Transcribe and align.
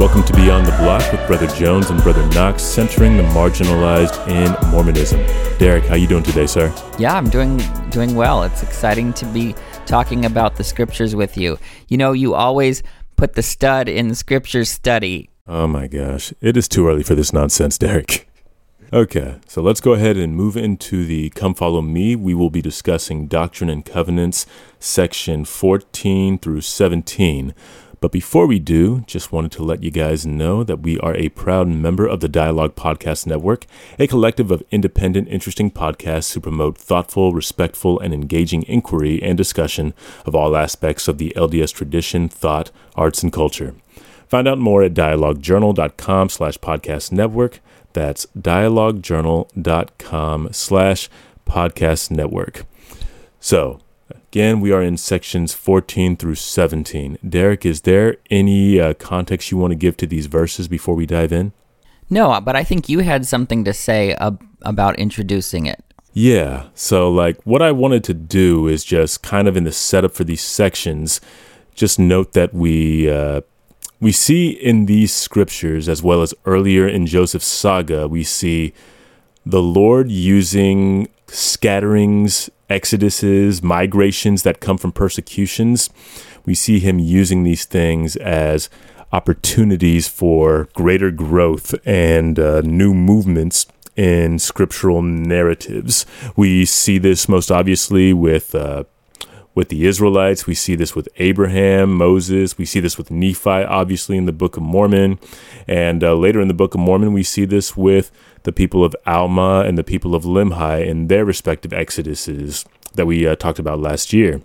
Welcome 0.00 0.24
to 0.24 0.32
Beyond 0.32 0.64
the 0.64 0.70
Block 0.78 1.12
with 1.12 1.26
Brother 1.26 1.46
Jones 1.48 1.90
and 1.90 2.02
Brother 2.02 2.26
Knox, 2.28 2.62
centering 2.62 3.18
the 3.18 3.22
marginalized 3.22 4.26
in 4.28 4.70
Mormonism. 4.70 5.20
Derek, 5.58 5.84
how 5.84 5.94
you 5.94 6.06
doing 6.06 6.22
today, 6.22 6.46
sir? 6.46 6.74
Yeah, 6.98 7.14
I'm 7.14 7.28
doing 7.28 7.58
doing 7.90 8.14
well. 8.14 8.42
It's 8.42 8.62
exciting 8.62 9.12
to 9.12 9.26
be 9.26 9.54
talking 9.84 10.24
about 10.24 10.56
the 10.56 10.64
scriptures 10.64 11.14
with 11.14 11.36
you. 11.36 11.58
You 11.88 11.98
know, 11.98 12.12
you 12.12 12.34
always 12.34 12.82
put 13.16 13.34
the 13.34 13.42
stud 13.42 13.90
in 13.90 14.08
the 14.08 14.14
scriptures 14.14 14.70
study. 14.70 15.28
Oh 15.46 15.66
my 15.66 15.86
gosh, 15.86 16.32
it 16.40 16.56
is 16.56 16.66
too 16.66 16.88
early 16.88 17.02
for 17.02 17.14
this 17.14 17.34
nonsense, 17.34 17.76
Derek. 17.76 18.26
Okay, 18.92 19.36
so 19.46 19.62
let's 19.62 19.80
go 19.80 19.92
ahead 19.92 20.16
and 20.16 20.34
move 20.34 20.56
into 20.56 21.04
the 21.04 21.30
Come 21.30 21.54
Follow 21.54 21.80
Me. 21.80 22.16
We 22.16 22.34
will 22.34 22.50
be 22.50 22.60
discussing 22.60 23.28
Doctrine 23.28 23.70
and 23.70 23.84
Covenants, 23.84 24.46
section 24.80 25.44
14 25.44 26.38
through 26.40 26.62
17. 26.62 27.54
But 28.00 28.12
before 28.12 28.46
we 28.46 28.58
do, 28.58 29.04
just 29.06 29.30
wanted 29.30 29.52
to 29.52 29.62
let 29.62 29.82
you 29.82 29.90
guys 29.90 30.24
know 30.24 30.64
that 30.64 30.80
we 30.80 30.98
are 31.00 31.14
a 31.16 31.28
proud 31.28 31.68
member 31.68 32.06
of 32.06 32.20
the 32.20 32.28
Dialogue 32.28 32.74
Podcast 32.74 33.26
Network, 33.26 33.66
a 33.98 34.06
collective 34.06 34.50
of 34.50 34.62
independent, 34.70 35.28
interesting 35.28 35.70
podcasts 35.70 36.32
who 36.32 36.40
promote 36.40 36.78
thoughtful, 36.78 37.34
respectful, 37.34 38.00
and 38.00 38.14
engaging 38.14 38.62
inquiry 38.62 39.22
and 39.22 39.36
discussion 39.36 39.92
of 40.24 40.34
all 40.34 40.56
aspects 40.56 41.08
of 41.08 41.18
the 41.18 41.34
LDS 41.36 41.74
tradition, 41.74 42.30
thought, 42.30 42.70
arts, 42.96 43.22
and 43.22 43.34
culture. 43.34 43.74
Find 44.28 44.48
out 44.48 44.58
more 44.58 44.82
at 44.82 44.94
dialoguejournal.com 44.94 46.30
slash 46.30 46.56
podcast 46.56 47.12
network. 47.12 47.60
That's 47.92 48.24
dialoguejournal.com 48.38 50.48
slash 50.52 51.10
podcast 51.46 52.10
network. 52.10 52.64
So, 53.40 53.80
again, 54.30 54.60
we 54.60 54.70
are 54.70 54.82
in 54.82 54.96
sections 54.96 55.52
14 55.54 56.16
through 56.16 56.36
17. 56.36 57.18
Derek, 57.28 57.66
is 57.66 57.80
there 57.80 58.16
any 58.30 58.80
uh, 58.80 58.94
context 58.94 59.50
you 59.50 59.58
want 59.58 59.72
to 59.72 59.76
give 59.76 59.96
to 59.96 60.06
these 60.06 60.26
verses 60.26 60.68
before 60.68 60.94
we 60.94 61.04
dive 61.04 61.32
in? 61.32 61.52
No, 62.08 62.40
but 62.40 62.54
I 62.54 62.62
think 62.62 62.88
you 62.88 63.00
had 63.00 63.26
something 63.26 63.64
to 63.64 63.72
say 63.72 64.12
ab- 64.14 64.42
about 64.62 64.98
introducing 64.98 65.66
it. 65.66 65.82
Yeah. 66.12 66.68
So, 66.74 67.10
like, 67.10 67.40
what 67.44 67.60
I 67.60 67.72
wanted 67.72 68.04
to 68.04 68.14
do 68.14 68.68
is 68.68 68.84
just 68.84 69.22
kind 69.22 69.48
of 69.48 69.56
in 69.56 69.64
the 69.64 69.72
setup 69.72 70.12
for 70.12 70.22
these 70.22 70.42
sections, 70.42 71.20
just 71.74 71.98
note 71.98 72.32
that 72.32 72.54
we 72.54 73.10
uh, 73.10 73.40
we 74.00 74.12
see 74.12 74.50
in 74.50 74.86
these 74.86 75.12
scriptures, 75.12 75.88
as 75.88 76.02
well 76.02 76.22
as 76.22 76.34
earlier 76.46 76.86
in 76.86 77.06
Joseph's 77.06 77.46
saga, 77.46 78.08
we 78.08 78.24
see 78.24 78.72
the 79.44 79.62
Lord 79.62 80.10
using 80.10 81.08
scatterings, 81.26 82.50
exoduses, 82.70 83.62
migrations 83.62 84.42
that 84.44 84.60
come 84.60 84.78
from 84.78 84.92
persecutions. 84.92 85.90
We 86.46 86.54
see 86.54 86.78
him 86.78 86.98
using 86.98 87.42
these 87.42 87.64
things 87.64 88.16
as 88.16 88.70
opportunities 89.12 90.08
for 90.08 90.68
greater 90.74 91.10
growth 91.10 91.74
and 91.84 92.38
uh, 92.38 92.60
new 92.62 92.94
movements 92.94 93.66
in 93.96 94.38
scriptural 94.38 95.02
narratives. 95.02 96.06
We 96.36 96.64
see 96.64 96.98
this 96.98 97.28
most 97.28 97.50
obviously 97.50 98.12
with 98.12 98.54
uh, 98.54 98.84
with 99.54 99.68
the 99.68 99.86
Israelites. 99.86 100.46
We 100.46 100.54
see 100.54 100.74
this 100.74 100.94
with 100.94 101.08
Abraham, 101.16 101.92
Moses. 101.92 102.56
We 102.56 102.64
see 102.64 102.80
this 102.80 102.96
with 102.96 103.10
Nephi, 103.10 103.50
obviously, 103.50 104.16
in 104.16 104.26
the 104.26 104.32
Book 104.32 104.56
of 104.56 104.62
Mormon. 104.62 105.18
And 105.66 106.04
uh, 106.04 106.14
later 106.14 106.40
in 106.40 106.48
the 106.48 106.54
Book 106.54 106.74
of 106.74 106.80
Mormon, 106.80 107.12
we 107.12 107.22
see 107.22 107.44
this 107.44 107.76
with 107.76 108.10
the 108.44 108.52
people 108.52 108.84
of 108.84 108.94
Alma 109.06 109.64
and 109.66 109.76
the 109.76 109.84
people 109.84 110.14
of 110.14 110.24
Limhi 110.24 110.86
in 110.86 111.08
their 111.08 111.24
respective 111.24 111.72
exoduses 111.72 112.64
that 112.94 113.06
we 113.06 113.26
uh, 113.26 113.36
talked 113.36 113.58
about 113.58 113.80
last 113.80 114.12
year. 114.12 114.40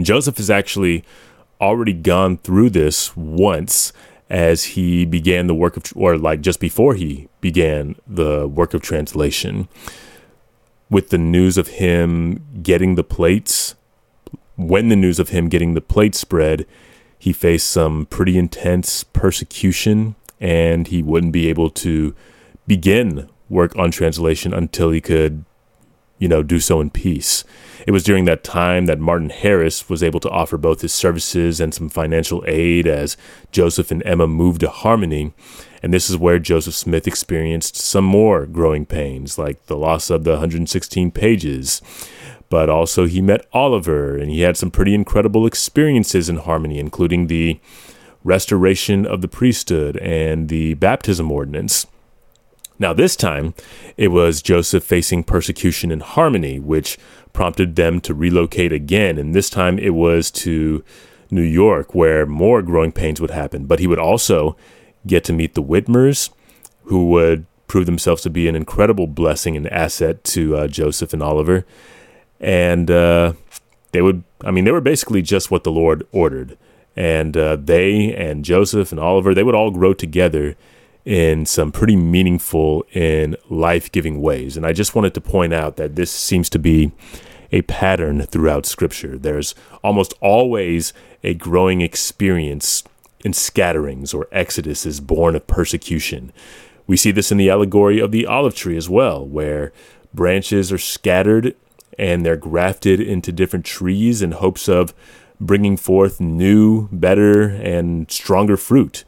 Joseph 0.00 0.38
has 0.38 0.50
actually 0.50 1.04
already 1.60 1.92
gone 1.92 2.38
through 2.38 2.70
this 2.70 3.16
once 3.16 3.92
as 4.28 4.64
he 4.64 5.04
began 5.04 5.46
the 5.46 5.54
work 5.54 5.76
of, 5.76 5.84
or 5.94 6.16
like 6.16 6.40
just 6.40 6.58
before 6.58 6.94
he 6.94 7.28
began 7.42 7.94
the 8.06 8.48
work 8.48 8.72
of 8.72 8.80
translation, 8.80 9.68
with 10.88 11.10
the 11.10 11.18
news 11.18 11.58
of 11.58 11.68
him 11.68 12.42
getting 12.62 12.94
the 12.94 13.04
plates 13.04 13.74
when 14.56 14.88
the 14.88 14.96
news 14.96 15.18
of 15.18 15.30
him 15.30 15.48
getting 15.48 15.74
the 15.74 15.80
plate 15.80 16.14
spread, 16.14 16.66
he 17.18 17.32
faced 17.32 17.70
some 17.70 18.06
pretty 18.06 18.36
intense 18.36 19.04
persecution 19.04 20.16
and 20.40 20.88
he 20.88 21.02
wouldn't 21.02 21.32
be 21.32 21.48
able 21.48 21.70
to 21.70 22.14
begin 22.66 23.28
work 23.48 23.76
on 23.76 23.90
translation 23.90 24.52
until 24.52 24.90
he 24.90 25.00
could, 25.00 25.44
you 26.18 26.26
know, 26.26 26.42
do 26.42 26.58
so 26.58 26.80
in 26.80 26.90
peace. 26.90 27.44
It 27.86 27.92
was 27.92 28.02
during 28.02 28.24
that 28.24 28.42
time 28.42 28.86
that 28.86 28.98
Martin 28.98 29.30
Harris 29.30 29.88
was 29.88 30.02
able 30.02 30.20
to 30.20 30.30
offer 30.30 30.56
both 30.56 30.80
his 30.80 30.92
services 30.92 31.60
and 31.60 31.72
some 31.72 31.88
financial 31.88 32.42
aid 32.46 32.86
as 32.86 33.16
Joseph 33.52 33.90
and 33.90 34.04
Emma 34.04 34.26
moved 34.26 34.60
to 34.60 34.68
Harmony. 34.68 35.32
And 35.82 35.92
this 35.92 36.08
is 36.08 36.16
where 36.16 36.38
Joseph 36.38 36.74
Smith 36.74 37.06
experienced 37.06 37.76
some 37.76 38.04
more 38.04 38.46
growing 38.46 38.86
pains, 38.86 39.38
like 39.38 39.66
the 39.66 39.76
loss 39.76 40.10
of 40.10 40.24
the 40.24 40.32
116 40.32 41.10
pages 41.10 41.82
but 42.52 42.68
also 42.68 43.06
he 43.06 43.22
met 43.22 43.46
Oliver 43.54 44.14
and 44.14 44.30
he 44.30 44.42
had 44.42 44.58
some 44.58 44.70
pretty 44.70 44.94
incredible 44.94 45.46
experiences 45.46 46.28
in 46.28 46.36
harmony, 46.36 46.78
including 46.78 47.28
the 47.28 47.58
restoration 48.24 49.06
of 49.06 49.22
the 49.22 49.26
priesthood 49.26 49.96
and 49.96 50.50
the 50.50 50.74
baptism 50.74 51.32
ordinance. 51.32 51.86
Now, 52.78 52.92
this 52.92 53.16
time, 53.16 53.54
it 53.96 54.08
was 54.08 54.42
Joseph 54.42 54.84
facing 54.84 55.24
persecution 55.24 55.90
in 55.90 56.00
harmony, 56.00 56.58
which 56.58 56.98
prompted 57.32 57.74
them 57.74 58.02
to 58.02 58.12
relocate 58.12 58.70
again. 58.70 59.16
And 59.16 59.34
this 59.34 59.48
time 59.48 59.78
it 59.78 59.94
was 59.94 60.30
to 60.32 60.84
New 61.30 61.40
York, 61.40 61.94
where 61.94 62.26
more 62.26 62.60
growing 62.60 62.92
pains 62.92 63.18
would 63.18 63.30
happen. 63.30 63.64
But 63.64 63.78
he 63.78 63.86
would 63.86 63.98
also 63.98 64.58
get 65.06 65.24
to 65.24 65.32
meet 65.32 65.54
the 65.54 65.62
Whitmers, 65.62 66.28
who 66.82 67.08
would 67.08 67.46
prove 67.66 67.86
themselves 67.86 68.20
to 68.24 68.28
be 68.28 68.46
an 68.46 68.56
incredible 68.56 69.06
blessing 69.06 69.56
and 69.56 69.66
asset 69.68 70.22
to 70.24 70.54
uh, 70.54 70.68
Joseph 70.68 71.14
and 71.14 71.22
Oliver 71.22 71.64
and 72.42 72.90
uh, 72.90 73.32
they 73.92 74.02
would 74.02 74.24
i 74.44 74.50
mean 74.50 74.64
they 74.64 74.72
were 74.72 74.80
basically 74.80 75.22
just 75.22 75.50
what 75.50 75.64
the 75.64 75.72
lord 75.72 76.06
ordered. 76.12 76.58
And 76.94 77.38
uh, 77.38 77.56
they 77.56 78.14
and 78.14 78.44
joseph 78.44 78.90
and 78.90 79.00
oliver 79.00 79.32
they 79.32 79.42
would 79.42 79.54
all 79.54 79.70
grow 79.70 79.94
together 79.94 80.56
in 81.06 81.46
some 81.46 81.72
pretty 81.72 81.96
meaningful 81.96 82.84
and 82.92 83.36
life-giving 83.48 84.20
ways. 84.20 84.56
And 84.56 84.66
i 84.66 84.72
just 84.72 84.94
wanted 84.94 85.14
to 85.14 85.20
point 85.20 85.54
out 85.54 85.76
that 85.76 85.96
this 85.96 86.10
seems 86.10 86.50
to 86.50 86.58
be 86.58 86.92
a 87.50 87.62
pattern 87.62 88.22
throughout 88.22 88.66
scripture. 88.66 89.16
There's 89.18 89.54
almost 89.84 90.14
always 90.20 90.92
a 91.22 91.34
growing 91.34 91.80
experience 91.82 92.82
in 93.24 93.32
scatterings 93.32 94.12
or 94.12 94.26
exoduses 94.32 95.00
born 95.00 95.36
of 95.36 95.46
persecution. 95.46 96.32
We 96.86 96.96
see 96.96 97.10
this 97.10 97.30
in 97.30 97.38
the 97.38 97.50
allegory 97.50 98.00
of 98.00 98.10
the 98.10 98.26
olive 98.26 98.54
tree 98.54 98.76
as 98.76 98.88
well 98.88 99.24
where 99.24 99.72
branches 100.12 100.72
are 100.72 100.78
scattered 100.78 101.54
and 101.98 102.24
they're 102.24 102.36
grafted 102.36 103.00
into 103.00 103.32
different 103.32 103.64
trees 103.64 104.22
in 104.22 104.32
hopes 104.32 104.68
of 104.68 104.94
bringing 105.40 105.76
forth 105.76 106.20
new, 106.20 106.88
better, 106.92 107.48
and 107.48 108.10
stronger 108.10 108.56
fruit. 108.56 109.04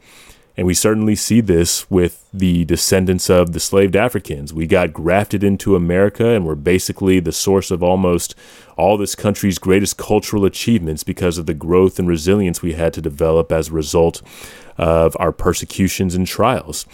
And 0.57 0.65
we 0.65 0.73
certainly 0.73 1.15
see 1.15 1.41
this 1.41 1.89
with 1.91 2.29
the 2.33 2.63
descendants 2.63 3.29
of 3.29 3.51
the 3.51 3.59
slaved 3.59 3.95
Africans. 3.95 4.53
We 4.53 4.67
got 4.67 4.93
grafted 4.93 5.43
into 5.43 5.75
America 5.75 6.29
and 6.29 6.45
were 6.45 6.55
basically 6.55 7.19
the 7.19 7.33
source 7.33 7.71
of 7.71 7.83
almost 7.83 8.35
all 8.77 8.97
this 8.97 9.15
country's 9.15 9.59
greatest 9.59 9.97
cultural 9.97 10.45
achievements 10.45 11.03
because 11.03 11.37
of 11.37 11.45
the 11.45 11.53
growth 11.53 11.99
and 11.99 12.07
resilience 12.07 12.61
we 12.61 12.73
had 12.73 12.93
to 12.93 13.01
develop 13.01 13.51
as 13.51 13.67
a 13.67 13.73
result 13.73 14.21
of 14.77 15.15
our 15.19 15.33
persecutions 15.33 16.15
and 16.15 16.25
trials. 16.25 16.85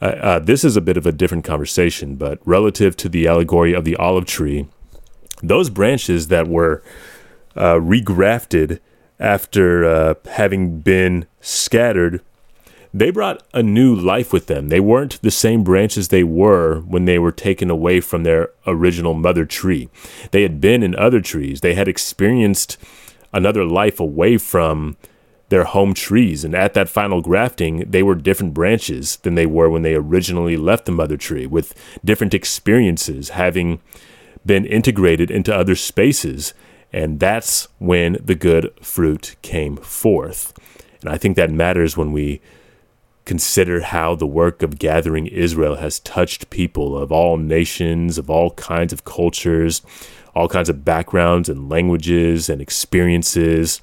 Uh, 0.00 0.06
uh, 0.06 0.38
this 0.38 0.64
is 0.64 0.76
a 0.76 0.80
bit 0.80 0.96
of 0.96 1.04
a 1.04 1.12
different 1.12 1.44
conversation, 1.44 2.16
but 2.16 2.38
relative 2.46 2.96
to 2.96 3.10
the 3.10 3.26
allegory 3.26 3.74
of 3.74 3.84
the 3.84 3.96
olive 3.96 4.24
tree, 4.24 4.66
those 5.42 5.70
branches 5.70 6.28
that 6.28 6.48
were 6.48 6.82
uh, 7.56 7.74
regrafted 7.74 8.80
after 9.18 9.84
uh, 9.84 10.14
having 10.30 10.80
been 10.80 11.26
scattered, 11.40 12.22
they 12.92 13.10
brought 13.10 13.42
a 13.54 13.62
new 13.62 13.94
life 13.94 14.32
with 14.32 14.46
them. 14.46 14.68
They 14.68 14.80
weren't 14.80 15.20
the 15.22 15.30
same 15.30 15.62
branches 15.62 16.08
they 16.08 16.24
were 16.24 16.80
when 16.80 17.04
they 17.04 17.18
were 17.18 17.32
taken 17.32 17.70
away 17.70 18.00
from 18.00 18.24
their 18.24 18.50
original 18.66 19.14
mother 19.14 19.44
tree. 19.44 19.88
They 20.32 20.42
had 20.42 20.60
been 20.60 20.82
in 20.82 20.96
other 20.96 21.20
trees, 21.20 21.60
they 21.60 21.74
had 21.74 21.88
experienced 21.88 22.78
another 23.32 23.64
life 23.64 24.00
away 24.00 24.38
from 24.38 24.96
their 25.50 25.64
home 25.64 25.94
trees. 25.94 26.44
And 26.44 26.54
at 26.54 26.74
that 26.74 26.88
final 26.88 27.20
grafting, 27.20 27.90
they 27.90 28.02
were 28.02 28.14
different 28.14 28.54
branches 28.54 29.16
than 29.16 29.34
they 29.34 29.46
were 29.46 29.68
when 29.68 29.82
they 29.82 29.94
originally 29.94 30.56
left 30.56 30.86
the 30.86 30.92
mother 30.92 31.16
tree, 31.16 31.46
with 31.46 31.74
different 32.04 32.34
experiences, 32.34 33.30
having 33.30 33.80
been 34.44 34.64
integrated 34.64 35.30
into 35.30 35.54
other 35.54 35.74
spaces. 35.74 36.54
And 36.92 37.20
that's 37.20 37.68
when 37.78 38.18
the 38.22 38.34
good 38.34 38.72
fruit 38.82 39.36
came 39.42 39.76
forth. 39.76 40.52
And 41.00 41.10
I 41.10 41.18
think 41.18 41.36
that 41.36 41.50
matters 41.50 41.96
when 41.96 42.12
we 42.12 42.40
consider 43.24 43.80
how 43.80 44.16
the 44.16 44.26
work 44.26 44.62
of 44.62 44.78
gathering 44.78 45.26
Israel 45.26 45.76
has 45.76 46.00
touched 46.00 46.50
people 46.50 46.98
of 46.98 47.12
all 47.12 47.36
nations, 47.36 48.18
of 48.18 48.28
all 48.28 48.50
kinds 48.52 48.92
of 48.92 49.04
cultures, 49.04 49.82
all 50.34 50.48
kinds 50.48 50.68
of 50.68 50.84
backgrounds 50.84 51.48
and 51.48 51.68
languages 51.68 52.48
and 52.48 52.60
experiences. 52.60 53.80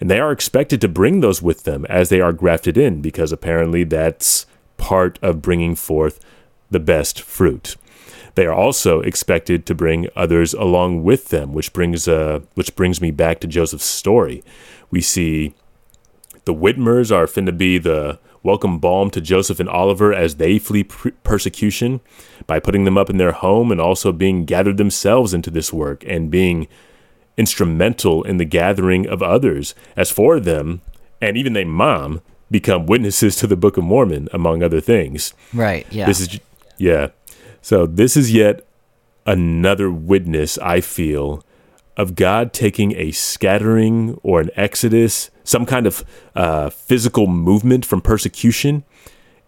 And 0.00 0.10
they 0.10 0.20
are 0.20 0.30
expected 0.30 0.80
to 0.82 0.88
bring 0.88 1.20
those 1.20 1.42
with 1.42 1.64
them 1.64 1.84
as 1.86 2.10
they 2.10 2.20
are 2.20 2.32
grafted 2.32 2.76
in, 2.76 3.00
because 3.00 3.32
apparently 3.32 3.82
that's 3.82 4.46
part 4.76 5.18
of 5.20 5.42
bringing 5.42 5.74
forth 5.74 6.20
the 6.70 6.80
best 6.80 7.20
fruit. 7.20 7.76
They 8.36 8.46
are 8.46 8.54
also 8.54 9.00
expected 9.00 9.64
to 9.66 9.74
bring 9.74 10.08
others 10.14 10.52
along 10.54 11.02
with 11.02 11.28
them, 11.30 11.52
which 11.52 11.72
brings 11.72 12.06
uh, 12.06 12.40
which 12.54 12.76
brings 12.76 13.00
me 13.00 13.10
back 13.10 13.40
to 13.40 13.46
Joseph's 13.46 13.86
story. 13.86 14.44
We 14.90 15.00
see 15.00 15.54
the 16.44 16.54
Whitmers 16.54 17.10
are 17.10 17.26
finna 17.26 17.56
be 17.56 17.78
the 17.78 18.18
welcome 18.42 18.78
balm 18.78 19.10
to 19.10 19.20
Joseph 19.20 19.58
and 19.58 19.68
Oliver 19.68 20.14
as 20.14 20.36
they 20.36 20.58
flee 20.58 20.84
persecution 20.84 22.00
by 22.46 22.60
putting 22.60 22.84
them 22.84 22.96
up 22.96 23.10
in 23.10 23.16
their 23.16 23.32
home 23.32 23.72
and 23.72 23.80
also 23.80 24.12
being 24.12 24.44
gathered 24.44 24.76
themselves 24.76 25.34
into 25.34 25.50
this 25.50 25.72
work 25.72 26.04
and 26.06 26.30
being 26.30 26.68
instrumental 27.36 28.22
in 28.22 28.36
the 28.36 28.44
gathering 28.44 29.08
of 29.08 29.22
others. 29.22 29.74
As 29.96 30.10
for 30.10 30.38
them, 30.38 30.82
and 31.20 31.36
even 31.36 31.54
their 31.54 31.66
mom, 31.66 32.20
become 32.50 32.86
witnesses 32.86 33.34
to 33.36 33.46
the 33.46 33.56
Book 33.56 33.76
of 33.76 33.84
Mormon, 33.84 34.28
among 34.32 34.62
other 34.62 34.80
things. 34.80 35.34
Right. 35.52 35.86
Yeah. 35.90 36.06
This 36.06 36.20
is 36.20 36.38
yeah. 36.78 37.08
So 37.66 37.84
this 37.84 38.16
is 38.16 38.32
yet 38.32 38.64
another 39.26 39.90
witness 39.90 40.56
I 40.58 40.80
feel 40.80 41.42
of 41.96 42.14
God 42.14 42.52
taking 42.52 42.94
a 42.94 43.10
scattering 43.10 44.20
or 44.22 44.40
an 44.40 44.50
exodus, 44.54 45.32
some 45.42 45.66
kind 45.66 45.84
of 45.84 46.04
uh, 46.36 46.70
physical 46.70 47.26
movement 47.26 47.84
from 47.84 48.02
persecution 48.02 48.84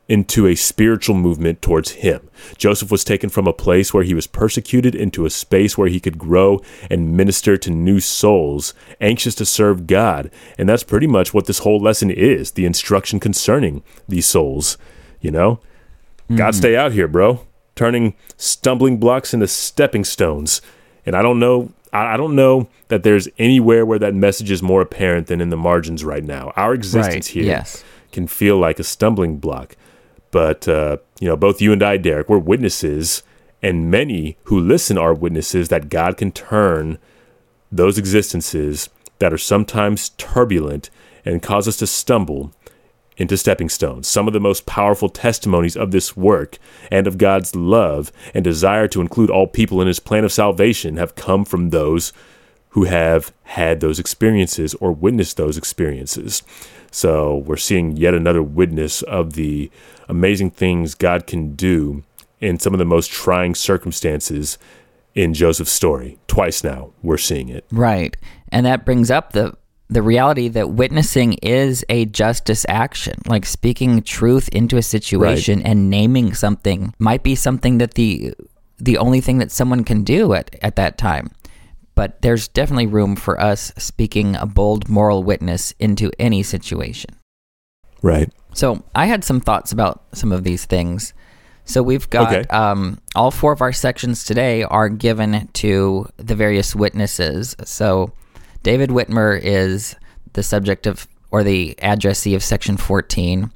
into 0.09 0.49
a 0.49 0.57
spiritual 0.57 1.15
movement 1.15 1.63
towards 1.63 1.93
him. 1.93 2.29
Joseph 2.57 2.91
was 2.91 3.05
taken 3.05 3.31
from 3.31 3.47
a 3.47 3.53
place 3.53 3.95
where 3.95 4.03
he 4.03 4.15
was 4.15 4.27
persecuted 4.27 4.97
into 4.97 5.25
a 5.25 5.31
space 5.31 5.79
where 5.79 5.87
he 5.87 6.01
could 6.01 6.19
grow 6.19 6.61
and 6.91 7.17
minister 7.17 7.57
to 7.57 7.71
new 7.71 8.01
souls, 8.01 8.75
anxious 9.01 9.37
to 9.37 9.47
serve 9.47 9.87
God. 9.87 10.29
And 10.59 10.69
that's 10.69 10.83
pretty 10.83 11.07
much 11.07 11.33
what 11.33 11.47
this 11.47 11.61
whole 11.61 11.81
lesson 11.81 12.11
is 12.11 12.51
the 12.51 12.67
instruction 12.67 13.21
concerning 13.21 13.85
these 14.09 14.27
souls. 14.27 14.77
You 15.21 15.31
know, 15.31 15.61
mm-hmm. 16.25 16.35
God, 16.35 16.57
stay 16.57 16.75
out 16.75 16.91
here, 16.91 17.07
bro, 17.07 17.47
turning 17.79 18.15
stumbling 18.37 18.99
blocks 18.99 19.33
into 19.33 19.47
stepping 19.47 20.05
stones. 20.05 20.61
And 21.07 21.15
I 21.15 21.23
don't 21.23 21.39
know 21.39 21.73
I 21.93 22.19
don't 22.19 22.35
know 22.35 22.69
that 22.89 23.03
there's 23.03 23.29
anywhere 23.39 23.87
where 23.87 23.99
that 23.99 24.15
message 24.15 24.51
is 24.51 24.63
more 24.63 24.83
apparent 24.83 25.29
than 25.29 25.41
in 25.41 25.49
the 25.49 25.57
margins 25.57 26.05
right 26.05 26.25
now. 26.25 26.53
Our 26.57 26.75
existence 26.75 27.29
right. 27.29 27.35
here 27.35 27.45
yes. 27.45 27.83
can 28.13 28.27
feel 28.27 28.59
like 28.59 28.79
a 28.79 28.85
stumbling 28.85 29.39
block. 29.39 29.75
But, 30.31 30.69
uh, 30.69 30.99
you 31.19 31.29
know, 31.29 31.37
both 31.37 31.63
you 31.63 31.73
and 31.73 31.83
I, 31.83 31.97
Derek, 31.97 32.29
we're 32.29 32.39
witnesses, 32.39 33.23
and 33.63 33.91
many 33.91 34.37
who 34.45 34.61
listen 34.61 34.99
are 34.99 35.15
witnesses 35.15 35.69
that 35.69 35.89
God 35.89 36.19
can 36.19 36.31
turn 36.31 36.99
those 37.73 37.97
existences 37.97 38.91
that 39.19 39.33
are 39.33 39.39
sometimes 39.39 40.11
turbulent 40.11 40.91
and 41.25 41.43
cause 41.43 41.67
us 41.67 41.79
to 41.79 41.87
stumble 41.87 42.53
into 43.19 43.37
stepping 43.37 43.69
stones. 43.69 44.09
Some 44.09 44.27
of 44.27 44.33
the 44.33 44.41
most 44.41 44.65
powerful 44.65 45.11
testimonies 45.11 45.77
of 45.77 45.91
this 45.91 46.17
work 46.17 46.59
and 46.91 47.07
of 47.07 47.19
God's 47.19 47.55
love 47.55 48.11
and 48.33 48.43
desire 48.43 48.89
to 48.89 49.01
include 49.01 49.29
all 49.29 49.47
people 49.47 49.83
in 49.83 49.89
his 49.89 50.01
plan 50.01 50.25
of 50.25 50.33
salvation 50.33 50.97
have 50.97 51.17
come 51.17 51.45
from 51.45 51.71
those 51.71 52.13
who 52.71 52.85
have 52.85 53.33
had 53.43 53.81
those 53.81 53.99
experiences 53.99 54.75
or 54.75 54.93
witnessed 54.93 55.37
those 55.37 55.59
experiences. 55.59 56.43
So 56.91 57.37
we're 57.37 57.57
seeing 57.57 57.97
yet 57.97 58.15
another 58.15 58.43
witness 58.43 59.03
of 59.03 59.35
the 59.35 59.71
amazing 60.09 60.53
things 60.53 60.95
God 60.95 61.27
can 61.27 61.55
do 61.55 62.05
in 62.41 62.59
some 62.59 62.73
of 62.73 62.79
the 62.79 62.85
most 62.85 63.11
trying 63.11 63.55
circumstances 63.55 64.59
in 65.15 65.35
Joseph's 65.35 65.73
story. 65.73 66.19
Twice 66.29 66.63
now 66.63 66.93
we're 67.03 67.19
seeing 67.19 67.49
it. 67.49 67.65
Right. 67.73 68.17
And 68.53 68.65
that 68.65 68.85
brings 68.85 69.11
up 69.11 69.33
the 69.33 69.57
the 69.91 70.03
reality 70.03 70.49
that 70.49 70.71
witnessing 70.71 71.35
is 71.35 71.85
a 71.89 72.05
justice 72.07 72.67
action. 72.69 73.21
Like 73.27 73.47
speaking 73.47 74.03
truth 74.03 74.49
into 74.51 74.77
a 74.77 74.83
situation 74.83 75.59
right. 75.59 75.67
and 75.67 75.91
naming 75.91 76.35
something 76.35 76.95
might 76.99 77.23
be 77.23 77.35
something 77.35 77.79
that 77.79 77.95
the 77.95 78.35
the 78.79 78.99
only 78.99 79.21
thing 79.21 79.39
that 79.39 79.51
someone 79.51 79.83
can 79.83 80.05
do 80.05 80.35
at, 80.35 80.55
at 80.63 80.77
that 80.77 80.99
time. 80.99 81.31
But 81.97 82.23
there's 82.23 82.47
definitely 82.47 82.87
room 82.87 83.17
for 83.17 83.41
us 83.41 83.73
speaking 83.77 84.37
a 84.37 84.47
bold 84.47 84.89
moral 84.89 85.25
witness 85.25 85.75
into 85.81 86.13
any 86.19 86.45
situation. 86.45 87.11
Right. 88.03 88.31
So 88.55 88.85
I 88.95 89.07
had 89.07 89.25
some 89.25 89.41
thoughts 89.41 89.73
about 89.73 90.05
some 90.13 90.31
of 90.31 90.45
these 90.45 90.65
things. 90.65 91.13
So 91.65 91.83
we've 91.83 92.09
got 92.09 92.33
okay. 92.33 92.49
um, 92.49 92.99
all 93.17 93.33
four 93.33 93.53
of 93.53 93.61
our 93.61 93.73
sections 93.73 94.25
today 94.25 94.63
are 94.63 94.89
given 94.89 95.49
to 95.55 96.09
the 96.17 96.37
various 96.37 96.75
witnesses. 96.75 97.57
So 97.65 98.13
David 98.69 98.91
Whitmer 98.91 99.41
is 99.43 99.97
the 100.35 100.43
subject 100.43 100.87
of 100.87 101.09
or 101.31 101.43
the 101.43 101.75
addressee 101.81 102.35
of 102.35 102.43
section 102.43 102.77
14. 102.77 103.51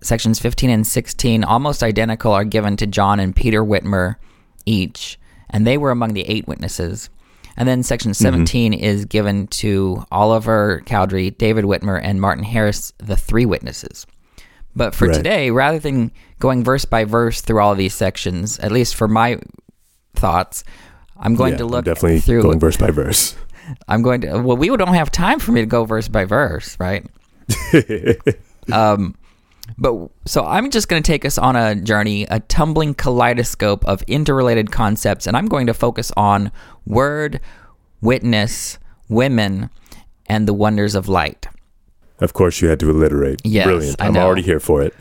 sections 0.00 0.38
15 0.38 0.70
and 0.70 0.86
16, 0.86 1.44
almost 1.44 1.82
identical, 1.82 2.32
are 2.32 2.44
given 2.44 2.74
to 2.78 2.86
John 2.86 3.20
and 3.20 3.36
Peter 3.36 3.62
Whitmer 3.62 4.16
each, 4.64 5.18
and 5.50 5.66
they 5.66 5.76
were 5.76 5.90
among 5.90 6.14
the 6.14 6.26
eight 6.26 6.48
witnesses. 6.48 7.10
And 7.58 7.68
then 7.68 7.82
section 7.82 8.12
mm-hmm. 8.12 8.24
17 8.24 8.72
mm-hmm. 8.72 8.82
is 8.82 9.04
given 9.04 9.46
to 9.48 10.06
Oliver 10.10 10.84
Cowdery, 10.86 11.32
David 11.32 11.66
Whitmer, 11.66 12.00
and 12.02 12.18
Martin 12.18 12.44
Harris, 12.44 12.94
the 12.96 13.18
three 13.18 13.44
witnesses. 13.44 14.06
But 14.74 14.94
for 14.94 15.08
right. 15.08 15.14
today, 15.14 15.50
rather 15.50 15.78
than 15.78 16.12
going 16.38 16.64
verse 16.64 16.86
by 16.86 17.04
verse 17.04 17.42
through 17.42 17.60
all 17.60 17.72
of 17.72 17.78
these 17.78 17.92
sections, 17.92 18.58
at 18.60 18.72
least 18.72 18.94
for 18.94 19.06
my 19.06 19.38
thoughts, 20.14 20.64
I'm 21.18 21.34
going 21.34 21.52
yeah, 21.52 21.58
to 21.58 21.64
look 21.66 21.86
I'm 21.86 21.92
definitely 21.92 22.20
through 22.20 22.40
going 22.40 22.58
verse 22.58 22.78
by 22.78 22.90
verse. 22.90 23.36
I'm 23.88 24.02
going 24.02 24.22
to. 24.22 24.40
Well, 24.40 24.56
we 24.56 24.68
don't 24.68 24.94
have 24.94 25.10
time 25.10 25.38
for 25.38 25.52
me 25.52 25.60
to 25.60 25.66
go 25.66 25.84
verse 25.84 26.08
by 26.08 26.24
verse, 26.24 26.76
right? 26.78 27.06
um, 28.72 29.14
but 29.78 30.10
so 30.26 30.44
I'm 30.44 30.70
just 30.70 30.88
going 30.88 31.02
to 31.02 31.06
take 31.06 31.24
us 31.24 31.38
on 31.38 31.56
a 31.56 31.74
journey, 31.74 32.24
a 32.24 32.40
tumbling 32.40 32.94
kaleidoscope 32.94 33.84
of 33.84 34.02
interrelated 34.02 34.70
concepts, 34.70 35.26
and 35.26 35.36
I'm 35.36 35.46
going 35.46 35.66
to 35.66 35.74
focus 35.74 36.12
on 36.16 36.50
word, 36.86 37.40
witness, 38.00 38.78
women, 39.08 39.70
and 40.26 40.46
the 40.46 40.54
wonders 40.54 40.94
of 40.94 41.08
light. 41.08 41.46
Of 42.20 42.32
course, 42.34 42.60
you 42.60 42.68
had 42.68 42.80
to 42.80 42.90
alliterate. 42.90 43.40
Yes, 43.44 43.66
Brilliant. 43.66 44.02
I'm 44.02 44.16
already 44.16 44.42
here 44.42 44.60
for 44.60 44.82
it. 44.82 44.94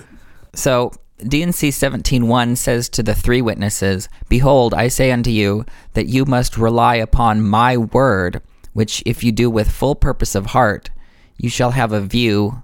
So 0.54 0.92
D&C 1.28 1.70
17.1 1.70 2.58
says 2.58 2.88
to 2.90 3.04
the 3.04 3.14
three 3.14 3.42
witnesses, 3.42 4.08
Behold, 4.30 4.74
I 4.74 4.88
say 4.88 5.12
unto 5.12 5.30
you 5.30 5.66
that 5.94 6.08
you 6.08 6.26
must 6.26 6.58
rely 6.58 6.96
upon 6.96 7.42
my 7.42 7.76
word 7.76 8.42
which 8.74 9.04
if 9.06 9.24
you 9.24 9.32
do 9.32 9.50
with 9.50 9.72
full 9.72 9.96
purpose 9.96 10.36
of 10.36 10.48
heart, 10.48 10.90
you 11.38 11.50
shall 11.50 11.72
have 11.72 11.92
a 11.92 12.02
view 12.02 12.64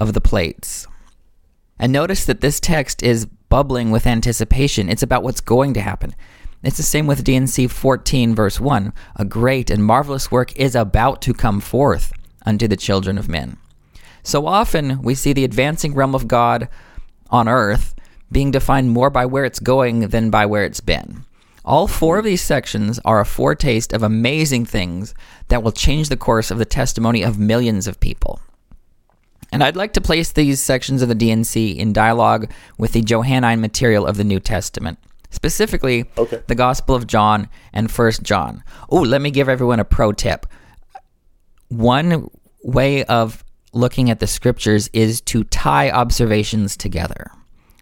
of 0.00 0.12
the 0.12 0.20
plates. 0.20 0.86
And 1.78 1.92
notice 1.92 2.24
that 2.24 2.40
this 2.40 2.60
text 2.60 3.02
is 3.02 3.26
bubbling 3.26 3.90
with 3.90 4.06
anticipation. 4.06 4.88
It's 4.88 5.02
about 5.02 5.22
what's 5.22 5.40
going 5.40 5.74
to 5.74 5.80
happen. 5.80 6.14
It's 6.62 6.78
the 6.78 6.82
same 6.82 7.06
with 7.06 7.24
D&C 7.24 7.66
14, 7.66 8.34
verse 8.34 8.58
1. 8.58 8.92
A 9.16 9.24
great 9.24 9.70
and 9.70 9.84
marvelous 9.84 10.30
work 10.30 10.56
is 10.56 10.74
about 10.74 11.20
to 11.22 11.34
come 11.34 11.60
forth 11.60 12.12
unto 12.46 12.66
the 12.66 12.76
children 12.76 13.18
of 13.18 13.28
men. 13.28 13.58
So 14.22 14.46
often 14.46 15.02
we 15.02 15.14
see 15.14 15.34
the 15.34 15.44
advancing 15.44 15.94
realm 15.94 16.14
of 16.14 16.26
God 16.26 16.68
on 17.30 17.48
earth 17.48 17.94
being 18.32 18.50
defined 18.50 18.90
more 18.90 19.10
by 19.10 19.26
where 19.26 19.44
it's 19.44 19.60
going 19.60 20.08
than 20.08 20.30
by 20.30 20.46
where 20.46 20.64
it's 20.64 20.80
been. 20.80 21.24
All 21.64 21.88
four 21.88 22.18
of 22.18 22.24
these 22.24 22.42
sections 22.42 23.00
are 23.04 23.20
a 23.20 23.26
foretaste 23.26 23.92
of 23.92 24.02
amazing 24.02 24.66
things 24.66 25.14
that 25.48 25.62
will 25.62 25.72
change 25.72 26.08
the 26.08 26.16
course 26.16 26.50
of 26.50 26.58
the 26.58 26.64
testimony 26.64 27.22
of 27.22 27.38
millions 27.38 27.86
of 27.86 28.00
people. 28.00 28.40
And 29.50 29.62
I'd 29.62 29.76
like 29.76 29.92
to 29.94 30.00
place 30.00 30.32
these 30.32 30.60
sections 30.60 31.00
of 31.00 31.08
the 31.08 31.14
D&C 31.14 31.70
in 31.70 31.92
dialogue 31.92 32.50
with 32.76 32.92
the 32.92 33.00
Johannine 33.00 33.60
material 33.60 34.06
of 34.06 34.16
the 34.16 34.24
New 34.24 34.40
Testament, 34.40 34.98
specifically 35.30 36.10
okay. 36.18 36.42
the 36.48 36.54
Gospel 36.54 36.94
of 36.94 37.06
John 37.06 37.48
and 37.72 37.90
First 37.90 38.22
John. 38.22 38.62
Oh, 38.90 39.00
let 39.00 39.22
me 39.22 39.30
give 39.30 39.48
everyone 39.48 39.80
a 39.80 39.84
pro 39.84 40.12
tip. 40.12 40.46
One 41.68 42.28
way 42.62 43.04
of 43.04 43.44
looking 43.72 44.10
at 44.10 44.20
the 44.20 44.26
scriptures 44.26 44.90
is 44.92 45.20
to 45.22 45.44
tie 45.44 45.90
observations 45.90 46.76
together. 46.76 47.30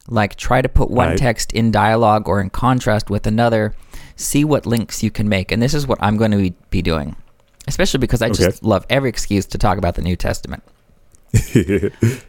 Like 0.09 0.37
try 0.37 0.63
to 0.63 0.69
put 0.69 0.91
one 0.91 1.11
right. 1.11 1.19
text 1.19 1.53
in 1.53 1.71
dialogue 1.71 2.29
or 2.29 2.41
in 2.41 2.51
contrast 2.51 3.09
with 3.09 3.27
another, 3.27 3.75
see 4.17 4.45
what 4.45 4.67
links 4.67 5.03
you 5.03 5.11
can 5.11 5.29
make. 5.29 5.53
And 5.53 5.63
this 5.63 5.75
is 5.75 5.87
what 5.87 5.99
I'm 6.01 6.17
going 6.17 6.33
to 6.33 6.51
be 6.71 6.83
doing, 6.83 7.17
especially 7.69 7.99
because 7.99 8.23
I 8.23 8.27
okay. 8.27 8.45
just 8.45 8.63
love 8.63 8.85
every 8.91 9.09
excuse 9.09 9.47
to 9.47 9.59
talk 9.59 9.79
about 9.79 9.95
the 9.95 10.03
New 10.03 10.17
Testament. 10.17 10.63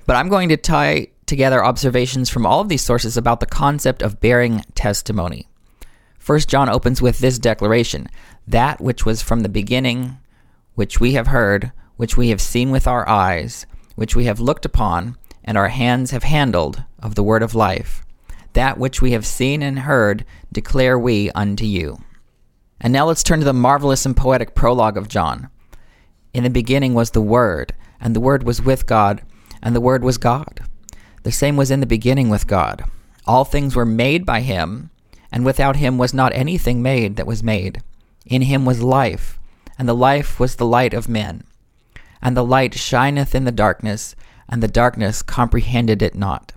but 0.05 0.15
I'm 0.15 0.29
going 0.29 0.49
to 0.49 0.57
tie 0.57 1.07
together 1.25 1.63
observations 1.63 2.29
from 2.29 2.45
all 2.45 2.61
of 2.61 2.69
these 2.69 2.81
sources 2.81 3.17
about 3.17 3.39
the 3.39 3.45
concept 3.45 4.01
of 4.01 4.19
bearing 4.19 4.63
testimony. 4.75 5.47
First 6.19 6.47
John 6.47 6.69
opens 6.69 7.01
with 7.01 7.19
this 7.19 7.37
declaration 7.37 8.07
that 8.47 8.79
which 8.79 9.05
was 9.05 9.21
from 9.21 9.41
the 9.41 9.49
beginning, 9.49 10.17
which 10.75 10.99
we 10.99 11.13
have 11.13 11.27
heard, 11.27 11.71
which 11.97 12.17
we 12.17 12.29
have 12.29 12.41
seen 12.41 12.71
with 12.71 12.87
our 12.87 13.07
eyes, 13.07 13.65
which 13.95 14.15
we 14.15 14.25
have 14.25 14.39
looked 14.39 14.65
upon, 14.65 15.17
and 15.43 15.57
our 15.57 15.69
hands 15.69 16.11
have 16.11 16.23
handled 16.23 16.83
of 16.99 17.15
the 17.15 17.23
word 17.23 17.43
of 17.43 17.55
life. 17.55 18.03
That 18.53 18.77
which 18.77 19.01
we 19.01 19.11
have 19.11 19.25
seen 19.25 19.61
and 19.61 19.79
heard 19.79 20.25
declare 20.51 20.97
we 20.97 21.31
unto 21.31 21.65
you. 21.65 21.99
And 22.79 22.91
now 22.91 23.05
let's 23.05 23.23
turn 23.23 23.39
to 23.39 23.45
the 23.45 23.53
marvelous 23.53 24.05
and 24.05 24.15
poetic 24.15 24.55
prologue 24.55 24.97
of 24.97 25.07
John. 25.07 25.49
In 26.33 26.43
the 26.43 26.49
beginning 26.49 26.93
was 26.93 27.11
the 27.11 27.21
Word, 27.21 27.73
and 28.01 28.15
the 28.15 28.19
Word 28.19 28.43
was 28.43 28.61
with 28.61 28.85
God, 28.85 29.21
and 29.61 29.75
the 29.75 29.81
Word 29.81 30.03
was 30.03 30.17
God. 30.17 30.61
The 31.23 31.31
same 31.31 31.55
was 31.55 31.71
in 31.71 31.79
the 31.79 31.85
beginning 31.85 32.29
with 32.29 32.47
God. 32.47 32.83
All 33.25 33.45
things 33.45 33.75
were 33.75 33.85
made 33.85 34.25
by 34.25 34.41
him, 34.41 34.89
and 35.31 35.45
without 35.45 35.77
him 35.77 35.97
was 35.97 36.13
not 36.13 36.33
anything 36.35 36.81
made 36.81 37.15
that 37.15 37.27
was 37.27 37.41
made. 37.41 37.81
In 38.25 38.41
him 38.43 38.65
was 38.65 38.81
life, 38.81 39.39
and 39.79 39.87
the 39.87 39.95
life 39.95 40.39
was 40.39 40.55
the 40.55 40.65
light 40.65 40.93
of 40.93 41.07
men. 41.07 41.43
And 42.21 42.35
the 42.35 42.43
light 42.43 42.73
shineth 42.73 43.33
in 43.33 43.45
the 43.45 43.51
darkness, 43.51 44.15
and 44.53 44.61
the 44.61 44.67
darkness 44.67 45.23
comprehended 45.23 46.03
it 46.03 46.13
not. 46.13 46.53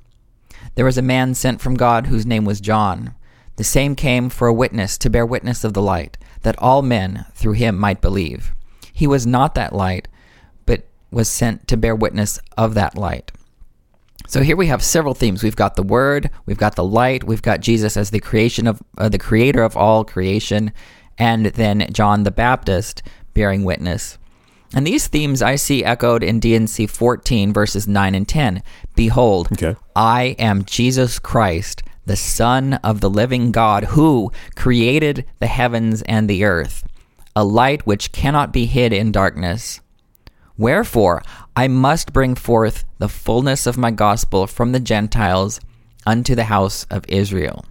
There 0.74 0.84
was 0.84 0.98
a 0.98 1.02
man 1.02 1.34
sent 1.34 1.62
from 1.62 1.76
God 1.76 2.08
whose 2.08 2.26
name 2.26 2.44
was 2.44 2.60
John. 2.60 3.14
The 3.56 3.64
same 3.64 3.94
came 3.94 4.28
for 4.28 4.46
a 4.48 4.52
witness 4.52 4.98
to 4.98 5.08
bear 5.08 5.24
witness 5.24 5.64
of 5.64 5.72
the 5.72 5.80
light, 5.80 6.18
that 6.42 6.58
all 6.58 6.82
men 6.82 7.24
through 7.32 7.54
him 7.54 7.78
might 7.78 8.02
believe. 8.02 8.52
He 8.92 9.06
was 9.06 9.26
not 9.26 9.54
that 9.54 9.72
light, 9.72 10.08
but 10.66 10.86
was 11.10 11.30
sent 11.30 11.66
to 11.68 11.78
bear 11.78 11.96
witness 11.96 12.38
of 12.58 12.74
that 12.74 12.98
light. 12.98 13.32
So 14.28 14.42
here 14.42 14.56
we 14.56 14.66
have 14.66 14.82
several 14.82 15.14
themes. 15.14 15.42
We've 15.42 15.56
got 15.56 15.76
the 15.76 15.82
Word, 15.82 16.28
we've 16.44 16.58
got 16.58 16.76
the 16.76 16.84
light, 16.84 17.24
we've 17.24 17.40
got 17.40 17.60
Jesus 17.60 17.96
as 17.96 18.10
the 18.10 18.20
creation 18.20 18.66
of 18.66 18.82
uh, 18.98 19.08
the 19.08 19.16
creator 19.16 19.62
of 19.62 19.74
all 19.74 20.04
creation, 20.04 20.70
and 21.16 21.46
then 21.46 21.88
John 21.94 22.24
the 22.24 22.30
Baptist 22.30 23.02
bearing 23.32 23.64
witness. 23.64 24.18
And 24.74 24.86
these 24.86 25.06
themes 25.06 25.42
I 25.42 25.56
see 25.56 25.84
echoed 25.84 26.22
in 26.22 26.40
D&C 26.40 26.86
14 26.86 27.52
verses 27.52 27.86
9 27.86 28.14
and 28.14 28.28
10. 28.28 28.62
Behold, 28.94 29.48
Okay. 29.52 29.76
I 29.94 30.36
am 30.38 30.64
Jesus 30.64 31.18
Christ, 31.18 31.82
the 32.04 32.16
Son 32.16 32.74
of 32.74 33.00
the 33.00 33.10
living 33.10 33.52
God, 33.52 33.84
who 33.84 34.32
created 34.54 35.24
the 35.38 35.46
heavens 35.46 36.02
and 36.02 36.28
the 36.28 36.44
earth, 36.44 36.84
a 37.34 37.44
light 37.44 37.86
which 37.86 38.12
cannot 38.12 38.52
be 38.52 38.66
hid 38.66 38.92
in 38.92 39.12
darkness. 39.12 39.80
Wherefore, 40.58 41.22
I 41.54 41.68
must 41.68 42.12
bring 42.12 42.34
forth 42.34 42.84
the 42.98 43.08
fullness 43.08 43.66
of 43.66 43.76
my 43.76 43.90
gospel 43.90 44.46
from 44.46 44.72
the 44.72 44.80
Gentiles 44.80 45.60
unto 46.06 46.34
the 46.34 46.44
house 46.44 46.86
of 46.90 47.04
Israel. 47.08 47.64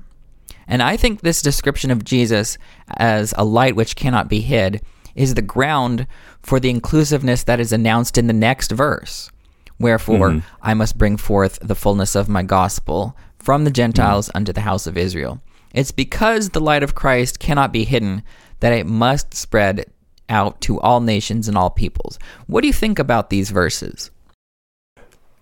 And 0.68 0.82
I 0.82 0.98
think 0.98 1.22
this 1.22 1.42
description 1.42 1.92
of 1.92 2.04
Jesus 2.04 2.58
as 2.98 3.34
a 3.38 3.46
light 3.46 3.76
which 3.76 3.96
cannot 3.96 4.30
be 4.30 4.42
hid 4.42 4.82
is 5.16 5.34
the 5.34 5.42
ground 5.42 6.06
for 6.46 6.60
the 6.60 6.70
inclusiveness 6.70 7.44
that 7.44 7.60
is 7.60 7.74
announced 7.74 8.18
in 8.18 8.28
the 8.28 8.34
next 8.34 8.72
verse. 8.72 9.32
Wherefore, 9.80 10.42
I 10.62 10.74
must 10.76 10.98
bring 10.98 11.18
forth 11.18 11.60
the 11.62 11.76
fullness 11.76 12.16
of 12.16 12.30
my 12.30 12.44
gospel 12.44 13.18
from 13.40 13.64
the 13.64 13.72
Gentiles 13.72 14.30
unto 14.34 14.54
the 14.54 14.62
house 14.62 14.88
of 14.88 14.98
Israel. 14.98 15.42
It's 15.74 15.92
because 15.92 16.52
the 16.52 16.62
light 16.62 16.84
of 16.84 16.96
Christ 16.96 17.40
cannot 17.40 17.74
be 17.74 17.84
hidden 17.84 18.24
that 18.60 18.72
it 18.72 18.86
must 18.86 19.34
spread 19.34 19.86
out 20.30 20.62
to 20.62 20.80
all 20.80 21.02
nations 21.02 21.48
and 21.48 21.58
all 21.58 21.70
peoples. 21.70 22.18
What 22.48 22.62
do 22.62 22.68
you 22.68 22.74
think 22.74 23.00
about 23.00 23.30
these 23.30 23.50
verses? 23.50 24.12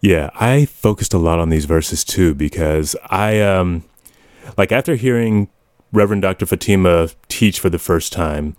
Yeah, 0.02 0.32
I 0.36 0.66
focused 0.66 1.14
a 1.14 1.18
lot 1.18 1.40
on 1.40 1.50
these 1.50 1.66
verses 1.66 2.04
too 2.04 2.34
because 2.34 2.96
I 3.06 3.40
um 3.42 3.84
like 4.58 4.72
after 4.72 4.96
hearing 4.96 5.50
Reverend 5.92 6.24
Dr. 6.24 6.46
Fatima 6.46 7.10
teach 7.28 7.60
for 7.60 7.70
the 7.70 7.80
first 7.80 8.12
time, 8.12 8.56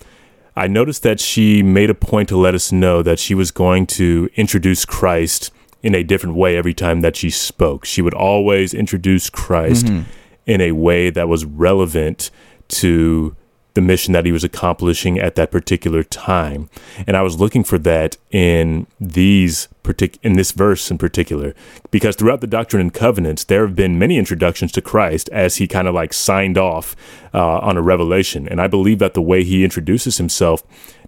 I 0.56 0.68
noticed 0.68 1.02
that 1.02 1.20
she 1.20 1.62
made 1.62 1.90
a 1.90 1.94
point 1.94 2.28
to 2.28 2.36
let 2.36 2.54
us 2.54 2.70
know 2.70 3.02
that 3.02 3.18
she 3.18 3.34
was 3.34 3.50
going 3.50 3.86
to 3.88 4.28
introduce 4.36 4.84
Christ 4.84 5.52
in 5.82 5.94
a 5.94 6.02
different 6.02 6.36
way 6.36 6.56
every 6.56 6.74
time 6.74 7.00
that 7.00 7.16
she 7.16 7.28
spoke. 7.28 7.84
She 7.84 8.00
would 8.00 8.14
always 8.14 8.72
introduce 8.72 9.28
Christ 9.28 9.86
mm-hmm. 9.86 10.10
in 10.46 10.60
a 10.60 10.72
way 10.72 11.10
that 11.10 11.28
was 11.28 11.44
relevant 11.44 12.30
to 12.68 13.36
the 13.74 13.80
mission 13.80 14.12
that 14.12 14.24
he 14.24 14.32
was 14.32 14.44
accomplishing 14.44 15.18
at 15.18 15.34
that 15.34 15.50
particular 15.50 16.02
time. 16.02 16.70
And 17.06 17.16
I 17.16 17.22
was 17.22 17.40
looking 17.40 17.64
for 17.64 17.78
that 17.78 18.16
in 18.30 18.86
these 19.00 19.68
partic- 19.82 20.18
in 20.22 20.34
this 20.34 20.52
verse 20.52 20.90
in 20.90 20.98
particular 20.98 21.54
because 21.90 22.16
throughout 22.16 22.40
the 22.40 22.46
Doctrine 22.46 22.80
and 22.80 22.94
Covenants 22.94 23.44
there 23.44 23.66
have 23.66 23.76
been 23.76 23.98
many 23.98 24.16
introductions 24.16 24.72
to 24.72 24.80
Christ 24.80 25.28
as 25.30 25.56
he 25.56 25.66
kind 25.66 25.88
of 25.88 25.94
like 25.94 26.12
signed 26.12 26.56
off 26.56 26.96
uh, 27.34 27.58
on 27.58 27.76
a 27.76 27.82
revelation. 27.82 28.48
And 28.48 28.60
I 28.60 28.68
believe 28.68 29.00
that 29.00 29.14
the 29.14 29.22
way 29.22 29.42
he 29.42 29.64
introduces 29.64 30.18
himself 30.18 30.62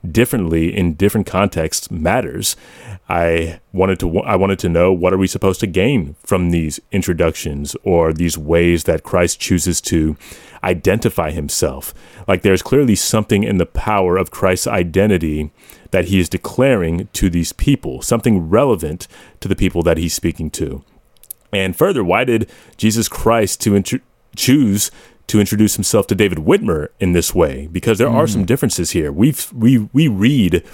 differently 0.06 0.76
in 0.76 0.94
different 0.94 1.26
contexts 1.26 1.90
matters. 1.90 2.56
I 3.08 3.60
wanted 3.72 4.00
to 4.00 4.20
I 4.20 4.36
wanted 4.36 4.58
to 4.60 4.68
know 4.68 4.92
what 4.92 5.12
are 5.12 5.18
we 5.18 5.26
supposed 5.26 5.60
to 5.60 5.66
gain 5.66 6.16
from 6.24 6.50
these 6.50 6.80
introductions 6.92 7.76
or 7.84 8.12
these 8.12 8.36
ways 8.36 8.84
that 8.84 9.04
Christ 9.04 9.40
chooses 9.40 9.80
to 9.82 10.16
identify 10.66 11.30
himself. 11.30 11.94
Like 12.26 12.42
there's 12.42 12.62
clearly 12.62 12.96
something 12.96 13.44
in 13.44 13.58
the 13.58 13.66
power 13.66 14.16
of 14.16 14.30
Christ's 14.30 14.66
identity 14.66 15.50
that 15.92 16.06
he 16.06 16.18
is 16.18 16.28
declaring 16.28 17.08
to 17.14 17.30
these 17.30 17.52
people, 17.52 18.02
something 18.02 18.50
relevant 18.50 19.06
to 19.40 19.48
the 19.48 19.56
people 19.56 19.82
that 19.84 19.96
he's 19.96 20.12
speaking 20.12 20.50
to. 20.50 20.84
And 21.52 21.76
further, 21.76 22.02
why 22.02 22.24
did 22.24 22.50
Jesus 22.76 23.08
Christ 23.08 23.60
to 23.62 23.76
intro- 23.76 24.00
choose 24.34 24.90
to 25.28 25.40
introduce 25.40 25.76
himself 25.76 26.06
to 26.08 26.14
David 26.14 26.38
Whitmer 26.38 26.88
in 26.98 27.12
this 27.12 27.34
way? 27.34 27.68
Because 27.68 27.98
there 27.98 28.10
are 28.10 28.26
some 28.26 28.44
differences 28.44 28.90
here. 28.90 29.12
We 29.12 29.34
we 29.54 29.88
we 29.92 30.08
read 30.08 30.64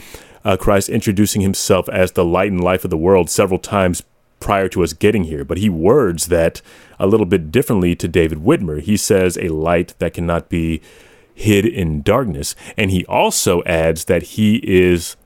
uh, 0.44 0.56
Christ 0.56 0.88
introducing 0.88 1.42
himself 1.42 1.88
as 1.90 2.12
the 2.12 2.24
light 2.24 2.50
and 2.50 2.64
life 2.64 2.84
of 2.84 2.90
the 2.90 2.96
world 2.96 3.30
several 3.30 3.58
times 3.60 4.02
prior 4.42 4.68
to 4.68 4.82
us 4.82 4.92
getting 4.92 5.24
here, 5.24 5.44
but 5.44 5.58
he 5.58 5.70
words 5.70 6.26
that 6.26 6.60
a 6.98 7.06
little 7.06 7.26
bit 7.26 7.50
differently 7.50 7.94
to 7.94 8.08
David 8.08 8.38
Whitmer. 8.38 8.82
He 8.82 8.96
says 8.96 9.38
a 9.38 9.48
light 9.48 9.94
that 10.00 10.14
cannot 10.14 10.48
be 10.48 10.82
hid 11.32 11.64
in 11.64 12.02
darkness, 12.02 12.54
and 12.76 12.90
he 12.90 13.06
also 13.06 13.62
adds 13.62 14.06
that 14.06 14.22
he 14.22 14.56
is 14.56 15.16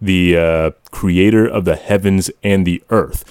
the 0.00 0.36
uh, 0.36 0.70
creator 0.90 1.46
of 1.46 1.64
the 1.64 1.76
heavens 1.76 2.30
and 2.42 2.66
the 2.66 2.82
earth. 2.90 3.24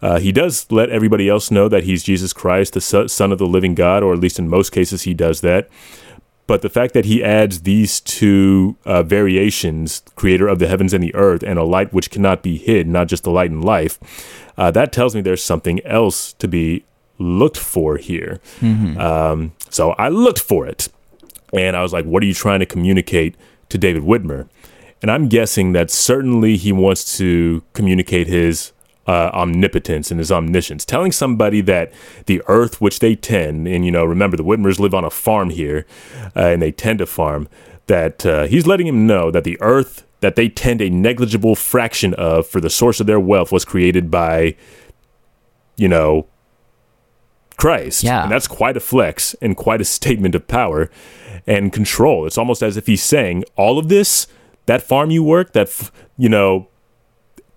Uh, 0.00 0.20
he 0.20 0.30
does 0.30 0.70
let 0.70 0.90
everybody 0.90 1.28
else 1.28 1.50
know 1.50 1.68
that 1.68 1.84
he's 1.84 2.04
Jesus 2.04 2.32
Christ, 2.32 2.74
the 2.74 2.80
Son 2.80 3.32
of 3.32 3.38
the 3.38 3.46
living 3.46 3.74
God, 3.74 4.02
or 4.04 4.12
at 4.12 4.20
least 4.20 4.38
in 4.38 4.48
most 4.48 4.70
cases 4.70 5.02
he 5.02 5.12
does 5.12 5.40
that. 5.40 5.68
But 6.48 6.62
the 6.62 6.68
fact 6.70 6.94
that 6.94 7.04
he 7.04 7.22
adds 7.22 7.62
these 7.62 8.00
two 8.00 8.76
uh, 8.84 9.02
variations, 9.04 10.02
creator 10.16 10.48
of 10.48 10.58
the 10.58 10.66
heavens 10.66 10.92
and 10.94 11.04
the 11.04 11.14
earth, 11.14 11.44
and 11.44 11.58
a 11.58 11.62
light 11.62 11.92
which 11.92 12.10
cannot 12.10 12.42
be 12.42 12.56
hid, 12.56 12.88
not 12.88 13.06
just 13.06 13.22
the 13.22 13.30
light 13.30 13.50
and 13.50 13.62
life, 13.64 14.00
uh, 14.56 14.70
that 14.72 14.90
tells 14.90 15.14
me 15.14 15.20
there's 15.20 15.44
something 15.44 15.78
else 15.86 16.32
to 16.32 16.48
be 16.48 16.84
looked 17.18 17.58
for 17.58 17.98
here. 17.98 18.40
Um, 18.98 19.52
so 19.68 19.90
I 19.92 20.08
looked 20.08 20.40
for 20.40 20.66
it. 20.66 20.88
And 21.52 21.76
I 21.76 21.82
was 21.82 21.92
like, 21.92 22.04
what 22.06 22.22
are 22.22 22.26
you 22.26 22.34
trying 22.34 22.60
to 22.60 22.66
communicate 22.66 23.36
to 23.68 23.78
David 23.78 24.02
Whitmer? 24.02 24.48
And 25.02 25.10
I'm 25.10 25.28
guessing 25.28 25.72
that 25.72 25.90
certainly 25.90 26.56
he 26.56 26.72
wants 26.72 27.16
to 27.18 27.62
communicate 27.72 28.26
his 28.26 28.72
uh, 29.08 29.30
omnipotence 29.32 30.10
and 30.12 30.20
his 30.20 30.30
omniscience, 30.30 30.84
telling 30.84 31.10
somebody 31.10 31.60
that 31.62 31.92
the 32.26 32.42
earth 32.46 32.80
which 32.80 33.00
they 33.00 33.16
tend, 33.16 33.66
and 33.66 33.84
you 33.84 33.90
know, 33.90 34.04
remember 34.04 34.36
the 34.36 34.44
Whitmers 34.44 34.78
live 34.78 34.94
on 34.94 35.04
a 35.04 35.10
farm 35.10 35.50
here, 35.50 35.86
uh, 36.36 36.42
and 36.42 36.62
they 36.62 36.70
tend 36.70 37.00
a 37.00 37.06
farm. 37.06 37.48
That 37.86 38.26
uh, 38.26 38.44
he's 38.44 38.66
letting 38.66 38.86
him 38.86 39.06
know 39.06 39.30
that 39.30 39.44
the 39.44 39.56
earth 39.62 40.04
that 40.20 40.36
they 40.36 40.50
tend 40.50 40.82
a 40.82 40.90
negligible 40.90 41.54
fraction 41.54 42.12
of 42.14 42.46
for 42.46 42.60
the 42.60 42.68
source 42.68 43.00
of 43.00 43.06
their 43.06 43.18
wealth 43.18 43.50
was 43.50 43.64
created 43.64 44.10
by, 44.10 44.56
you 45.76 45.88
know, 45.88 46.26
Christ. 47.56 48.04
Yeah. 48.04 48.24
And 48.24 48.32
that's 48.32 48.46
quite 48.46 48.76
a 48.76 48.80
flex 48.80 49.34
and 49.40 49.56
quite 49.56 49.80
a 49.80 49.84
statement 49.84 50.34
of 50.34 50.46
power 50.46 50.90
and 51.46 51.72
control. 51.72 52.26
It's 52.26 52.36
almost 52.36 52.62
as 52.62 52.76
if 52.76 52.86
he's 52.86 53.02
saying, 53.02 53.44
all 53.56 53.78
of 53.78 53.88
this, 53.88 54.26
that 54.66 54.82
farm 54.82 55.10
you 55.10 55.22
work, 55.24 55.52
that, 55.54 55.68
f- 55.68 55.90
you 56.16 56.28
know, 56.28 56.68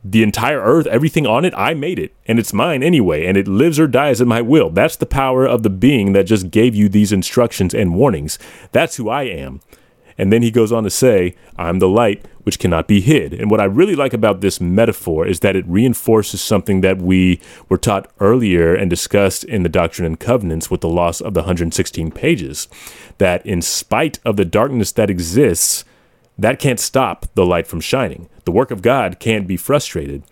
the 0.03 0.23
entire 0.23 0.61
earth, 0.61 0.87
everything 0.87 1.27
on 1.27 1.45
it, 1.45 1.53
I 1.55 1.73
made 1.73 1.99
it 1.99 2.15
and 2.25 2.39
it's 2.39 2.53
mine 2.53 2.81
anyway, 2.81 3.25
and 3.25 3.37
it 3.37 3.47
lives 3.47 3.79
or 3.79 3.87
dies 3.87 4.21
at 4.21 4.27
my 4.27 4.41
will. 4.41 4.69
That's 4.69 4.95
the 4.95 5.05
power 5.05 5.45
of 5.45 5.63
the 5.63 5.69
being 5.69 6.13
that 6.13 6.23
just 6.23 6.49
gave 6.49 6.73
you 6.73 6.89
these 6.89 7.11
instructions 7.11 7.73
and 7.73 7.95
warnings. 7.95 8.39
That's 8.71 8.95
who 8.97 9.09
I 9.09 9.23
am. 9.23 9.61
And 10.17 10.31
then 10.31 10.41
he 10.41 10.51
goes 10.51 10.71
on 10.71 10.83
to 10.83 10.89
say, 10.89 11.35
I'm 11.57 11.79
the 11.79 11.89
light 11.89 12.25
which 12.43 12.59
cannot 12.59 12.87
be 12.87 13.01
hid. 13.01 13.33
And 13.33 13.51
what 13.51 13.59
I 13.59 13.65
really 13.65 13.95
like 13.95 14.13
about 14.13 14.41
this 14.41 14.61
metaphor 14.61 15.27
is 15.27 15.41
that 15.41 15.55
it 15.55 15.67
reinforces 15.67 16.41
something 16.41 16.81
that 16.81 16.99
we 16.99 17.39
were 17.69 17.77
taught 17.77 18.11
earlier 18.19 18.73
and 18.73 18.89
discussed 18.89 19.43
in 19.43 19.63
the 19.63 19.69
Doctrine 19.69 20.05
and 20.05 20.19
Covenants 20.19 20.69
with 20.71 20.81
the 20.81 20.89
loss 20.89 21.21
of 21.21 21.33
the 21.33 21.41
116 21.41 22.11
pages. 22.11 22.67
That 23.17 23.45
in 23.45 23.61
spite 23.61 24.19
of 24.25 24.37
the 24.37 24.45
darkness 24.45 24.91
that 24.93 25.09
exists, 25.09 25.85
that 26.41 26.59
can't 26.59 26.79
stop 26.79 27.25
the 27.35 27.45
light 27.45 27.67
from 27.67 27.79
shining. 27.79 28.29
The 28.45 28.51
work 28.51 28.71
of 28.71 28.81
God 28.81 29.19
can't 29.19 29.47
be 29.47 29.57
frustrated. 29.57 30.23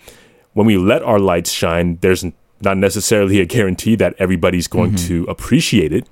When 0.54 0.66
we 0.66 0.78
let 0.78 1.04
our 1.04 1.20
lights 1.20 1.52
shine, 1.52 1.98
there's 2.02 2.26
not 2.62 2.78
necessarily 2.78 3.40
a 3.40 3.46
guarantee 3.46 3.96
that 3.96 4.16
everybody's 4.20 4.68
going 4.68 4.96
to 4.96 5.24
appreciate 5.26 5.94
it 5.94 6.08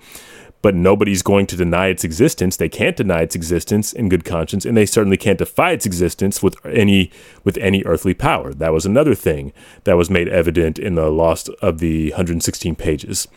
but 0.62 0.76
nobody's 0.76 1.22
going 1.22 1.46
to 1.48 1.56
deny 1.56 1.88
its 1.88 2.04
existence. 2.04 2.58
They 2.58 2.70
can't 2.70 2.98
deny 2.98 3.22
its 3.22 3.36
existence 3.36 3.94
in 3.94 4.10
good 4.10 4.26
conscience, 4.26 4.66
and 4.66 4.76
they 4.76 4.86
certainly 4.86 5.18
can't 5.18 5.38
defy 5.38 5.72
its 5.72 5.86
existence 5.86 6.42
with 6.42 6.56
any 6.66 7.12
with 7.44 7.58
any 7.58 7.84
earthly 7.86 8.14
power. 8.14 8.54
That 8.54 8.74
was 8.74 8.86
another 8.86 9.16
thing 9.16 9.54
that 9.84 9.98
was 9.98 10.10
made 10.10 10.28
evident 10.28 10.80
in 10.80 10.96
the 10.96 11.10
loss 11.10 11.48
of 11.62 11.80
the 11.80 12.10
116 12.10 12.76
pages, 12.76 13.28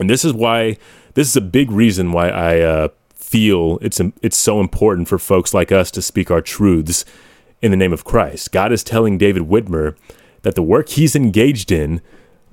and 0.00 0.08
this 0.08 0.24
is 0.24 0.32
why 0.32 0.78
this 1.14 1.28
is 1.28 1.36
a 1.36 1.40
big 1.40 1.70
reason 1.70 2.12
why 2.12 2.30
I 2.30 2.60
uh, 2.60 2.88
feel 3.26 3.78
it's 3.82 4.00
it's 4.22 4.36
so 4.36 4.60
important 4.60 5.08
for 5.08 5.18
folks 5.18 5.52
like 5.52 5.72
us 5.72 5.90
to 5.90 6.00
speak 6.00 6.30
our 6.30 6.40
truths 6.40 7.04
in 7.60 7.72
the 7.72 7.76
name 7.76 7.92
of 7.92 8.04
Christ. 8.04 8.52
God 8.52 8.72
is 8.72 8.84
telling 8.84 9.18
David 9.18 9.42
Whitmer 9.42 9.96
that 10.42 10.54
the 10.54 10.62
work 10.62 10.90
he's 10.90 11.16
engaged 11.16 11.72
in, 11.72 12.00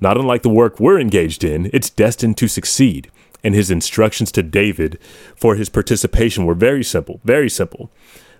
not 0.00 0.16
unlike 0.16 0.42
the 0.42 0.48
work 0.48 0.80
we're 0.80 0.98
engaged 0.98 1.44
in, 1.44 1.70
it's 1.72 1.90
destined 1.90 2.36
to 2.38 2.48
succeed. 2.48 3.08
And 3.44 3.54
his 3.54 3.70
instructions 3.70 4.32
to 4.32 4.42
David 4.42 4.98
for 5.36 5.54
his 5.54 5.68
participation 5.68 6.44
were 6.44 6.54
very 6.54 6.82
simple, 6.82 7.20
very 7.24 7.50
simple. 7.50 7.90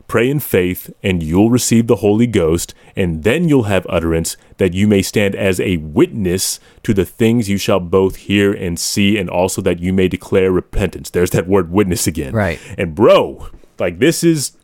Pray 0.07 0.31
in 0.31 0.41
faith, 0.41 0.93
and 1.03 1.23
you'll 1.23 1.51
receive 1.51 1.87
the 1.87 1.97
Holy 1.97 2.27
Ghost, 2.27 2.75
and 2.95 3.25
then 3.25 3.49
you'll 3.49 3.65
have 3.65 3.87
utterance 3.89 4.37
that 4.59 4.75
you 4.75 4.87
may 4.87 5.03
stand 5.03 5.35
as 5.35 5.59
a 5.59 5.79
witness 5.79 6.61
to 6.83 6.95
the 6.95 7.05
things 7.05 7.49
you 7.49 7.57
shall 7.57 7.81
both 7.81 8.17
hear 8.17 8.53
and 8.53 8.79
see, 8.79 9.17
and 9.19 9.31
also 9.31 9.63
that 9.63 9.81
you 9.81 9.93
may 9.93 10.09
declare 10.09 10.53
repentance. 10.53 11.11
There's 11.11 11.31
that 11.31 11.49
word 11.49 11.71
witness 11.71 12.07
again. 12.07 12.35
Right. 12.35 12.61
And 12.77 12.95
bro, 12.95 13.49
like 13.79 13.99
this 13.99 14.23
is 14.23 14.57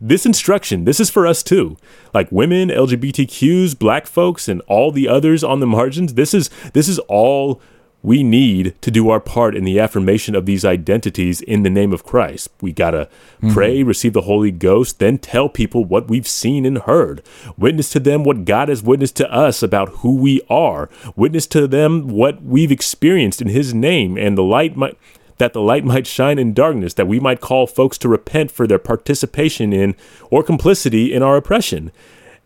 this 0.00 0.24
instruction, 0.24 0.84
this 0.84 1.00
is 1.00 1.10
for 1.10 1.26
us 1.26 1.42
too. 1.42 1.76
Like 2.14 2.30
women, 2.30 2.68
LGBTQs, 2.68 3.78
black 3.78 4.06
folks, 4.06 4.48
and 4.48 4.60
all 4.62 4.92
the 4.92 5.08
others 5.08 5.42
on 5.42 5.60
the 5.60 5.66
margins. 5.66 6.14
This 6.14 6.32
is 6.34 6.50
this 6.72 6.88
is 6.88 6.98
all 7.00 7.60
we 8.02 8.22
need 8.22 8.80
to 8.80 8.90
do 8.90 9.10
our 9.10 9.18
part 9.18 9.56
in 9.56 9.64
the 9.64 9.80
affirmation 9.80 10.34
of 10.36 10.46
these 10.46 10.64
identities 10.64 11.40
in 11.40 11.64
the 11.64 11.70
name 11.70 11.92
of 11.92 12.04
Christ. 12.04 12.48
We 12.60 12.72
got 12.72 12.92
to 12.92 13.08
mm-hmm. 13.42 13.52
pray, 13.52 13.82
receive 13.82 14.12
the 14.12 14.22
Holy 14.22 14.52
Ghost, 14.52 14.98
then 14.98 15.18
tell 15.18 15.48
people 15.48 15.84
what 15.84 16.08
we've 16.08 16.28
seen 16.28 16.64
and 16.64 16.78
heard. 16.78 17.22
Witness 17.56 17.90
to 17.90 18.00
them 18.00 18.22
what 18.22 18.44
God 18.44 18.68
has 18.68 18.82
witnessed 18.82 19.16
to 19.16 19.32
us 19.32 19.62
about 19.62 19.88
who 19.88 20.16
we 20.16 20.40
are. 20.48 20.88
Witness 21.16 21.46
to 21.48 21.66
them 21.66 22.08
what 22.08 22.42
we've 22.42 22.72
experienced 22.72 23.42
in 23.42 23.48
His 23.48 23.74
name 23.74 24.16
and 24.16 24.38
the 24.38 24.42
light 24.42 24.76
might. 24.76 24.96
That 25.38 25.52
the 25.52 25.62
light 25.62 25.84
might 25.84 26.08
shine 26.08 26.36
in 26.36 26.52
darkness, 26.52 26.94
that 26.94 27.06
we 27.06 27.20
might 27.20 27.40
call 27.40 27.68
folks 27.68 27.96
to 27.98 28.08
repent 28.08 28.50
for 28.50 28.66
their 28.66 28.80
participation 28.80 29.72
in 29.72 29.94
or 30.32 30.42
complicity 30.42 31.14
in 31.14 31.22
our 31.22 31.36
oppression 31.36 31.92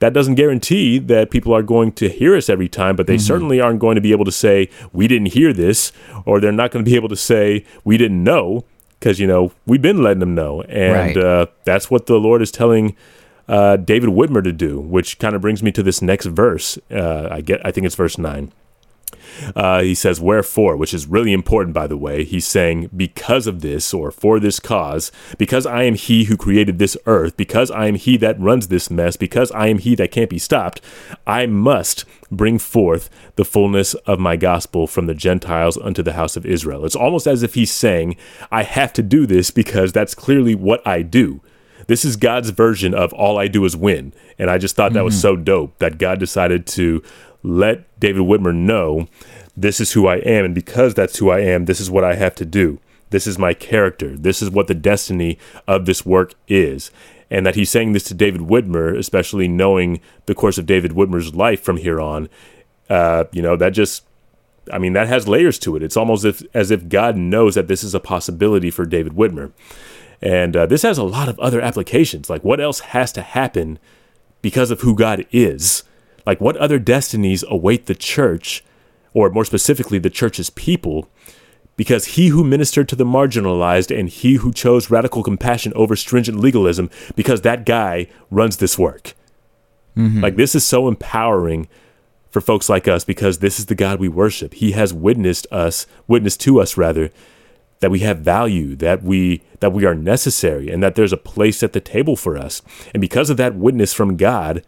that 0.03 0.13
doesn't 0.13 0.35
guarantee 0.35 0.99
that 0.99 1.31
people 1.31 1.55
are 1.55 1.63
going 1.63 1.93
to 1.93 2.09
hear 2.09 2.37
us 2.37 2.49
every 2.49 2.69
time, 2.69 2.97
but 2.97 3.07
they 3.07 3.15
mm-hmm. 3.15 3.21
certainly 3.21 3.61
aren't 3.61 3.79
going 3.79 3.95
to 3.95 4.01
be 4.01 4.11
able 4.11 4.25
to 4.25 4.33
say, 4.33 4.69
we 4.93 5.07
didn't 5.07 5.29
hear 5.29 5.53
this, 5.53 5.93
or 6.27 6.41
they're 6.41 6.51
not 6.51 6.73
going 6.73 6.85
to 6.85 6.91
be 6.91 6.97
able 6.97 7.09
to 7.09 7.15
say, 7.15 7.65
we 7.85 7.97
didn't 7.97 8.25
know, 8.25 8.65
because, 8.99 9.21
you 9.21 9.29
know, 9.29 9.53
we've 9.65 9.81
been 9.81 10.03
letting 10.03 10.19
them 10.19 10.35
know. 10.35 10.63
And 10.63 11.15
right. 11.15 11.17
uh, 11.17 11.47
that's 11.63 11.89
what 11.89 12.07
the 12.07 12.17
Lord 12.17 12.43
is 12.43 12.51
telling 12.51 12.97
uh, 13.47 13.77
David 13.77 14.11
Whitmer 14.11 14.43
to 14.43 14.51
do, 14.51 14.81
which 14.81 15.21
kind 15.21 15.37
of 15.37 15.41
brings 15.41 15.63
me 15.63 15.71
to 15.71 15.85
this 15.85 16.03
next 16.03 16.27
verse. 16.27 16.81
Uh, 16.91 17.29
I 17.31 17.41
get, 17.41 17.65
I 17.65 17.71
think 17.71 17.87
it's 17.87 17.95
verse 17.95 18.19
9. 18.19 18.53
Uh, 19.55 19.83
he 19.83 19.95
says, 19.95 20.21
Wherefore, 20.21 20.77
which 20.77 20.95
is 20.95 21.07
really 21.07 21.33
important, 21.33 21.75
by 21.75 21.87
the 21.87 21.97
way. 21.97 22.25
He's 22.25 22.47
saying, 22.47 22.91
Because 22.97 23.47
of 23.47 23.61
this, 23.61 23.93
or 23.93 24.11
for 24.11 24.39
this 24.41 24.61
cause, 24.61 25.13
because 25.39 25.67
I 25.67 25.85
am 25.85 25.95
he 25.95 26.25
who 26.25 26.37
created 26.37 26.79
this 26.79 26.97
earth, 27.07 27.37
because 27.37 27.71
I 27.71 27.87
am 27.87 27.95
he 27.95 28.17
that 28.19 28.41
runs 28.41 28.69
this 28.69 28.91
mess, 28.91 29.17
because 29.17 29.51
I 29.53 29.69
am 29.69 29.79
he 29.79 29.95
that 29.97 30.11
can't 30.11 30.31
be 30.31 30.39
stopped, 30.39 30.81
I 31.27 31.47
must 31.47 32.05
bring 32.31 32.59
forth 32.59 33.11
the 33.37 33.45
fullness 33.45 33.95
of 33.95 34.19
my 34.19 34.37
gospel 34.37 34.87
from 34.87 35.07
the 35.07 35.15
Gentiles 35.15 35.77
unto 35.77 36.03
the 36.03 36.15
house 36.15 36.37
of 36.37 36.47
Israel. 36.47 36.85
It's 36.85 36.97
almost 36.97 37.27
as 37.27 37.43
if 37.43 37.55
he's 37.55 37.73
saying, 37.73 38.17
I 38.51 38.63
have 38.63 38.93
to 38.95 39.03
do 39.03 39.27
this 39.27 39.51
because 39.51 39.93
that's 39.93 40.15
clearly 40.15 40.55
what 40.55 40.87
I 40.87 41.03
do. 41.03 41.41
This 41.87 42.05
is 42.05 42.17
God's 42.17 42.51
version 42.51 42.95
of 42.95 43.13
all 43.13 43.39
I 43.39 43.49
do 43.49 43.65
is 43.65 43.77
win. 43.77 44.15
And 44.39 44.51
I 44.51 44.59
just 44.59 44.77
thought 44.77 44.93
that 44.93 45.05
was 45.05 45.15
mm-hmm. 45.15 45.21
so 45.21 45.37
dope 45.37 45.79
that 45.79 45.99
God 45.99 46.19
decided 46.19 46.67
to 46.69 47.03
let 47.43 47.85
David 47.99 48.23
Whitmer 48.23 48.55
know 48.55 49.09
this 49.57 49.81
is 49.81 49.93
who 49.93 50.07
I 50.07 50.17
am. 50.17 50.45
And 50.45 50.55
because 50.55 50.95
that's 50.95 51.19
who 51.19 51.31
I 51.31 51.41
am, 51.41 51.65
this 51.65 51.81
is 51.81 51.91
what 51.91 52.05
I 52.05 52.15
have 52.15 52.35
to 52.37 52.45
do. 52.45 52.81
This 53.11 53.27
is 53.27 53.39
my 53.39 53.53
character. 53.53 54.17
This 54.17 54.41
is 54.41 54.51
what 54.51 54.69
the 54.69 54.75
destiny 54.75 55.39
of 55.69 55.85
this 55.85 56.07
work 56.07 56.35
is. 56.49 56.91
And 57.31 57.47
that 57.47 57.55
he's 57.55 57.71
saying 57.71 57.93
this 57.93 58.05
to 58.05 58.15
David 58.15 58.43
Whitmer, 58.43 58.97
especially 58.97 59.49
knowing 59.49 60.01
the 60.27 60.35
course 60.35 60.59
of 60.59 60.67
David 60.67 60.93
Whitmer's 60.93 61.35
life 61.35 61.63
from 61.63 61.79
here 61.79 62.01
on, 62.01 62.29
uh, 62.89 63.25
you 63.33 63.43
know, 63.43 63.57
that 63.57 63.71
just, 63.71 64.05
I 64.73 64.79
mean, 64.79 64.93
that 64.95 65.09
has 65.09 65.29
layers 65.29 65.59
to 65.61 65.77
it. 65.77 65.83
It's 65.83 65.97
almost 65.97 66.25
if, 66.25 66.43
as 66.55 66.71
if 66.71 66.89
God 66.89 67.17
knows 67.17 67.55
that 67.55 67.69
this 67.69 67.85
is 67.85 67.95
a 67.95 68.01
possibility 68.01 68.71
for 68.71 68.85
David 68.85 69.13
Whitmer. 69.13 69.53
And 70.21 70.57
uh, 70.57 70.67
this 70.67 70.83
has 70.83 70.99
a 70.99 71.05
lot 71.05 71.29
of 71.29 71.39
other 71.41 71.61
applications. 71.61 72.31
Like, 72.31 72.45
what 72.45 72.61
else 72.61 72.81
has 72.81 73.13
to 73.13 73.23
happen 73.23 73.79
because 74.41 74.71
of 74.71 74.83
who 74.83 74.95
God 74.95 75.27
is? 75.33 75.83
Like, 76.27 76.41
what 76.41 76.57
other 76.57 76.79
destinies 76.79 77.45
await 77.49 77.87
the 77.87 77.95
church, 77.95 78.65
or 79.15 79.31
more 79.31 79.45
specifically, 79.45 79.99
the 79.99 80.11
church's 80.11 80.51
people? 80.51 81.09
Because 81.77 82.05
he 82.05 82.29
who 82.29 82.45
ministered 82.45 82.89
to 82.91 82.97
the 82.97 83.05
marginalized 83.05 83.97
and 83.97 84.09
he 84.09 84.35
who 84.35 84.53
chose 84.53 84.91
radical 84.91 85.23
compassion 85.23 85.73
over 85.75 85.97
stringent 85.97 86.39
legalism, 86.39 86.91
because 87.17 87.41
that 87.41 87.67
guy 87.67 88.09
runs 88.31 88.59
this 88.59 88.79
work. 88.79 89.15
Mm-hmm. 89.97 90.21
Like, 90.21 90.37
this 90.37 90.55
is 90.55 90.65
so 90.65 90.89
empowering 90.89 91.69
for 92.31 92.41
folks 92.41 92.69
like 92.69 92.89
us 92.89 93.05
because 93.05 93.39
this 93.39 93.59
is 93.59 93.67
the 93.67 93.75
God 93.75 94.01
we 94.01 94.09
worship. 94.09 94.55
He 94.55 94.73
has 94.73 94.95
witnessed 94.95 95.47
us, 95.51 95.87
witnessed 96.09 96.41
to 96.41 96.61
us 96.61 96.77
rather, 96.77 97.11
that 97.81 97.91
we 97.91 97.99
have 97.99 98.21
value, 98.21 98.75
that 98.77 99.03
we 99.03 99.43
that 99.61 99.73
we 99.73 99.85
are 99.85 99.95
necessary, 99.95 100.71
and 100.71 100.83
that 100.83 100.95
there's 100.95 101.13
a 101.13 101.19
place 101.19 101.63
at 101.63 101.73
the 101.73 101.81
table 101.81 102.17
for 102.17 102.39
us. 102.39 102.63
And 102.95 103.01
because 103.01 103.29
of 103.29 103.37
that 103.37 103.55
witness 103.55 103.93
from 103.93 104.17
God, 104.17 104.65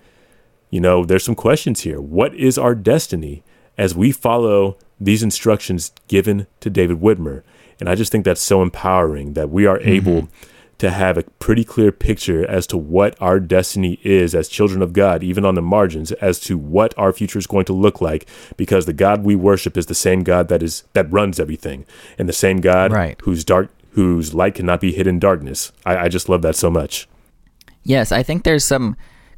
you 0.71 0.81
know, 0.81 1.05
there's 1.05 1.25
some 1.25 1.35
questions 1.35 1.81
here. 1.81 2.01
What 2.01 2.35
is 2.35 2.59
our 2.59 2.75
destiny 2.75 3.43
as 3.77 3.95
we 3.95 4.13
follow 4.13 4.77
these 5.01 5.23
instructions 5.23 5.93
given 6.09 6.47
to 6.61 6.71
David 6.71 7.01
Whitmer? 7.01 7.43
And 7.81 7.89
I 7.89 7.95
just 7.95 8.13
think 8.13 8.25
that's 8.25 8.43
so 8.43 8.63
empowering 8.63 9.35
that 9.35 9.51
we 9.51 9.67
are 9.67 9.79
mm-hmm. 9.79 9.89
able 9.89 10.29
to 10.79 10.91
have 10.91 11.17
a 11.17 11.23
pretty 11.39 11.65
clear 11.65 11.93
picture 11.93 12.49
as 12.49 12.67
to 12.67 12.77
what 12.77 13.17
our 13.21 13.39
destiny 13.39 13.99
is 14.03 14.35
as 14.35 14.49
children 14.49 14.83
of 14.83 14.93
God, 14.93 15.23
even 15.23 15.45
on 15.45 15.55
the 15.55 15.63
margins, 15.63 16.11
as 16.13 16.41
to 16.41 16.59
what 16.59 16.93
our 16.99 17.13
future 17.13 17.39
is 17.39 17.47
going 17.47 17.65
to 17.67 17.73
look 17.73 18.01
like, 18.01 18.27
because 18.57 18.87
the 18.87 18.93
God 18.93 19.25
we 19.25 19.37
worship 19.37 19.77
is 19.77 19.87
the 19.87 19.95
same 19.95 20.25
God 20.25 20.49
that 20.49 20.63
is 20.63 20.83
that 20.93 21.11
runs 21.13 21.39
everything, 21.39 21.87
and 22.19 22.29
the 22.29 22.33
same 22.33 22.61
God 22.61 22.93
right. 22.93 23.21
whose 23.23 23.45
dark 23.45 23.71
whose 23.91 24.35
light 24.35 24.57
cannot 24.57 24.81
be 24.81 24.93
hid 24.93 25.07
in 25.07 25.21
darkness. 25.21 25.71
I, 25.87 25.97
I 25.97 26.09
just 26.09 26.29
love 26.29 26.43
that 26.43 26.57
so 26.57 26.71
much. 26.71 27.09
Yes, 27.85 28.11
I 28.11 28.25
think 28.25 28.43
there's 28.43 28.65
some 28.65 28.97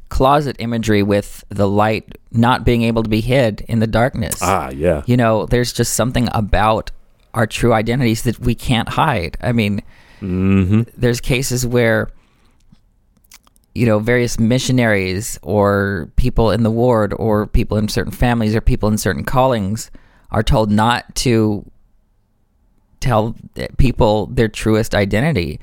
closet 0.09 0.55
imagery 0.59 1.03
with 1.03 1.43
the 1.49 1.67
light 1.67 2.17
not 2.31 2.63
being 2.63 2.83
able 2.83 3.03
to 3.03 3.09
be 3.09 3.21
hid 3.21 3.61
in 3.67 3.79
the 3.79 3.87
darkness. 3.87 4.39
Ah, 4.41 4.69
yeah. 4.69 5.03
You 5.05 5.17
know, 5.17 5.45
there's 5.45 5.73
just 5.73 5.93
something 5.93 6.27
about 6.33 6.91
our 7.33 7.47
true 7.47 7.73
identities 7.73 8.23
that 8.23 8.39
we 8.39 8.55
can't 8.55 8.89
hide. 8.89 9.37
I 9.41 9.51
mean, 9.51 9.83
mm-hmm. 10.21 10.83
there's 10.95 11.21
cases 11.21 11.65
where, 11.65 12.09
you 13.75 13.85
know, 13.85 13.99
various 13.99 14.39
missionaries 14.39 15.37
or 15.43 16.11
people 16.15 16.51
in 16.51 16.63
the 16.63 16.71
ward 16.71 17.13
or 17.13 17.45
people 17.45 17.77
in 17.77 17.87
certain 17.89 18.11
families 18.11 18.55
or 18.55 18.61
people 18.61 18.89
in 18.89 18.97
certain 18.97 19.23
callings 19.23 19.91
are 20.31 20.43
told 20.43 20.71
not 20.71 21.13
to 21.15 21.69
tell 22.99 23.35
people 23.77 24.25
their 24.27 24.47
truest 24.47 24.95
identity. 24.95 25.59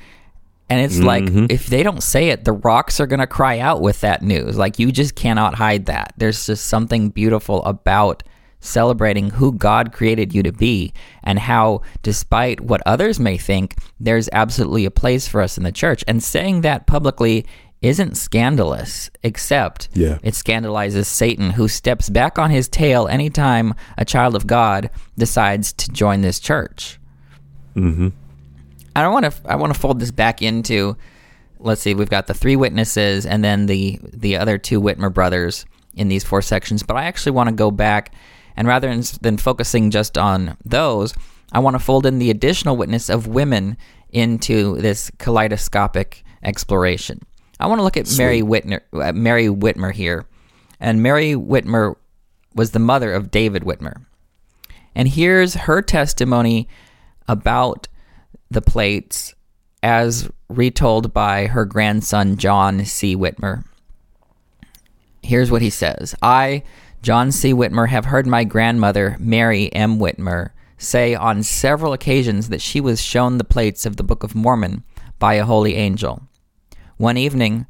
And 0.70 0.80
it's 0.80 0.96
mm-hmm. 0.96 1.06
like 1.40 1.50
if 1.50 1.66
they 1.66 1.82
don't 1.82 2.02
say 2.02 2.30
it, 2.30 2.44
the 2.44 2.52
rocks 2.52 2.98
are 3.00 3.06
going 3.06 3.20
to 3.20 3.26
cry 3.26 3.58
out 3.58 3.82
with 3.82 4.00
that 4.00 4.22
news. 4.22 4.56
Like 4.56 4.78
you 4.78 4.90
just 4.92 5.14
cannot 5.14 5.54
hide 5.54 5.86
that. 5.86 6.14
There's 6.16 6.46
just 6.46 6.66
something 6.66 7.10
beautiful 7.10 7.62
about 7.64 8.22
celebrating 8.60 9.30
who 9.30 9.52
God 9.52 9.92
created 9.92 10.34
you 10.34 10.42
to 10.42 10.52
be 10.52 10.94
and 11.22 11.38
how 11.38 11.82
despite 12.02 12.60
what 12.60 12.80
others 12.86 13.20
may 13.20 13.36
think, 13.36 13.76
there's 14.00 14.28
absolutely 14.32 14.86
a 14.86 14.90
place 14.90 15.28
for 15.28 15.42
us 15.42 15.58
in 15.58 15.64
the 15.64 15.72
church. 15.72 16.02
And 16.08 16.22
saying 16.22 16.62
that 16.62 16.86
publicly 16.86 17.46
isn't 17.82 18.16
scandalous, 18.16 19.10
except 19.22 19.90
yeah. 19.92 20.18
it 20.22 20.34
scandalizes 20.34 21.06
Satan, 21.06 21.50
who 21.50 21.68
steps 21.68 22.08
back 22.08 22.38
on 22.38 22.50
his 22.50 22.66
tail 22.66 23.06
anytime 23.08 23.74
a 23.98 24.06
child 24.06 24.34
of 24.34 24.46
God 24.46 24.88
decides 25.18 25.74
to 25.74 25.90
join 25.90 26.22
this 26.22 26.40
church. 26.40 26.98
Mm-hmm. 27.76 28.08
I 28.96 29.08
want 29.08 29.24
to. 29.24 29.32
I 29.44 29.56
want 29.56 29.72
to 29.74 29.78
fold 29.78 30.00
this 30.00 30.10
back 30.10 30.42
into. 30.42 30.96
Let's 31.58 31.80
see. 31.80 31.94
We've 31.94 32.10
got 32.10 32.26
the 32.26 32.34
three 32.34 32.56
witnesses, 32.56 33.26
and 33.26 33.42
then 33.42 33.66
the 33.66 33.98
the 34.12 34.36
other 34.36 34.58
two 34.58 34.80
Whitmer 34.80 35.12
brothers 35.12 35.66
in 35.94 36.08
these 36.08 36.24
four 36.24 36.42
sections. 36.42 36.82
But 36.82 36.96
I 36.96 37.04
actually 37.04 37.32
want 37.32 37.48
to 37.48 37.54
go 37.54 37.70
back, 37.70 38.14
and 38.56 38.68
rather 38.68 38.94
than 39.20 39.36
focusing 39.36 39.90
just 39.90 40.18
on 40.18 40.56
those, 40.64 41.14
I 41.52 41.58
want 41.58 41.74
to 41.74 41.80
fold 41.80 42.06
in 42.06 42.18
the 42.18 42.30
additional 42.30 42.76
witness 42.76 43.08
of 43.08 43.26
women 43.26 43.76
into 44.10 44.76
this 44.80 45.10
kaleidoscopic 45.18 46.24
exploration. 46.42 47.20
I 47.58 47.66
want 47.66 47.78
to 47.78 47.82
look 47.84 47.96
at 47.96 48.06
Sweet. 48.06 48.18
Mary 48.18 48.42
Whitmer, 48.42 48.80
uh, 48.92 49.12
Mary 49.12 49.46
Whitmer 49.46 49.92
here, 49.92 50.26
and 50.80 51.02
Mary 51.02 51.34
Whitmer 51.34 51.96
was 52.54 52.72
the 52.72 52.78
mother 52.78 53.12
of 53.12 53.30
David 53.30 53.62
Whitmer, 53.62 54.04
and 54.94 55.08
here's 55.08 55.54
her 55.54 55.82
testimony 55.82 56.68
about 57.26 57.88
the 58.50 58.62
plates 58.62 59.34
as 59.82 60.30
retold 60.48 61.12
by 61.12 61.46
her 61.46 61.64
grandson, 61.64 62.36
John 62.36 62.84
C. 62.84 63.14
Whitmer. 63.16 63.64
Here's 65.22 65.50
what 65.50 65.62
he 65.62 65.70
says 65.70 66.14
I, 66.22 66.62
John 67.02 67.32
C. 67.32 67.52
Whitmer, 67.52 67.88
have 67.88 68.06
heard 68.06 68.26
my 68.26 68.44
grandmother, 68.44 69.16
Mary 69.18 69.72
M. 69.72 69.98
Whitmer, 69.98 70.50
say 70.78 71.14
on 71.14 71.42
several 71.42 71.92
occasions 71.92 72.48
that 72.48 72.62
she 72.62 72.80
was 72.80 73.02
shown 73.02 73.38
the 73.38 73.44
plates 73.44 73.86
of 73.86 73.96
the 73.96 74.04
Book 74.04 74.22
of 74.22 74.34
Mormon 74.34 74.84
by 75.18 75.34
a 75.34 75.44
holy 75.44 75.74
angel. 75.76 76.22
One 76.96 77.16
evening, 77.16 77.66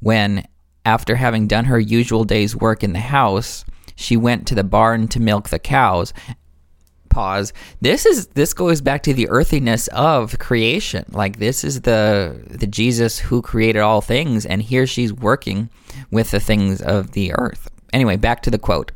when 0.00 0.46
after 0.84 1.16
having 1.16 1.46
done 1.46 1.64
her 1.66 1.78
usual 1.78 2.24
day's 2.24 2.54
work 2.54 2.82
in 2.82 2.92
the 2.92 3.00
house, 3.00 3.64
she 3.96 4.16
went 4.16 4.46
to 4.46 4.54
the 4.54 4.64
barn 4.64 5.08
to 5.08 5.20
milk 5.20 5.48
the 5.48 5.58
cows. 5.58 6.12
Pause. 7.14 7.52
This 7.80 8.06
is 8.06 8.26
this 8.34 8.52
goes 8.52 8.80
back 8.80 9.04
to 9.04 9.14
the 9.14 9.28
earthiness 9.28 9.86
of 9.92 10.36
creation. 10.40 11.04
Like 11.10 11.38
this 11.38 11.62
is 11.62 11.82
the 11.82 12.42
the 12.50 12.66
Jesus 12.66 13.20
who 13.20 13.40
created 13.40 13.82
all 13.82 14.00
things, 14.00 14.44
and 14.44 14.60
here 14.60 14.84
she's 14.84 15.12
working 15.12 15.70
with 16.10 16.32
the 16.32 16.40
things 16.40 16.82
of 16.82 17.12
the 17.12 17.32
earth. 17.34 17.70
Anyway, 17.92 18.16
back 18.16 18.42
to 18.42 18.50
the 18.50 18.58
quote. 18.58 18.90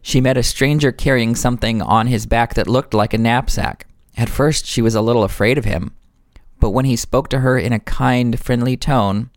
She 0.00 0.20
met 0.20 0.36
a 0.36 0.44
stranger 0.44 0.92
carrying 0.92 1.34
something 1.34 1.82
on 1.82 2.06
his 2.06 2.24
back 2.24 2.54
that 2.54 2.68
looked 2.68 2.94
like 2.94 3.12
a 3.12 3.18
knapsack. 3.18 3.88
At 4.16 4.28
first, 4.28 4.66
she 4.66 4.80
was 4.80 4.94
a 4.94 5.02
little 5.02 5.24
afraid 5.24 5.58
of 5.58 5.64
him, 5.64 5.96
but 6.60 6.70
when 6.70 6.84
he 6.84 6.94
spoke 6.94 7.28
to 7.30 7.40
her 7.40 7.58
in 7.58 7.72
a 7.72 7.80
kind, 7.80 8.38
friendly 8.38 8.76
tone 8.76 9.30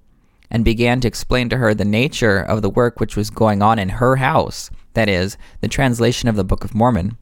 and 0.52 0.64
began 0.64 1.02
to 1.02 1.08
explain 1.08 1.50
to 1.50 1.58
her 1.58 1.74
the 1.74 1.84
nature 1.84 2.38
of 2.38 2.62
the 2.62 2.70
work 2.70 3.00
which 3.00 3.16
was 3.16 3.32
going 3.32 3.64
on 3.64 3.80
in 3.80 3.90
her 3.90 4.18
house, 4.18 4.70
that 4.94 5.10
is, 5.10 5.36
the 5.62 5.68
translation 5.68 6.30
of 6.30 6.36
the 6.36 6.44
Book 6.44 6.64
of 6.64 6.76
Mormon, 6.76 7.18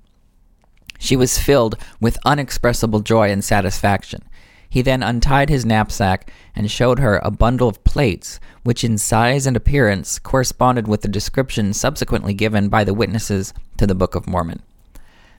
she 1.03 1.17
was 1.17 1.37
filled 1.37 1.75
with 1.99 2.17
unexpressible 2.23 3.01
joy 3.01 3.29
and 3.29 3.43
satisfaction. 3.43 4.23
He 4.69 4.81
then 4.81 5.03
untied 5.03 5.49
his 5.49 5.65
knapsack 5.65 6.31
and 6.55 6.71
showed 6.71 6.99
her 6.99 7.17
a 7.17 7.29
bundle 7.29 7.67
of 7.67 7.83
plates, 7.83 8.39
which 8.63 8.85
in 8.85 8.97
size 8.97 9.45
and 9.45 9.57
appearance 9.57 10.17
corresponded 10.17 10.87
with 10.87 11.01
the 11.01 11.09
description 11.09 11.73
subsequently 11.73 12.33
given 12.33 12.69
by 12.69 12.85
the 12.85 12.93
witnesses 12.93 13.53
to 13.77 13.85
the 13.85 13.93
Book 13.93 14.15
of 14.15 14.27
Mormon. 14.27 14.63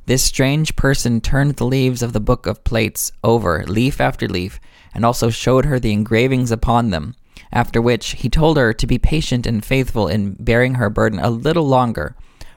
This 0.04 0.22
strange 0.22 0.76
person 0.76 1.22
turned 1.22 1.56
the 1.56 1.64
leaves 1.64 2.02
of 2.02 2.12
the 2.12 2.20
book 2.20 2.46
of 2.46 2.62
plates 2.64 3.10
over, 3.24 3.64
leaf 3.66 4.02
after 4.02 4.28
leaf, 4.28 4.60
and 4.92 5.02
also 5.02 5.30
showed 5.30 5.64
her 5.64 5.80
the 5.80 5.92
engravings 5.92 6.50
upon 6.50 6.90
them, 6.90 7.14
after 7.50 7.80
which 7.80 8.10
he 8.10 8.28
told 8.28 8.58
her 8.58 8.74
to 8.74 8.86
be 8.86 8.98
patient 8.98 9.46
and 9.46 9.64
faithful 9.64 10.08
in 10.08 10.34
bearing 10.34 10.74
her 10.74 10.90
burden 10.90 11.18
a 11.20 11.30
little 11.30 11.66
longer, 11.66 12.14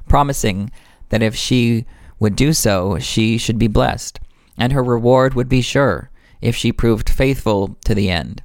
promising 0.10 0.70
that 1.08 1.24
if 1.24 1.36
she 1.36 1.86
would 2.20 2.36
do 2.36 2.54
so, 2.54 3.00
she 3.00 3.38
should 3.38 3.60
be 3.60 3.68
blessed, 3.68 4.20
and 4.58 4.74
her 4.74 4.84
reward 4.84 5.34
would 5.34 5.50
be 5.50 5.62
sure, 5.62 6.10
if 6.42 6.56
she 6.56 6.72
proved 6.72 7.10
faithful 7.10 7.78
to 7.86 7.94
the 7.94 8.10
end. 8.10 8.42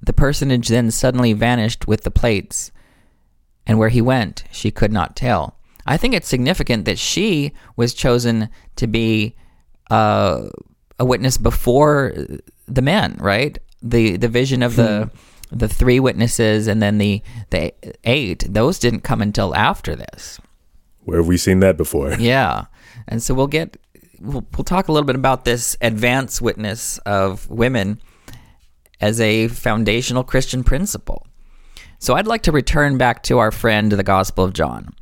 The 0.00 0.12
personage 0.12 0.68
then 0.68 0.90
suddenly 0.90 1.32
vanished 1.32 1.86
with 1.86 2.04
the 2.04 2.10
plates, 2.10 2.70
and 3.66 3.78
where 3.78 3.88
he 3.88 4.00
went 4.00 4.44
she 4.50 4.70
could 4.70 4.92
not 4.92 5.16
tell. 5.16 5.58
I 5.86 5.96
think 5.96 6.14
it's 6.14 6.28
significant 6.28 6.84
that 6.84 6.98
she 6.98 7.52
was 7.76 7.94
chosen 7.94 8.48
to 8.76 8.86
be 8.86 9.36
uh, 9.90 10.48
a 10.98 11.04
witness 11.04 11.38
before 11.38 12.14
the 12.66 12.82
men, 12.82 13.16
right? 13.20 13.58
The 13.82 14.16
the 14.16 14.28
vision 14.28 14.62
of 14.62 14.76
the 14.76 15.10
the 15.52 15.68
three 15.68 16.00
witnesses 16.00 16.66
and 16.66 16.82
then 16.82 16.98
the 16.98 17.22
the 17.50 17.72
eight; 18.04 18.46
those 18.48 18.78
didn't 18.78 19.00
come 19.00 19.22
until 19.22 19.54
after 19.54 19.94
this. 19.94 20.40
Where 21.04 21.18
have 21.18 21.28
we 21.28 21.36
seen 21.36 21.60
that 21.60 21.76
before? 21.76 22.14
Yeah, 22.14 22.64
and 23.08 23.22
so 23.22 23.34
we'll 23.34 23.46
get 23.46 23.76
we'll, 24.20 24.44
we'll 24.56 24.64
talk 24.64 24.88
a 24.88 24.92
little 24.92 25.06
bit 25.06 25.16
about 25.16 25.44
this 25.44 25.76
advance 25.80 26.40
witness 26.40 26.98
of 26.98 27.48
women 27.48 28.00
as 29.00 29.20
a 29.20 29.48
foundational 29.48 30.24
Christian 30.24 30.64
principle. 30.64 31.26
So 31.98 32.14
I'd 32.14 32.26
like 32.26 32.42
to 32.42 32.52
return 32.52 32.98
back 32.98 33.22
to 33.24 33.38
our 33.38 33.50
friend 33.50 33.90
the 33.92 34.02
Gospel 34.02 34.44
of 34.44 34.52
John. 34.52 34.94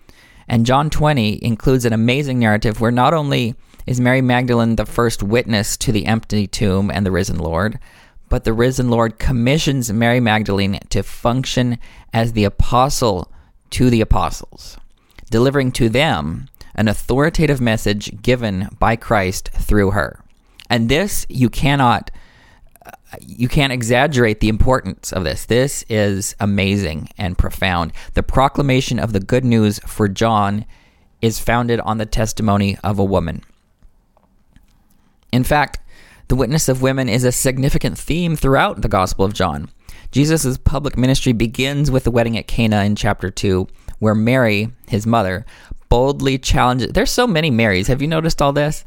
And 0.48 0.66
John 0.66 0.90
20 0.90 1.42
includes 1.44 1.84
an 1.84 1.92
amazing 1.92 2.38
narrative 2.38 2.80
where 2.80 2.90
not 2.90 3.14
only 3.14 3.54
is 3.86 4.00
Mary 4.00 4.20
Magdalene 4.20 4.76
the 4.76 4.86
first 4.86 5.22
witness 5.22 5.76
to 5.78 5.92
the 5.92 6.06
empty 6.06 6.46
tomb 6.46 6.90
and 6.90 7.04
the 7.04 7.10
risen 7.10 7.38
Lord, 7.38 7.78
but 8.28 8.44
the 8.44 8.52
risen 8.52 8.90
Lord 8.90 9.18
commissions 9.18 9.92
Mary 9.92 10.20
Magdalene 10.20 10.78
to 10.90 11.02
function 11.02 11.78
as 12.12 12.32
the 12.32 12.44
apostle 12.44 13.30
to 13.70 13.90
the 13.90 14.00
apostles, 14.00 14.76
delivering 15.30 15.72
to 15.72 15.88
them 15.88 16.48
an 16.74 16.88
authoritative 16.88 17.60
message 17.60 18.20
given 18.22 18.68
by 18.78 18.96
Christ 18.96 19.50
through 19.50 19.92
her. 19.92 20.24
And 20.70 20.88
this 20.88 21.26
you 21.28 21.50
cannot 21.50 22.10
uh, 22.84 22.90
you 23.20 23.48
can't 23.48 23.72
exaggerate 23.72 24.40
the 24.40 24.48
importance 24.48 25.12
of 25.12 25.24
this. 25.24 25.46
This 25.46 25.84
is 25.88 26.34
amazing 26.40 27.08
and 27.16 27.38
profound. 27.38 27.92
The 28.14 28.22
proclamation 28.22 28.98
of 28.98 29.12
the 29.12 29.20
good 29.20 29.44
news 29.44 29.78
for 29.86 30.08
John 30.08 30.66
is 31.22 31.38
founded 31.38 31.80
on 31.80 31.98
the 31.98 32.06
testimony 32.06 32.76
of 32.84 32.98
a 32.98 33.04
woman. 33.04 33.42
In 35.32 35.44
fact, 35.44 35.78
the 36.28 36.36
witness 36.36 36.68
of 36.68 36.82
women 36.82 37.08
is 37.08 37.24
a 37.24 37.32
significant 37.32 37.98
theme 37.98 38.36
throughout 38.36 38.82
the 38.82 38.88
Gospel 38.88 39.24
of 39.24 39.34
John. 39.34 39.70
Jesus' 40.10 40.58
public 40.58 40.96
ministry 40.96 41.32
begins 41.32 41.90
with 41.90 42.04
the 42.04 42.10
wedding 42.10 42.38
at 42.38 42.46
Cana 42.46 42.84
in 42.84 42.94
chapter 42.94 43.30
2, 43.30 43.66
where 43.98 44.14
Mary, 44.14 44.70
his 44.88 45.06
mother, 45.06 45.44
boldly 45.94 46.38
challenges. 46.38 46.90
There's 46.92 47.12
so 47.12 47.24
many 47.24 47.52
Marys. 47.52 47.86
Have 47.86 48.02
you 48.02 48.08
noticed 48.08 48.42
all 48.42 48.52
this? 48.52 48.84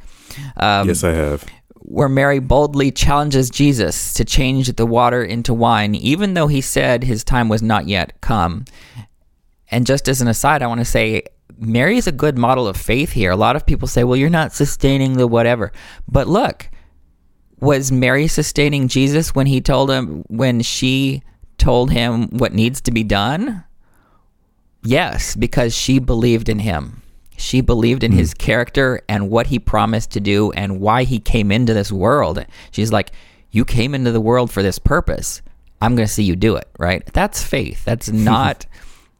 Um, 0.57 0.89
yes, 0.89 1.05
I 1.05 1.13
have 1.13 1.45
where 1.89 2.09
Mary 2.09 2.39
boldly 2.39 2.91
challenges 2.91 3.49
Jesus 3.49 4.13
to 4.15 4.25
change 4.25 4.75
the 4.75 4.85
water 4.85 5.23
into 5.23 5.53
wine, 5.53 5.95
even 5.95 6.33
though 6.33 6.47
he 6.47 6.59
said 6.59 7.05
his 7.05 7.23
time 7.23 7.47
was 7.47 7.61
not 7.61 7.87
yet 7.87 8.19
come. 8.19 8.65
And 9.71 9.85
just 9.85 10.09
as 10.09 10.21
an 10.21 10.27
aside, 10.27 10.61
I 10.61 10.67
want 10.67 10.81
to 10.81 10.85
say 10.85 11.23
Mary 11.57 11.95
is 11.95 12.05
a 12.05 12.11
good 12.11 12.37
model 12.37 12.67
of 12.67 12.75
faith 12.75 13.13
here. 13.13 13.31
A 13.31 13.37
lot 13.37 13.55
of 13.55 13.65
people 13.65 13.87
say, 13.87 14.03
well, 14.03 14.17
you're 14.17 14.29
not 14.29 14.51
sustaining 14.51 15.13
the 15.13 15.27
whatever. 15.27 15.71
But 16.09 16.27
look, 16.27 16.69
was 17.61 17.89
Mary 17.89 18.27
sustaining 18.27 18.89
Jesus 18.89 19.33
when 19.33 19.47
he 19.47 19.61
told 19.61 19.89
him, 19.89 20.25
when 20.27 20.61
she 20.61 21.23
told 21.57 21.89
him 21.89 22.27
what 22.31 22.53
needs 22.53 22.81
to 22.81 22.91
be 22.91 23.05
done? 23.05 23.63
Yes, 24.83 25.35
because 25.35 25.75
she 25.75 25.99
believed 25.99 26.49
in 26.49 26.59
him. 26.59 27.01
She 27.37 27.61
believed 27.61 28.03
in 28.03 28.13
mm. 28.13 28.17
his 28.17 28.33
character 28.33 29.01
and 29.07 29.29
what 29.29 29.47
he 29.47 29.59
promised 29.59 30.11
to 30.11 30.19
do 30.19 30.51
and 30.51 30.79
why 30.79 31.03
he 31.03 31.19
came 31.19 31.51
into 31.51 31.73
this 31.73 31.91
world. 31.91 32.43
She's 32.71 32.91
like, 32.91 33.11
You 33.51 33.63
came 33.63 33.93
into 33.93 34.11
the 34.11 34.21
world 34.21 34.51
for 34.51 34.63
this 34.63 34.79
purpose. 34.79 35.41
I'm 35.81 35.95
going 35.95 36.07
to 36.07 36.13
see 36.13 36.23
you 36.23 36.35
do 36.35 36.55
it, 36.55 36.67
right? 36.79 37.05
That's 37.13 37.43
faith. 37.43 37.85
That's 37.85 38.09
not 38.11 38.65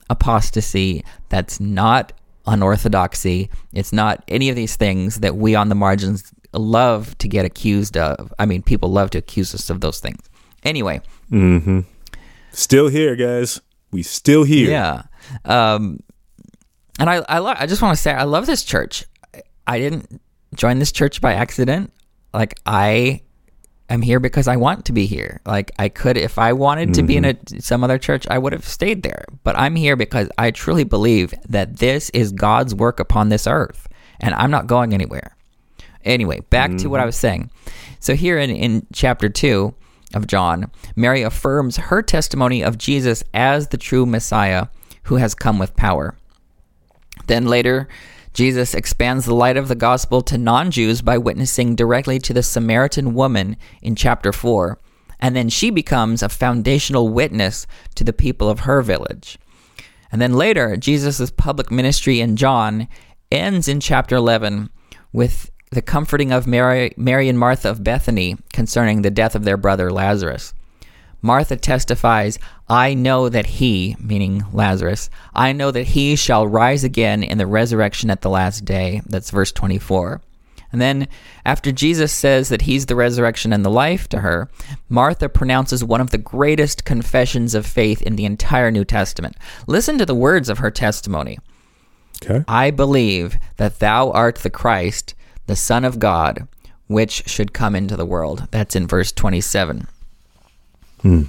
apostasy. 0.09 1.03
That's 1.29 1.59
not 1.59 2.13
unorthodoxy. 2.47 3.49
It's 3.73 3.93
not 3.93 4.23
any 4.27 4.49
of 4.49 4.55
these 4.55 4.75
things 4.75 5.19
that 5.19 5.35
we 5.35 5.53
on 5.53 5.69
the 5.69 5.75
margins 5.75 6.31
love 6.53 7.17
to 7.19 7.27
get 7.27 7.45
accused 7.45 7.97
of. 7.97 8.33
I 8.39 8.45
mean, 8.45 8.63
people 8.63 8.89
love 8.89 9.11
to 9.11 9.17
accuse 9.19 9.53
us 9.53 9.69
of 9.69 9.81
those 9.81 9.99
things. 9.99 10.21
Anyway. 10.63 11.01
Mm-hmm. 11.31 11.81
Still 12.51 12.87
here, 12.87 13.15
guys. 13.15 13.61
We 13.91 14.01
still 14.01 14.43
here. 14.43 14.71
Yeah. 14.71 15.03
Um, 15.45 15.99
and 16.99 17.09
I 17.09 17.23
I, 17.29 17.39
lo- 17.39 17.55
I 17.55 17.65
just 17.65 17.81
want 17.81 17.95
to 17.95 18.01
say 18.01 18.13
I 18.13 18.23
love 18.23 18.45
this 18.45 18.63
church. 18.63 19.05
I 19.65 19.79
didn't 19.79 20.21
join 20.55 20.79
this 20.79 20.91
church 20.91 21.21
by 21.21 21.33
accident. 21.33 21.91
Like 22.33 22.59
I 22.65 23.21
am 23.89 24.01
here 24.01 24.19
because 24.19 24.47
I 24.47 24.57
want 24.57 24.85
to 24.85 24.93
be 24.93 25.05
here. 25.05 25.41
Like 25.45 25.71
I 25.77 25.89
could 25.89 26.17
if 26.17 26.37
I 26.37 26.53
wanted 26.53 26.93
to 26.95 27.01
mm-hmm. 27.01 27.07
be 27.07 27.17
in 27.17 27.23
mm-hmm. 27.23 27.57
a 27.57 27.61
some 27.61 27.83
other 27.83 27.97
church, 27.97 28.27
I 28.29 28.37
would 28.37 28.53
have 28.53 28.65
stayed 28.65 29.03
there. 29.03 29.25
But 29.43 29.57
I'm 29.57 29.75
here 29.75 29.95
because 29.95 30.29
I 30.37 30.51
truly 30.51 30.83
believe 30.83 31.33
that 31.49 31.77
this 31.77 32.09
is 32.11 32.31
God's 32.31 32.73
work 32.73 32.99
upon 32.99 33.29
this 33.29 33.47
earth 33.47 33.87
and 34.19 34.33
I'm 34.33 34.51
not 34.51 34.67
going 34.67 34.93
anywhere. 34.93 35.35
Anyway, 36.03 36.39
back 36.49 36.69
mm-hmm. 36.69 36.77
to 36.77 36.89
what 36.89 36.99
I 36.99 37.03
mm-hmm. 37.03 37.07
was 37.07 37.15
saying. 37.17 37.51
So 37.99 38.15
here 38.15 38.37
in 38.37 38.49
in 38.49 38.87
chapter 38.93 39.29
2 39.29 39.73
of 40.13 40.27
John, 40.27 40.71
Mary 40.95 41.21
affirms 41.21 41.77
her 41.77 42.01
testimony 42.01 42.63
of 42.63 42.77
Jesus 42.77 43.23
as 43.33 43.67
the 43.67 43.77
true 43.77 44.05
Messiah 44.05 44.67
who 45.07 45.15
has 45.15 45.35
come 45.35 45.59
with 45.59 45.75
power. 45.75 46.15
Then 47.27 47.47
later, 47.47 47.87
Jesus 48.33 48.75
expands 48.75 49.25
the 49.25 49.33
light 49.33 49.57
of 49.57 49.67
the 49.67 49.75
gospel 49.75 50.21
to 50.21 50.37
non 50.37 50.69
Jews 50.69 51.01
by 51.01 51.17
witnessing 51.17 51.75
directly 51.75 52.19
to 52.19 52.33
the 52.33 52.43
Samaritan 52.43 53.13
woman 53.13 53.57
in 53.81 53.95
chapter 53.95 54.31
4, 54.31 54.77
and 55.19 55.35
then 55.35 55.49
she 55.49 55.71
becomes 55.71 56.21
a 56.21 56.29
foundational 56.29 57.09
witness 57.09 57.65
to 57.95 58.03
the 58.03 58.13
people 58.13 58.49
of 58.49 58.61
her 58.61 58.81
village. 58.81 59.39
And 60.11 60.21
then 60.21 60.33
later, 60.33 60.77
Jesus' 60.77 61.31
public 61.31 61.71
ministry 61.71 62.19
in 62.21 62.35
John 62.35 62.87
ends 63.31 63.67
in 63.67 63.79
chapter 63.79 64.15
11 64.15 64.69
with 65.11 65.51
the 65.71 65.81
comforting 65.81 66.31
of 66.31 66.47
Mary, 66.47 66.93
Mary 66.95 67.27
and 67.27 67.39
Martha 67.39 67.69
of 67.69 67.83
Bethany 67.83 68.37
concerning 68.53 69.01
the 69.01 69.11
death 69.11 69.35
of 69.35 69.43
their 69.43 69.57
brother 69.57 69.91
Lazarus. 69.91 70.53
Martha 71.21 71.55
testifies, 71.55 72.37
I 72.69 72.93
know 72.93 73.29
that 73.29 73.45
he, 73.45 73.95
meaning 73.99 74.45
Lazarus, 74.53 75.09
I 75.33 75.51
know 75.51 75.71
that 75.71 75.87
he 75.87 76.15
shall 76.15 76.47
rise 76.47 76.83
again 76.83 77.23
in 77.23 77.37
the 77.37 77.47
resurrection 77.47 78.09
at 78.09 78.21
the 78.21 78.29
last 78.29 78.65
day. 78.65 79.01
That's 79.05 79.31
verse 79.31 79.51
24. 79.51 80.21
And 80.71 80.81
then, 80.81 81.07
after 81.45 81.71
Jesus 81.71 82.11
says 82.11 82.49
that 82.49 82.63
he's 82.63 82.87
the 82.87 82.95
resurrection 82.95 83.53
and 83.53 83.63
the 83.63 83.69
life 83.69 84.07
to 84.09 84.19
her, 84.19 84.49
Martha 84.89 85.29
pronounces 85.29 85.83
one 85.83 86.01
of 86.01 86.09
the 86.09 86.17
greatest 86.17 86.83
confessions 86.83 87.55
of 87.55 87.65
faith 87.65 88.01
in 88.01 88.17
the 88.17 88.25
entire 88.25 88.69
New 88.69 88.83
Testament. 88.83 89.37
Listen 89.65 89.97
to 89.97 90.05
the 90.05 90.15
words 90.15 90.49
of 90.49 90.57
her 90.57 90.69
testimony. 90.69 91.39
Okay. 92.21 92.43
I 92.47 92.71
believe 92.71 93.37
that 93.55 93.79
thou 93.79 94.11
art 94.11 94.37
the 94.37 94.49
Christ, 94.49 95.15
the 95.45 95.55
Son 95.55 95.85
of 95.85 95.99
God, 95.99 96.47
which 96.87 97.27
should 97.27 97.53
come 97.53 97.75
into 97.75 97.95
the 97.95 98.05
world. 98.05 98.47
That's 98.51 98.75
in 98.75 98.87
verse 98.87 99.11
27. 99.11 99.87
Hmm. 101.01 101.23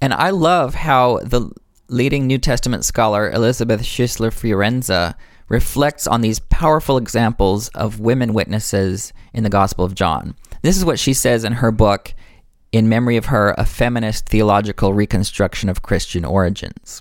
And 0.00 0.14
I 0.14 0.30
love 0.30 0.74
how 0.74 1.18
the 1.18 1.50
leading 1.88 2.26
New 2.26 2.38
Testament 2.38 2.84
scholar 2.84 3.30
Elisabeth 3.30 3.82
Schüssler 3.82 4.32
Fiorenza 4.32 5.14
reflects 5.48 6.06
on 6.06 6.20
these 6.20 6.40
powerful 6.40 6.96
examples 6.96 7.68
of 7.68 8.00
women 8.00 8.34
witnesses 8.34 9.12
in 9.32 9.44
the 9.44 9.50
Gospel 9.50 9.84
of 9.84 9.94
John. 9.94 10.34
This 10.62 10.76
is 10.76 10.84
what 10.84 10.98
she 10.98 11.12
says 11.14 11.44
in 11.44 11.52
her 11.54 11.70
book, 11.70 12.14
In 12.72 12.88
Memory 12.88 13.16
of 13.16 13.26
Her 13.26 13.54
A 13.56 13.64
Feminist 13.64 14.28
Theological 14.28 14.92
Reconstruction 14.92 15.68
of 15.68 15.82
Christian 15.82 16.24
Origins. 16.24 17.00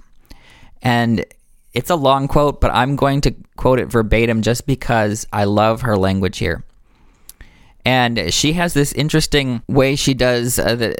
And 0.81 1.25
it's 1.73 1.89
a 1.89 1.95
long 1.95 2.27
quote, 2.27 2.61
but 2.61 2.71
I'm 2.71 2.95
going 2.95 3.21
to 3.21 3.35
quote 3.57 3.79
it 3.79 3.87
verbatim 3.87 4.41
just 4.41 4.67
because 4.67 5.25
I 5.33 5.45
love 5.45 5.81
her 5.81 5.97
language 5.97 6.37
here. 6.37 6.63
And 7.83 8.33
she 8.33 8.53
has 8.53 8.73
this 8.73 8.93
interesting 8.93 9.61
way 9.67 9.95
she 9.95 10.13
does 10.13 10.57
uh, 10.57 10.75
the 10.75 10.95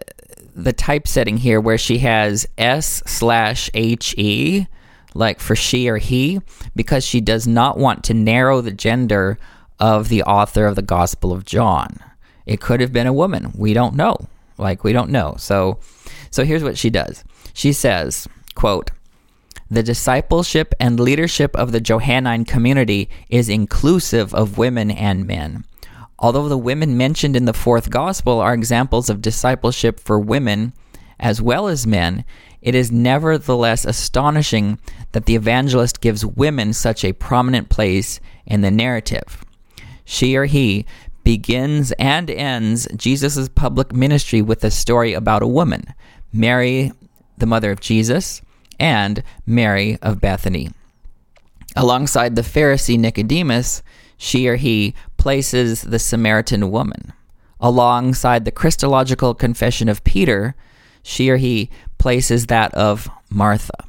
the 0.55 0.73
typesetting 0.73 1.37
here, 1.37 1.59
where 1.59 1.77
she 1.77 1.99
has 1.99 2.47
S 2.57 3.03
slash 3.05 3.69
H 3.73 4.15
E, 4.17 4.67
like 5.13 5.39
for 5.39 5.55
she 5.55 5.89
or 5.89 5.97
he, 5.97 6.39
because 6.75 7.05
she 7.05 7.21
does 7.21 7.45
not 7.45 7.77
want 7.77 8.03
to 8.05 8.13
narrow 8.13 8.61
the 8.61 8.71
gender 8.71 9.37
of 9.79 10.07
the 10.09 10.23
author 10.23 10.65
of 10.65 10.75
the 10.75 10.81
Gospel 10.81 11.33
of 11.33 11.45
John. 11.45 11.99
It 12.45 12.61
could 12.61 12.79
have 12.79 12.93
been 12.93 13.07
a 13.07 13.13
woman. 13.13 13.51
We 13.55 13.73
don't 13.73 13.95
know. 13.95 14.15
Like 14.57 14.83
we 14.83 14.93
don't 14.93 15.09
know. 15.09 15.35
So, 15.37 15.79
so 16.31 16.45
here's 16.45 16.63
what 16.63 16.77
she 16.77 16.89
does. 16.89 17.23
She 17.53 17.73
says, 17.73 18.27
"quote." 18.55 18.91
The 19.69 19.81
discipleship 19.81 20.75
and 20.79 20.99
leadership 20.99 21.55
of 21.55 21.71
the 21.71 21.81
Johannine 21.81 22.45
community 22.45 23.09
is 23.29 23.49
inclusive 23.49 24.33
of 24.33 24.59
women 24.59 24.91
and 24.91 25.25
men. 25.25 25.65
Although 26.17 26.47
the 26.47 26.57
women 26.57 26.97
mentioned 26.97 27.35
in 27.35 27.45
the 27.45 27.53
fourth 27.53 27.89
gospel 27.89 28.39
are 28.39 28.53
examples 28.53 29.09
of 29.09 29.21
discipleship 29.21 29.99
for 29.99 30.19
women 30.19 30.73
as 31.19 31.41
well 31.41 31.67
as 31.67 31.87
men, 31.87 32.25
it 32.61 32.75
is 32.75 32.91
nevertheless 32.91 33.85
astonishing 33.85 34.79
that 35.11 35.25
the 35.25 35.35
evangelist 35.35 36.01
gives 36.01 36.25
women 36.25 36.73
such 36.73 37.03
a 37.03 37.13
prominent 37.13 37.69
place 37.69 38.19
in 38.45 38.61
the 38.61 38.71
narrative. 38.71 39.43
She 40.03 40.35
or 40.35 40.45
he 40.45 40.85
begins 41.23 41.91
and 41.93 42.29
ends 42.29 42.87
Jesus' 42.95 43.49
public 43.49 43.93
ministry 43.93 44.41
with 44.41 44.63
a 44.63 44.71
story 44.71 45.13
about 45.13 45.43
a 45.43 45.47
woman, 45.47 45.93
Mary, 46.31 46.91
the 47.37 47.45
mother 47.45 47.71
of 47.71 47.81
Jesus, 47.81 48.41
and 48.79 49.23
Mary 49.45 49.97
of 50.01 50.21
Bethany. 50.21 50.69
Alongside 51.75 52.35
the 52.35 52.41
Pharisee 52.41 52.97
Nicodemus, 52.97 53.83
she 54.17 54.47
or 54.47 54.55
he 54.55 54.93
places 55.25 55.81
the 55.81 55.97
Samaritan 55.97 56.69
woman. 56.69 57.11
Alongside 57.59 58.45
the 58.45 58.51
Christological 58.51 59.33
confession 59.33 59.89
of 59.89 60.03
Peter, 60.03 60.53
she 61.01 61.31
or 61.31 61.37
he 61.37 61.71
places 61.97 62.45
that 62.45 62.71
of 62.75 63.09
Martha. 63.27 63.85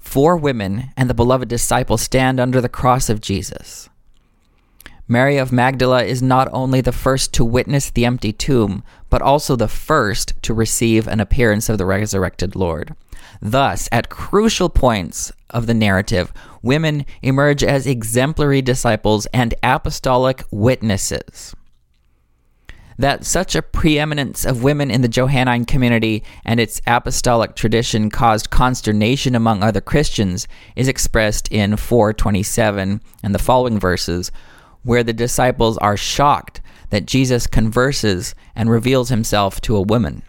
Four 0.00 0.36
women 0.36 0.90
and 0.96 1.08
the 1.08 1.14
beloved 1.14 1.48
disciple 1.48 1.96
stand 1.96 2.40
under 2.40 2.60
the 2.60 2.68
cross 2.68 3.08
of 3.08 3.20
Jesus. 3.20 3.88
Mary 5.06 5.36
of 5.36 5.52
Magdala 5.52 6.02
is 6.02 6.22
not 6.22 6.48
only 6.50 6.80
the 6.80 6.90
first 6.90 7.32
to 7.34 7.44
witness 7.44 7.90
the 7.90 8.04
empty 8.04 8.32
tomb, 8.32 8.82
but 9.08 9.22
also 9.22 9.54
the 9.54 9.68
first 9.68 10.32
to 10.42 10.52
receive 10.52 11.06
an 11.06 11.20
appearance 11.20 11.68
of 11.68 11.78
the 11.78 11.86
resurrected 11.86 12.56
Lord. 12.56 12.96
Thus, 13.40 13.88
at 13.92 14.08
crucial 14.08 14.70
points 14.70 15.30
of 15.50 15.68
the 15.68 15.74
narrative, 15.74 16.32
women 16.62 17.06
emerge 17.22 17.62
as 17.62 17.86
exemplary 17.86 18.62
disciples 18.62 19.26
and 19.26 19.54
apostolic 19.62 20.44
witnesses. 20.50 21.54
That 22.98 23.24
such 23.24 23.54
a 23.54 23.62
preeminence 23.62 24.44
of 24.44 24.64
women 24.64 24.90
in 24.90 25.02
the 25.02 25.08
Johannine 25.08 25.66
community 25.66 26.24
and 26.44 26.58
its 26.58 26.80
apostolic 26.84 27.54
tradition 27.54 28.10
caused 28.10 28.50
consternation 28.50 29.36
among 29.36 29.62
other 29.62 29.80
Christians 29.80 30.48
is 30.74 30.88
expressed 30.88 31.46
in 31.52 31.76
427 31.76 33.00
and 33.22 33.34
the 33.34 33.38
following 33.38 33.78
verses, 33.78 34.32
where 34.82 35.04
the 35.04 35.12
disciples 35.12 35.78
are 35.78 35.96
shocked 35.96 36.60
that 36.90 37.06
Jesus 37.06 37.46
converses 37.46 38.34
and 38.56 38.68
reveals 38.68 39.10
himself 39.10 39.60
to 39.60 39.76
a 39.76 39.82
woman. 39.82 40.22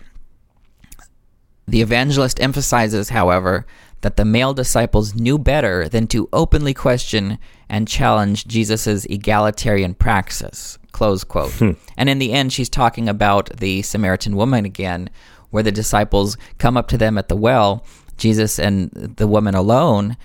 The 1.67 1.81
evangelist 1.81 2.41
emphasizes, 2.41 3.09
however, 3.09 3.65
that 4.01 4.15
the 4.15 4.25
male 4.25 4.53
disciples 4.53 5.15
knew 5.15 5.37
better 5.37 5.89
than 5.89 6.07
to 6.07 6.29
openly 6.31 6.73
question 6.73 7.37
and 7.67 7.87
challenge 7.87 8.47
Jesus' 8.47 9.05
egalitarian 9.05 9.93
praxis. 9.93 10.77
Close 10.91 11.23
quote. 11.23 11.51
Hmm. 11.53 11.71
And 11.97 12.09
in 12.09 12.19
the 12.19 12.33
end, 12.33 12.53
she's 12.53 12.69
talking 12.69 13.07
about 13.09 13.57
the 13.57 13.81
Samaritan 13.81 14.35
woman 14.35 14.65
again, 14.65 15.09
where 15.49 15.63
the 15.63 15.71
disciples 15.71 16.37
come 16.57 16.77
up 16.77 16.87
to 16.89 16.97
them 16.97 17.17
at 17.17 17.27
the 17.27 17.35
well, 17.35 17.85
Jesus 18.17 18.59
and 18.59 18.89
the 18.91 19.27
woman 19.27 19.55
alone, 19.55 20.17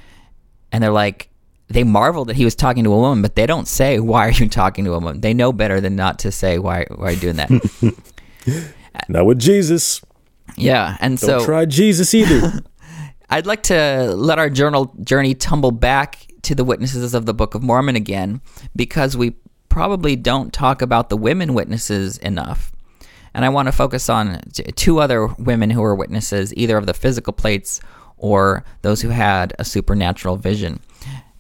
and 0.73 0.83
they're 0.83 0.91
like, 0.91 1.31
they 1.69 1.85
marvel 1.85 2.25
that 2.27 2.37
he 2.37 2.45
was 2.45 2.55
talking 2.55 2.85
to 2.85 2.93
a 2.93 2.99
woman, 2.99 3.23
but 3.23 3.37
they 3.37 3.47
don't 3.47 3.67
say, 3.67 3.99
Why 3.99 4.29
are 4.29 4.33
you 4.33 4.49
talking 4.49 4.85
to 4.85 4.93
a 4.93 4.99
woman? 4.99 5.21
They 5.21 5.35
know 5.35 5.53
better 5.53 5.81
than 5.81 5.97
not 5.97 6.19
to 6.21 6.31
say, 6.31 6.59
Why, 6.59 6.87
why 6.95 7.09
are 7.09 7.13
you 7.13 7.21
doing 7.21 7.37
that? 7.37 7.95
Not 9.09 9.27
with 9.27 9.41
Jesus. 9.41 10.01
Yeah, 10.57 10.97
and 11.01 11.19
Don't 11.19 11.41
so 11.41 11.45
try 11.45 11.65
Jesus 11.65 12.15
either. 12.15 12.61
I'd 13.35 13.47
like 13.47 13.65
to 13.65 14.15
let 14.15 14.39
our 14.39 14.49
journal 14.49 14.95
journey 15.03 15.35
tumble 15.35 15.73
back 15.73 16.25
to 16.43 16.55
the 16.55 16.63
witnesses 16.63 17.15
of 17.15 17.27
the 17.27 17.35
Book 17.35 17.57
of 17.57 17.65
Mormon 17.65 17.97
again 17.97 18.41
because 18.77 19.17
we 19.17 19.35
probably 19.69 20.15
don't 20.15 20.53
talk 20.53 20.81
about 20.81 21.09
the 21.09 21.17
women 21.17 21.53
witnesses 21.53 22.17
enough. 22.19 22.71
And 23.35 23.45
I 23.45 23.49
want 23.49 23.67
to 23.67 23.73
focus 23.73 24.09
on 24.09 24.41
two 24.77 25.01
other 25.01 25.27
women 25.27 25.71
who 25.71 25.81
were 25.81 25.97
witnesses, 25.97 26.55
either 26.55 26.77
of 26.77 26.87
the 26.87 26.95
physical 26.95 27.33
plates 27.33 27.81
or 28.19 28.63
those 28.83 29.03
who 29.03 29.09
had 29.09 29.53
a 29.59 29.65
supernatural 29.65 30.37
vision. 30.37 30.79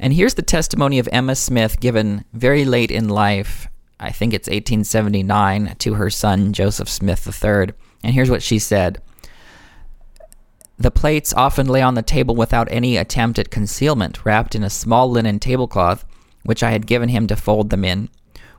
And 0.00 0.12
here's 0.12 0.34
the 0.34 0.42
testimony 0.42 0.98
of 0.98 1.08
Emma 1.12 1.36
Smith 1.36 1.78
given 1.78 2.24
very 2.32 2.64
late 2.64 2.90
in 2.90 3.08
life. 3.08 3.68
I 4.00 4.10
think 4.10 4.34
it's 4.34 4.48
1879 4.48 5.76
to 5.78 5.94
her 5.94 6.10
son 6.10 6.54
Joseph 6.54 6.88
Smith 6.88 7.24
III. 7.24 7.72
And 8.02 8.12
here's 8.12 8.32
what 8.32 8.42
she 8.42 8.58
said 8.58 9.00
The 10.78 10.90
plates 10.90 11.32
often 11.34 11.66
lay 11.68 11.82
on 11.82 11.94
the 11.94 12.02
table 12.02 12.34
without 12.34 12.68
any 12.70 12.96
attempt 12.96 13.38
at 13.38 13.50
concealment, 13.50 14.24
wrapped 14.24 14.54
in 14.54 14.64
a 14.64 14.70
small 14.70 15.10
linen 15.10 15.38
tablecloth, 15.38 16.04
which 16.42 16.62
I 16.62 16.72
had 16.72 16.86
given 16.86 17.08
him 17.08 17.26
to 17.28 17.36
fold 17.36 17.70
them 17.70 17.84
in. 17.84 18.08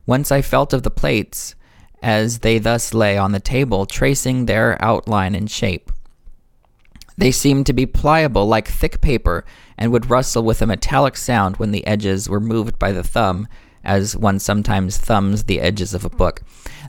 Once 0.06 0.32
I 0.32 0.41
felt 0.41 0.73
of 0.73 0.84
the 0.84 0.91
plates, 0.91 1.56
as 2.01 2.39
they 2.39 2.60
thus 2.60 2.93
lay 2.93 3.17
on 3.17 3.32
the 3.32 3.39
table, 3.39 3.86
tracing 3.86 4.45
their 4.45 4.82
outline 4.84 5.36
and 5.36 5.49
shape. 5.49 5.91
They 7.17 7.32
seemed 7.32 7.65
to 7.65 7.73
be 7.73 7.86
pliable 7.86 8.45
like 8.45 8.67
thick 8.67 9.01
paper 9.01 9.45
and 9.78 9.91
would 9.91 10.10
rustle 10.10 10.43
with 10.43 10.62
a 10.62 10.67
metallic 10.67 11.17
sound 11.17 11.58
when 11.58 11.71
the 11.71 11.86
edges 11.88 12.30
were 12.30 12.39
moved 12.39 12.78
by 12.78 12.91
the 12.91 13.04
thumb, 13.04 13.47
as 13.84 14.17
one 14.17 14.39
sometimes 14.39 14.97
thumbs 14.97 15.45
the 15.45 15.62
edges 15.62 15.93
of 15.93 16.06
a 16.06 16.10
book. 16.10 16.41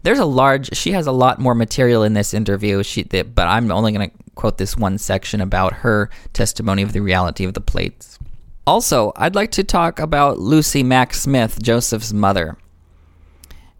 There's 0.02 0.18
a 0.18 0.24
large. 0.24 0.76
She 0.76 0.92
has 0.92 1.06
a 1.06 1.12
lot 1.12 1.38
more 1.38 1.54
material 1.54 2.02
in 2.02 2.14
this 2.14 2.34
interview. 2.34 2.82
She, 2.82 3.04
but 3.04 3.46
I'm 3.46 3.70
only 3.70 3.92
going 3.92 4.10
to 4.10 4.16
quote 4.36 4.58
this 4.58 4.76
one 4.76 4.98
section 4.98 5.40
about 5.40 5.72
her 5.72 6.08
testimony 6.32 6.82
of 6.82 6.92
the 6.92 7.00
reality 7.00 7.44
of 7.44 7.54
the 7.54 7.60
plates. 7.60 8.18
Also, 8.66 9.12
I'd 9.16 9.34
like 9.34 9.50
to 9.52 9.64
talk 9.64 9.98
about 9.98 10.38
Lucy 10.38 10.82
Mack 10.82 11.14
Smith, 11.14 11.60
Joseph's 11.60 12.12
mother. 12.12 12.56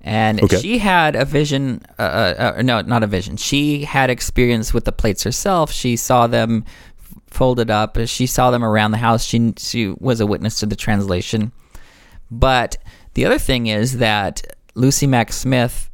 And 0.00 0.42
okay. 0.42 0.60
she 0.60 0.78
had 0.78 1.16
a 1.16 1.24
vision, 1.24 1.82
uh, 1.98 2.02
uh, 2.02 2.54
uh, 2.58 2.62
no, 2.62 2.80
not 2.80 3.02
a 3.02 3.08
vision. 3.08 3.36
She 3.36 3.82
had 3.84 4.08
experience 4.08 4.72
with 4.72 4.84
the 4.84 4.92
plates 4.92 5.24
herself. 5.24 5.72
She 5.72 5.96
saw 5.96 6.28
them 6.28 6.64
folded 7.26 7.70
up. 7.70 7.98
She 8.06 8.26
saw 8.26 8.52
them 8.52 8.64
around 8.64 8.92
the 8.92 8.98
house. 8.98 9.24
She, 9.24 9.52
she 9.58 9.88
was 9.98 10.20
a 10.20 10.26
witness 10.26 10.60
to 10.60 10.66
the 10.66 10.76
translation. 10.76 11.50
But 12.30 12.76
the 13.14 13.24
other 13.24 13.38
thing 13.38 13.66
is 13.66 13.98
that 13.98 14.46
Lucy 14.74 15.08
Mack 15.08 15.32
Smith 15.32 15.90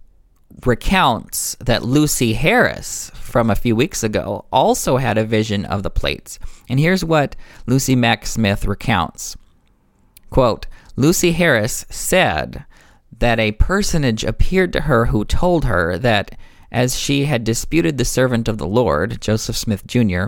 recounts 0.65 1.57
that 1.61 1.83
Lucy 1.83 2.35
Harris 2.35 3.11
from 3.15 3.51
a 3.51 3.55
few 3.55 3.75
weeks 3.75 4.03
ago 4.03 4.45
also 4.53 4.99
had 4.99 5.19
a 5.19 5.25
vision 5.25 5.65
of 5.65 5.83
the 5.83 5.91
plates. 5.91 6.39
And 6.69 6.79
here's 6.79 7.05
what 7.05 7.37
Lucy 7.67 7.97
Mack 7.97 8.27
Smith 8.27 8.67
recounts. 8.67 9.37
Quote, 10.31 10.67
Lucy 10.97 11.33
Harris 11.33 11.87
said 11.91 12.65
that 13.19 13.39
a 13.39 13.53
personage 13.53 14.25
appeared 14.25 14.73
to 14.73 14.83
her 14.83 15.07
who 15.07 15.25
told 15.25 15.65
her 15.65 15.99
that 15.99 16.39
as 16.71 16.99
she 16.99 17.27
had 17.27 17.45
disputed 17.45 17.99
the 17.99 18.05
servant 18.05 18.49
of 18.49 18.59
the 18.59 18.67
Lord, 18.67 19.21
Joseph 19.21 19.57
Smith 19.57 19.87
Jr., 19.87 20.27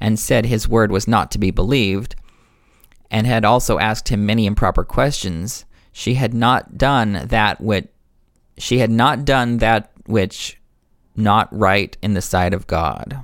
and 0.00 0.18
said 0.18 0.46
his 0.46 0.68
word 0.68 0.90
was 0.90 1.08
not 1.08 1.30
to 1.32 1.38
be 1.38 1.50
believed, 1.50 2.14
and 3.10 3.26
had 3.26 3.44
also 3.44 3.78
asked 3.78 4.08
him 4.08 4.24
many 4.24 4.46
improper 4.46 4.84
questions, 4.84 5.64
she 5.92 6.14
had 6.14 6.32
not 6.32 6.78
done 6.78 7.24
that 7.26 7.60
which 7.60 7.88
she 8.60 8.78
had 8.78 8.90
not 8.90 9.24
done 9.24 9.58
that 9.58 9.90
which 10.06 10.58
not 11.16 11.48
right 11.56 11.96
in 12.02 12.14
the 12.14 12.22
sight 12.22 12.54
of 12.54 12.66
God. 12.66 13.20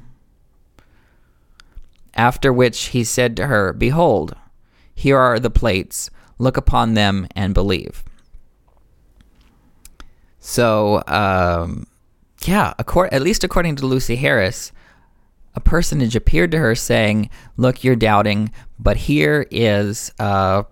After 2.15 2.53
which 2.53 2.87
he 2.87 3.05
said 3.05 3.37
to 3.37 3.47
her, 3.47 3.73
Behold, 3.73 4.35
here 4.95 5.19
are 5.19 5.39
the 5.39 5.51
plates, 5.51 6.11
look 6.39 6.57
upon 6.57 6.95
them 6.95 7.27
and 7.37 7.53
believe. 7.53 8.03
So, 10.39 11.03
um, 11.07 11.87
yeah, 12.45 12.75
at 12.79 13.23
least 13.23 13.45
according 13.45 13.77
to 13.77 13.87
Lucy 13.87 14.17
Harris, 14.17 14.73
a 15.55 15.61
personage 15.61 16.15
appeared 16.15 16.53
to 16.53 16.59
her 16.59 16.75
saying, 16.75 17.31
"Look, 17.57 17.83
you're 17.83 17.97
doubting, 17.97 18.53
but 18.79 18.97
here 18.97 19.47
is 19.51 20.13
uh, 20.19 20.63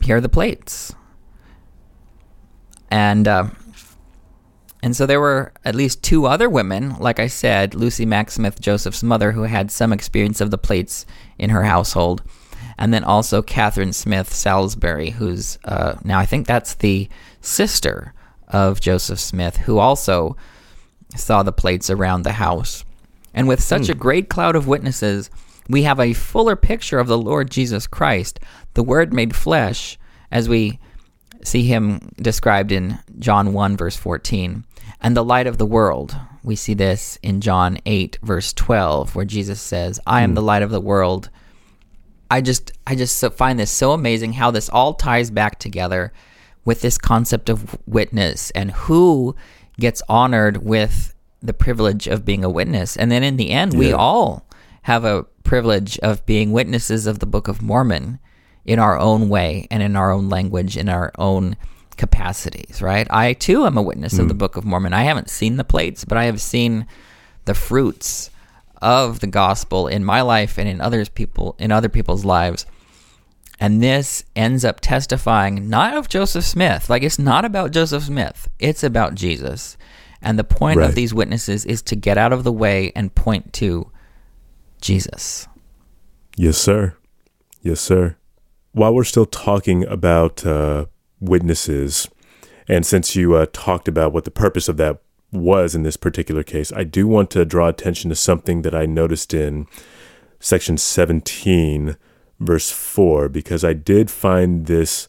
here 0.00 0.18
are 0.18 0.20
the 0.20 0.28
plates." 0.28 0.94
And 2.90 3.26
uh, 3.26 3.48
and 4.82 4.94
so 4.94 5.06
there 5.06 5.20
were 5.20 5.52
at 5.64 5.74
least 5.74 6.02
two 6.02 6.26
other 6.26 6.48
women, 6.48 6.96
like 6.98 7.18
I 7.18 7.26
said, 7.26 7.74
Lucy 7.74 8.06
Mack 8.06 8.30
Smith, 8.30 8.60
Joseph's 8.60 9.02
mother, 9.02 9.32
who 9.32 9.42
had 9.42 9.70
some 9.70 9.92
experience 9.92 10.40
of 10.40 10.50
the 10.50 10.58
plates 10.58 11.06
in 11.38 11.50
her 11.50 11.64
household, 11.64 12.22
and 12.78 12.92
then 12.92 13.04
also 13.04 13.42
Catherine 13.42 13.92
Smith 13.92 14.32
Salisbury, 14.32 15.10
who's 15.10 15.58
uh, 15.64 15.96
now 16.04 16.18
I 16.18 16.26
think 16.26 16.46
that's 16.46 16.74
the 16.74 17.08
sister 17.40 18.12
of 18.48 18.80
Joseph 18.80 19.18
Smith, 19.18 19.56
who 19.56 19.78
also 19.78 20.36
saw 21.16 21.42
the 21.42 21.52
plates 21.52 21.90
around 21.90 22.22
the 22.22 22.32
house. 22.32 22.84
And 23.34 23.48
with 23.48 23.62
such 23.62 23.88
a 23.88 23.94
great 23.94 24.28
cloud 24.28 24.56
of 24.56 24.66
witnesses, 24.66 25.30
we 25.68 25.82
have 25.82 26.00
a 26.00 26.12
fuller 26.12 26.56
picture 26.56 26.98
of 26.98 27.06
the 27.06 27.18
Lord 27.18 27.50
Jesus 27.50 27.86
Christ, 27.86 28.40
the 28.74 28.82
Word 28.82 29.12
made 29.12 29.34
flesh, 29.34 29.98
as 30.30 30.48
we 30.48 30.78
see 31.46 31.62
him 31.64 32.12
described 32.16 32.72
in 32.72 32.98
John 33.18 33.52
1, 33.52 33.76
verse 33.76 33.96
14, 33.96 34.64
and 35.00 35.16
the 35.16 35.24
light 35.24 35.46
of 35.46 35.58
the 35.58 35.66
world. 35.66 36.16
We 36.42 36.56
see 36.56 36.74
this 36.74 37.18
in 37.22 37.40
John 37.40 37.78
8, 37.86 38.18
verse 38.22 38.52
12, 38.52 39.14
where 39.14 39.24
Jesus 39.24 39.60
says, 39.60 40.00
I 40.06 40.22
am 40.22 40.30
hmm. 40.30 40.34
the 40.34 40.42
light 40.42 40.62
of 40.62 40.70
the 40.70 40.80
world. 40.80 41.30
I 42.30 42.40
just, 42.40 42.72
I 42.86 42.94
just 42.94 43.24
find 43.34 43.58
this 43.58 43.70
so 43.70 43.92
amazing 43.92 44.34
how 44.34 44.50
this 44.50 44.68
all 44.68 44.94
ties 44.94 45.30
back 45.30 45.58
together 45.58 46.12
with 46.64 46.80
this 46.80 46.98
concept 46.98 47.48
of 47.48 47.78
witness 47.86 48.50
and 48.50 48.72
who 48.72 49.36
gets 49.78 50.02
honored 50.08 50.58
with 50.58 51.14
the 51.40 51.54
privilege 51.54 52.08
of 52.08 52.24
being 52.24 52.44
a 52.44 52.50
witness. 52.50 52.96
And 52.96 53.10
then 53.10 53.22
in 53.22 53.36
the 53.36 53.50
end, 53.50 53.74
we 53.74 53.92
all 53.92 54.48
have 54.82 55.04
a 55.04 55.24
privilege 55.44 55.98
of 56.00 56.26
being 56.26 56.50
witnesses 56.50 57.06
of 57.06 57.20
the 57.20 57.26
Book 57.26 57.46
of 57.46 57.62
Mormon 57.62 58.18
in 58.66 58.78
our 58.78 58.98
own 58.98 59.28
way 59.28 59.66
and 59.70 59.82
in 59.82 59.96
our 59.96 60.10
own 60.10 60.28
language, 60.28 60.76
in 60.76 60.88
our 60.88 61.12
own 61.16 61.56
capacities, 61.96 62.82
right? 62.82 63.06
I 63.10 63.32
too 63.32 63.64
am 63.64 63.78
a 63.78 63.82
witness 63.82 64.18
of 64.18 64.28
the 64.28 64.34
mm. 64.34 64.38
Book 64.38 64.56
of 64.56 64.64
Mormon. 64.64 64.92
I 64.92 65.04
haven't 65.04 65.30
seen 65.30 65.56
the 65.56 65.64
plates, 65.64 66.04
but 66.04 66.18
I 66.18 66.24
have 66.24 66.40
seen 66.40 66.86
the 67.46 67.54
fruits 67.54 68.30
of 68.82 69.20
the 69.20 69.26
gospel 69.26 69.86
in 69.86 70.04
my 70.04 70.20
life 70.20 70.58
and 70.58 70.68
in 70.68 70.80
others 70.80 71.08
people 71.08 71.56
in 71.58 71.72
other 71.72 71.88
people's 71.88 72.24
lives. 72.24 72.66
And 73.58 73.82
this 73.82 74.24
ends 74.34 74.64
up 74.64 74.80
testifying 74.80 75.70
not 75.70 75.96
of 75.96 76.08
Joseph 76.08 76.44
Smith. 76.44 76.90
Like 76.90 77.02
it's 77.02 77.18
not 77.18 77.44
about 77.44 77.70
Joseph 77.70 78.02
Smith. 78.02 78.48
It's 78.58 78.82
about 78.82 79.14
Jesus. 79.14 79.78
And 80.20 80.38
the 80.38 80.44
point 80.44 80.80
Right. 80.80 80.88
of 80.88 80.94
these 80.94 81.14
witnesses 81.14 81.64
is 81.64 81.82
to 81.82 81.96
get 81.96 82.18
out 82.18 82.32
of 82.32 82.44
the 82.44 82.52
way 82.52 82.92
and 82.94 83.14
point 83.14 83.52
to 83.54 83.90
Jesus. 84.80 85.46
Yes, 86.36 86.58
sir. 86.58 86.96
Yes, 87.62 87.80
sir. 87.80 88.16
While 88.76 88.92
we're 88.92 89.04
still 89.04 89.24
talking 89.24 89.86
about 89.86 90.44
uh, 90.44 90.84
witnesses, 91.18 92.10
and 92.68 92.84
since 92.84 93.16
you 93.16 93.34
uh, 93.34 93.46
talked 93.50 93.88
about 93.88 94.12
what 94.12 94.24
the 94.24 94.30
purpose 94.30 94.68
of 94.68 94.76
that 94.76 95.00
was 95.32 95.74
in 95.74 95.82
this 95.82 95.96
particular 95.96 96.42
case, 96.42 96.74
I 96.74 96.84
do 96.84 97.06
want 97.06 97.30
to 97.30 97.46
draw 97.46 97.68
attention 97.68 98.10
to 98.10 98.14
something 98.14 98.60
that 98.60 98.74
I 98.74 98.84
noticed 98.84 99.32
in 99.32 99.66
section 100.40 100.76
17, 100.76 101.96
verse 102.38 102.70
4, 102.70 103.30
because 103.30 103.64
I 103.64 103.72
did 103.72 104.10
find 104.10 104.66
this 104.66 105.08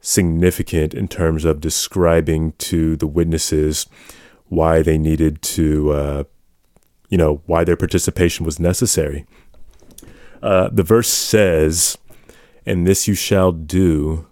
significant 0.00 0.94
in 0.94 1.08
terms 1.08 1.44
of 1.44 1.60
describing 1.60 2.52
to 2.58 2.94
the 2.94 3.08
witnesses 3.08 3.86
why 4.46 4.82
they 4.82 4.98
needed 4.98 5.42
to, 5.42 5.90
uh, 5.90 6.24
you 7.08 7.18
know, 7.18 7.42
why 7.46 7.64
their 7.64 7.76
participation 7.76 8.46
was 8.46 8.60
necessary. 8.60 9.26
Uh, 10.40 10.68
the 10.70 10.84
verse 10.84 11.08
says, 11.08 11.98
And 12.66 12.86
this 12.86 13.08
you 13.08 13.14
shall 13.14 13.52
do, 13.52 14.26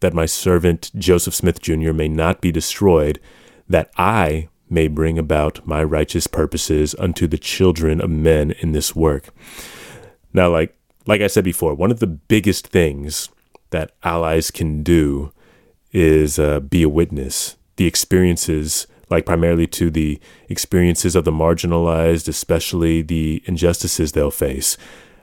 that 0.00 0.14
my 0.14 0.26
servant 0.26 0.90
Joseph 0.96 1.34
Smith 1.34 1.60
Jr. 1.60 1.92
may 1.92 2.08
not 2.08 2.40
be 2.40 2.52
destroyed, 2.52 3.20
that 3.68 3.90
I 3.96 4.48
may 4.68 4.88
bring 4.88 5.18
about 5.18 5.66
my 5.66 5.82
righteous 5.82 6.26
purposes 6.26 6.94
unto 6.98 7.26
the 7.26 7.38
children 7.38 8.00
of 8.00 8.10
men 8.10 8.50
in 8.50 8.72
this 8.72 8.94
work. 8.96 9.28
Now, 10.32 10.50
like 10.50 10.76
like 11.06 11.20
I 11.20 11.28
said 11.28 11.44
before, 11.44 11.74
one 11.74 11.92
of 11.92 12.00
the 12.00 12.06
biggest 12.06 12.66
things 12.66 13.28
that 13.70 13.92
allies 14.02 14.50
can 14.50 14.82
do 14.82 15.32
is 15.92 16.38
uh, 16.38 16.60
be 16.60 16.82
a 16.82 16.88
witness. 16.88 17.56
The 17.76 17.86
experiences, 17.86 18.88
like 19.08 19.24
primarily 19.24 19.68
to 19.68 19.88
the 19.88 20.20
experiences 20.48 21.14
of 21.14 21.24
the 21.24 21.30
marginalized, 21.30 22.26
especially 22.26 23.02
the 23.02 23.42
injustices 23.46 24.12
they'll 24.12 24.30
face. 24.30 24.76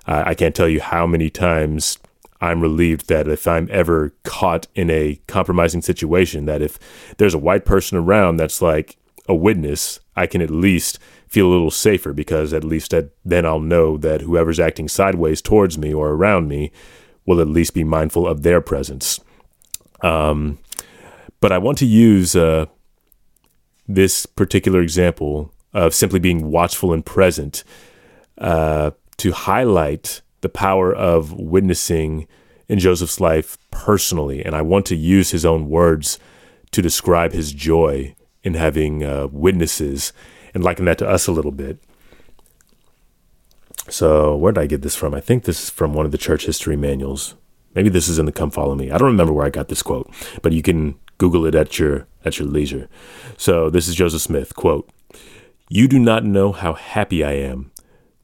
I 0.07 0.31
I 0.31 0.33
can't 0.35 0.55
tell 0.55 0.69
you 0.69 0.79
how 0.79 1.05
many 1.05 1.29
times 1.29 1.97
I'm 2.43 2.59
relieved 2.59 3.07
that 3.07 3.29
if 3.29 3.47
I'm 3.47 3.69
ever 3.71 4.13
caught 4.23 4.67
in 4.75 4.89
a 4.89 5.21
compromising 5.27 5.81
situation, 5.81 6.43
that 6.43 6.61
if 6.61 6.77
there's 7.17 7.33
a 7.33 7.39
white 7.39 7.63
person 7.63 7.97
around 7.97 8.35
that's 8.35 8.61
like 8.61 8.97
a 9.29 9.33
witness, 9.33 10.01
I 10.17 10.27
can 10.27 10.41
at 10.41 10.49
least 10.49 10.99
feel 11.29 11.47
a 11.47 11.53
little 11.53 11.71
safer 11.71 12.11
because 12.11 12.51
at 12.51 12.65
least 12.65 12.93
then 13.23 13.45
I'll 13.45 13.61
know 13.61 13.95
that 13.97 14.21
whoever's 14.21 14.59
acting 14.59 14.89
sideways 14.89 15.41
towards 15.41 15.77
me 15.77 15.93
or 15.93 16.09
around 16.09 16.49
me 16.49 16.73
will 17.25 17.39
at 17.39 17.47
least 17.47 17.73
be 17.73 17.85
mindful 17.85 18.27
of 18.27 18.43
their 18.43 18.59
presence. 18.59 19.21
Um, 20.01 20.59
but 21.39 21.53
I 21.53 21.59
want 21.59 21.77
to 21.77 21.85
use 21.85 22.35
uh, 22.35 22.65
this 23.87 24.25
particular 24.25 24.81
example 24.81 25.53
of 25.73 25.93
simply 25.93 26.19
being 26.19 26.51
watchful 26.51 26.91
and 26.91 27.05
present 27.05 27.63
uh, 28.37 28.91
to 29.15 29.31
highlight 29.31 30.22
the 30.43 30.49
power 30.49 30.93
of 30.93 31.33
witnessing 31.33 32.27
in 32.67 32.77
Joseph's 32.77 33.19
life 33.19 33.57
personally. 33.71 34.45
And 34.45 34.55
I 34.55 34.61
want 34.61 34.85
to 34.87 34.95
use 34.95 35.31
his 35.31 35.45
own 35.45 35.69
words 35.69 36.19
to 36.71 36.81
describe 36.81 37.33
his 37.33 37.51
joy 37.51 38.15
in 38.43 38.53
having 38.53 39.03
uh, 39.03 39.27
witnesses 39.31 40.13
and 40.53 40.63
liken 40.63 40.85
that 40.85 40.97
to 40.99 41.09
us 41.09 41.27
a 41.27 41.31
little 41.31 41.51
bit. 41.51 41.83
So, 43.89 44.35
where 44.35 44.53
did 44.53 44.61
I 44.61 44.67
get 44.67 44.81
this 44.81 44.95
from? 44.95 45.13
I 45.13 45.19
think 45.19 45.43
this 45.43 45.63
is 45.63 45.69
from 45.69 45.93
one 45.93 46.05
of 46.05 46.11
the 46.11 46.17
church 46.17 46.45
history 46.45 46.77
manuals. 46.77 47.35
Maybe 47.75 47.89
this 47.89 48.07
is 48.07 48.17
in 48.17 48.25
the 48.25 48.31
Come 48.31 48.51
Follow 48.51 48.75
Me. 48.75 48.91
I 48.91 48.97
don't 48.97 49.11
remember 49.11 49.33
where 49.33 49.45
I 49.45 49.49
got 49.49 49.67
this 49.67 49.81
quote, 49.81 50.09
but 50.41 50.53
you 50.53 50.61
can 50.61 50.95
Google 51.17 51.45
it 51.45 51.55
at 51.55 51.79
your 51.79 52.07
at 52.23 52.39
your 52.39 52.47
leisure. 52.47 52.87
So, 53.35 53.69
this 53.69 53.89
is 53.89 53.95
Joseph 53.95 54.21
Smith 54.21 54.55
quote: 54.55 54.89
"You 55.69 55.89
do 55.89 55.99
not 55.99 56.23
know 56.23 56.53
how 56.53 56.73
happy 56.73 57.25
I 57.25 57.33
am 57.33 57.72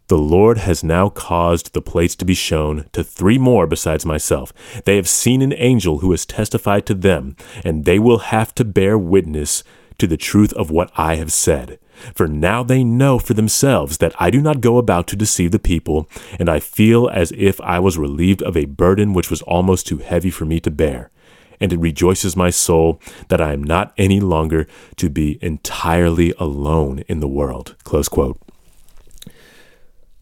the 0.10 0.18
Lord 0.18 0.58
has 0.58 0.84
now 0.84 1.10
caused 1.10 1.74
the 1.74 1.84
plates 1.84 2.16
to 2.16 2.26
be 2.26 2.34
shown 2.34 2.90
to 2.94 3.04
three 3.04 3.38
more 3.38 3.68
besides 3.68 4.08
myself. 4.08 4.52
They 4.86 4.96
have 4.96 5.08
seen 5.08 5.44
an 5.44 5.54
angel 5.54 6.00
who 6.00 6.10
has 6.12 6.26
testified 6.26 6.88
to 6.88 6.96
them, 6.96 7.38
and 7.64 7.86
they 7.86 8.00
will 8.00 8.18
have 8.18 8.54
to 8.56 8.66
bear 8.66 8.98
witness 8.98 9.64
to 10.00 10.08
the 10.08 10.18
truth 10.18 10.52
of 10.54 10.72
what 10.72 10.92
I 10.98 11.16
have 11.16 11.32
said. 11.32 11.78
For 12.16 12.28
now 12.28 12.64
they 12.64 12.84
know 12.84 13.20
for 13.20 13.36
themselves 13.36 14.00
that 14.00 14.16
I 14.20 14.32
do 14.32 14.42
not 14.42 14.62
go 14.62 14.78
about 14.78 15.06
to 15.10 15.16
deceive 15.16 15.52
the 15.52 15.60
people, 15.60 16.10
and 16.40 16.50
I 16.50 16.60
feel 16.60 17.08
as 17.10 17.32
if 17.38 17.62
I 17.62 17.78
was 17.78 18.00
relieved 18.00 18.42
of 18.42 18.58
a 18.58 18.66
burden 18.66 19.14
which 19.14 19.30
was 19.30 19.44
almost 19.44 19.86
too 19.86 20.00
heavy 20.00 20.32
for 20.32 20.46
me 20.46 20.60
to 20.62 20.72
bear. 20.72 21.12
And 21.60 21.72
it 21.72 21.80
rejoices 21.80 22.36
my 22.36 22.50
soul 22.50 23.00
that 23.28 23.42
I 23.42 23.54
am 23.54 23.64
not 23.64 23.94
any 23.96 24.22
longer 24.22 24.66
to 24.96 25.08
be 25.08 25.38
entirely 25.44 26.34
alone 26.40 27.04
in 27.08 27.20
the 27.20 27.28
world. 27.28 27.76
Close 27.84 28.10
quote. 28.10 28.42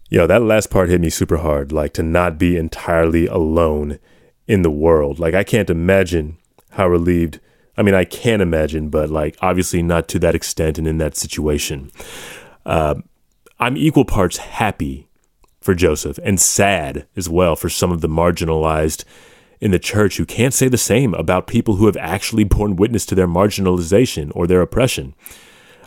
Yo, 0.09 0.25
that 0.25 0.41
last 0.41 0.69
part 0.69 0.89
hit 0.89 1.01
me 1.01 1.09
super 1.09 1.37
hard. 1.37 1.71
Like 1.71 1.93
to 1.93 2.03
not 2.03 2.37
be 2.37 2.55
entirely 2.55 3.27
alone 3.27 3.99
in 4.47 4.61
the 4.61 4.71
world. 4.71 5.19
Like 5.19 5.33
I 5.33 5.43
can't 5.43 5.69
imagine 5.69 6.37
how 6.71 6.87
relieved. 6.87 7.39
I 7.75 7.83
mean, 7.83 7.93
I 7.93 8.05
can 8.05 8.39
imagine, 8.39 8.89
but 8.89 9.09
like 9.09 9.35
obviously 9.41 9.81
not 9.81 10.07
to 10.09 10.19
that 10.19 10.35
extent 10.35 10.77
and 10.77 10.87
in 10.87 10.97
that 10.99 11.17
situation. 11.17 11.91
Uh, 12.65 12.95
I'm 13.59 13.75
equal 13.75 14.05
parts 14.05 14.37
happy 14.37 15.07
for 15.59 15.75
Joseph 15.75 16.19
and 16.23 16.39
sad 16.39 17.05
as 17.17 17.27
well 17.27 17.55
for 17.57 17.67
some 17.67 17.91
of 17.91 17.99
the 17.99 18.07
marginalized 18.07 19.03
in 19.59 19.71
the 19.71 19.79
church 19.79 20.17
who 20.17 20.25
can't 20.25 20.53
say 20.53 20.69
the 20.69 20.77
same 20.77 21.13
about 21.15 21.47
people 21.47 21.75
who 21.75 21.87
have 21.87 21.97
actually 21.97 22.43
borne 22.45 22.77
witness 22.77 23.05
to 23.07 23.15
their 23.15 23.27
marginalization 23.27 24.31
or 24.33 24.47
their 24.47 24.61
oppression. 24.61 25.13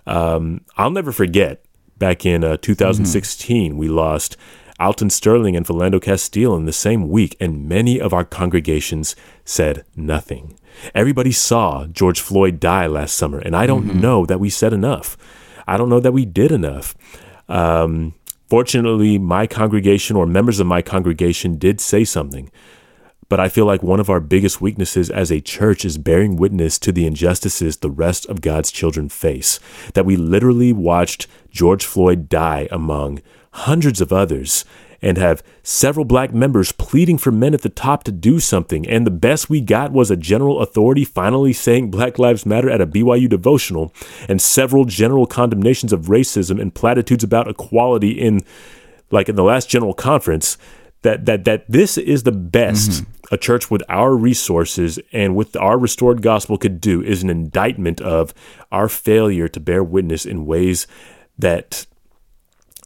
Um, 0.06 0.62
I'll 0.76 0.90
never 0.90 1.12
forget 1.12 1.64
back 2.00 2.26
in 2.26 2.42
uh, 2.42 2.56
2016, 2.56 3.76
we 3.76 3.86
lost 3.88 4.36
Alton 4.80 5.10
Sterling 5.10 5.54
and 5.54 5.64
Philando 5.64 6.02
Castile 6.02 6.56
in 6.56 6.64
the 6.64 6.72
same 6.72 7.08
week, 7.08 7.36
and 7.38 7.68
many 7.68 8.00
of 8.00 8.12
our 8.12 8.24
congregations 8.24 9.14
said 9.44 9.84
nothing. 9.94 10.58
Everybody 10.94 11.30
saw 11.30 11.86
George 11.86 12.20
Floyd 12.20 12.58
die 12.58 12.88
last 12.88 13.14
summer, 13.14 13.38
and 13.38 13.54
I 13.54 13.66
don't 13.66 14.00
know 14.00 14.26
that 14.26 14.40
we 14.40 14.50
said 14.50 14.72
enough. 14.72 15.16
I 15.68 15.76
don't 15.76 15.90
know 15.90 16.00
that 16.00 16.12
we 16.12 16.24
did 16.24 16.50
enough. 16.50 16.96
Um, 17.48 18.14
fortunately, 18.48 19.18
my 19.18 19.46
congregation 19.46 20.16
or 20.16 20.26
members 20.26 20.58
of 20.58 20.66
my 20.66 20.82
congregation 20.82 21.58
did 21.58 21.80
say 21.80 22.04
something. 22.04 22.50
But 23.30 23.40
I 23.40 23.48
feel 23.48 23.64
like 23.64 23.82
one 23.82 24.00
of 24.00 24.10
our 24.10 24.20
biggest 24.20 24.60
weaknesses 24.60 25.08
as 25.08 25.30
a 25.30 25.40
church 25.40 25.84
is 25.84 25.98
bearing 25.98 26.36
witness 26.36 26.78
to 26.80 26.90
the 26.90 27.06
injustices 27.06 27.76
the 27.76 27.88
rest 27.88 28.26
of 28.26 28.40
God's 28.40 28.72
children 28.72 29.08
face. 29.08 29.60
That 29.94 30.04
we 30.04 30.16
literally 30.16 30.72
watched 30.72 31.28
George 31.48 31.84
Floyd 31.84 32.28
die 32.28 32.66
among 32.72 33.22
hundreds 33.52 34.00
of 34.00 34.12
others 34.12 34.64
and 35.00 35.16
have 35.16 35.44
several 35.62 36.04
black 36.04 36.34
members 36.34 36.72
pleading 36.72 37.18
for 37.18 37.30
men 37.30 37.54
at 37.54 37.62
the 37.62 37.68
top 37.68 38.02
to 38.04 38.12
do 38.12 38.40
something. 38.40 38.86
And 38.86 39.06
the 39.06 39.12
best 39.12 39.48
we 39.48 39.60
got 39.60 39.92
was 39.92 40.10
a 40.10 40.16
general 40.16 40.58
authority 40.58 41.04
finally 41.04 41.52
saying 41.52 41.92
Black 41.92 42.18
Lives 42.18 42.44
Matter 42.44 42.68
at 42.68 42.80
a 42.80 42.86
BYU 42.86 43.28
devotional 43.28 43.94
and 44.28 44.42
several 44.42 44.84
general 44.84 45.26
condemnations 45.26 45.92
of 45.92 46.06
racism 46.06 46.60
and 46.60 46.74
platitudes 46.74 47.22
about 47.22 47.48
equality 47.48 48.10
in 48.10 48.40
like 49.12 49.28
in 49.28 49.36
the 49.36 49.44
last 49.44 49.68
general 49.68 49.94
conference 49.94 50.56
that 51.02 51.26
that 51.26 51.44
that 51.44 51.64
this 51.68 51.96
is 51.96 52.24
the 52.24 52.32
best 52.32 52.90
mm-hmm. 52.90 53.34
a 53.34 53.38
church 53.38 53.70
with 53.70 53.82
our 53.88 54.14
resources 54.16 54.98
and 55.12 55.34
with 55.34 55.56
our 55.56 55.78
restored 55.78 56.22
gospel 56.22 56.58
could 56.58 56.80
do 56.80 57.02
is 57.02 57.22
an 57.22 57.30
indictment 57.30 58.00
of 58.00 58.34
our 58.70 58.88
failure 58.88 59.48
to 59.48 59.60
bear 59.60 59.82
witness 59.82 60.26
in 60.26 60.46
ways 60.46 60.86
that 61.38 61.86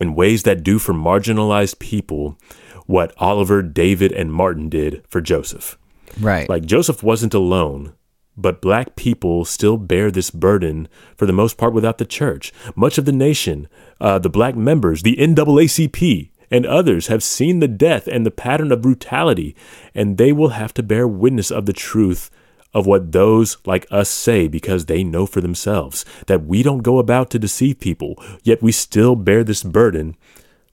in 0.00 0.14
ways 0.14 0.42
that 0.44 0.62
do 0.62 0.78
for 0.78 0.92
marginalized 0.92 1.78
people 1.78 2.38
what 2.86 3.14
Oliver, 3.16 3.62
David, 3.62 4.12
and 4.12 4.32
Martin 4.32 4.68
did 4.68 5.02
for 5.08 5.20
Joseph. 5.20 5.78
Right. 6.20 6.48
Like 6.48 6.64
Joseph 6.64 7.02
wasn't 7.02 7.34
alone, 7.34 7.94
but 8.36 8.60
black 8.60 8.96
people 8.96 9.44
still 9.44 9.76
bear 9.76 10.10
this 10.10 10.30
burden 10.30 10.88
for 11.16 11.26
the 11.26 11.32
most 11.32 11.56
part 11.56 11.72
without 11.72 11.98
the 11.98 12.04
church. 12.04 12.52
Much 12.76 12.98
of 12.98 13.04
the 13.04 13.12
nation, 13.12 13.68
uh, 14.00 14.18
the 14.18 14.28
black 14.28 14.54
members, 14.54 15.02
the 15.02 15.16
NAACP, 15.16 16.30
and 16.54 16.64
others 16.66 17.08
have 17.08 17.24
seen 17.24 17.58
the 17.58 17.66
death 17.66 18.06
and 18.06 18.24
the 18.24 18.30
pattern 18.30 18.70
of 18.70 18.80
brutality, 18.80 19.56
and 19.92 20.18
they 20.18 20.30
will 20.30 20.50
have 20.50 20.72
to 20.72 20.84
bear 20.84 21.08
witness 21.08 21.50
of 21.50 21.66
the 21.66 21.72
truth 21.72 22.30
of 22.72 22.86
what 22.86 23.10
those 23.10 23.56
like 23.66 23.88
us 23.90 24.08
say 24.08 24.46
because 24.46 24.86
they 24.86 25.02
know 25.02 25.26
for 25.26 25.40
themselves 25.40 26.04
that 26.28 26.44
we 26.44 26.62
don't 26.62 26.84
go 26.84 26.98
about 27.00 27.28
to 27.28 27.40
deceive 27.40 27.80
people, 27.80 28.14
yet 28.44 28.62
we 28.62 28.70
still 28.70 29.16
bear 29.16 29.42
this 29.42 29.64
burden 29.64 30.16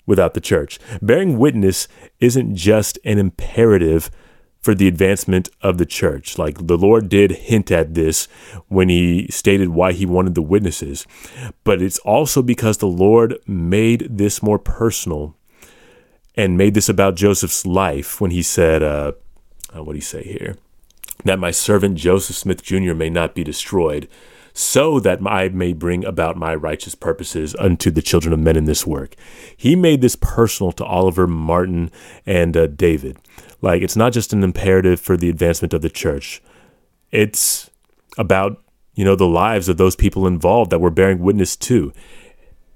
without 0.06 0.36
the 0.36 0.40
church. 0.40 0.78
Bearing 1.02 1.40
witness 1.40 1.88
isn't 2.20 2.56
just 2.56 3.00
an 3.04 3.18
imperative 3.18 4.12
for 4.60 4.76
the 4.76 4.88
advancement 4.88 5.50
of 5.64 5.80
the 5.80 5.86
church. 5.88 6.38
Like 6.38 6.68
the 6.68 6.78
Lord 6.78 7.10
did 7.10 7.32
hint 7.32 7.72
at 7.72 7.96
this 7.96 8.28
when 8.68 8.88
he 8.90 9.28
stated 9.32 9.70
why 9.70 9.94
he 9.94 10.06
wanted 10.06 10.36
the 10.36 10.44
witnesses, 10.44 11.08
but 11.64 11.82
it's 11.82 11.98
also 12.00 12.44
because 12.44 12.78
the 12.78 12.86
Lord 12.86 13.40
made 13.48 14.08
this 14.12 14.44
more 14.44 14.60
personal 14.60 15.36
and 16.36 16.58
made 16.58 16.74
this 16.74 16.90
about 16.90 17.16
Joseph's 17.16 17.66
life 17.66 18.22
when 18.22 18.32
he 18.32 18.42
said, 18.42 18.84
uh, 18.84 19.14
uh, 19.76 19.84
what 19.84 19.94
do 19.94 19.98
you 19.98 20.02
say 20.02 20.24
here? 20.24 20.56
that 21.26 21.40
my 21.40 21.52
servant 21.52 21.98
Joseph 21.98 22.36
Smith 22.36 22.64
Jr. 22.64 22.94
may 22.94 23.10
not 23.10 23.36
be 23.36 23.44
destroyed, 23.44 24.08
so 24.54 25.00
that 25.00 25.20
I 25.26 25.50
may 25.50 25.72
bring 25.72 26.04
about 26.04 26.36
my 26.36 26.54
righteous 26.54 26.94
purposes 26.96 27.56
unto 27.58 27.90
the 27.90 28.02
children 28.02 28.34
of 28.34 28.40
men 28.40 28.58
in 28.58 28.66
this 28.66 28.86
work. 28.86 29.16
He 29.56 29.76
made 29.76 30.02
this 30.02 30.18
personal 30.18 30.72
to 30.74 30.86
Oliver, 30.86 31.26
Martin, 31.26 31.90
and 32.26 32.58
uh, 32.58 32.68
David. 32.68 33.18
Like, 33.62 33.82
it's 33.82 33.96
not 33.96 34.12
just 34.12 34.34
an 34.34 34.44
imperative 34.44 35.00
for 35.00 35.16
the 35.16 35.30
advancement 35.30 35.74
of 35.74 35.82
the 35.82 35.90
church, 35.90 36.42
it's 37.12 37.70
about, 38.18 38.62
you 38.94 39.06
know, 39.06 39.16
the 39.16 39.28
lives 39.28 39.70
of 39.70 39.78
those 39.78 39.96
people 39.96 40.28
involved 40.28 40.72
that 40.72 40.80
we're 40.80 40.90
bearing 40.90 41.20
witness 41.20 41.56
to. 41.56 41.94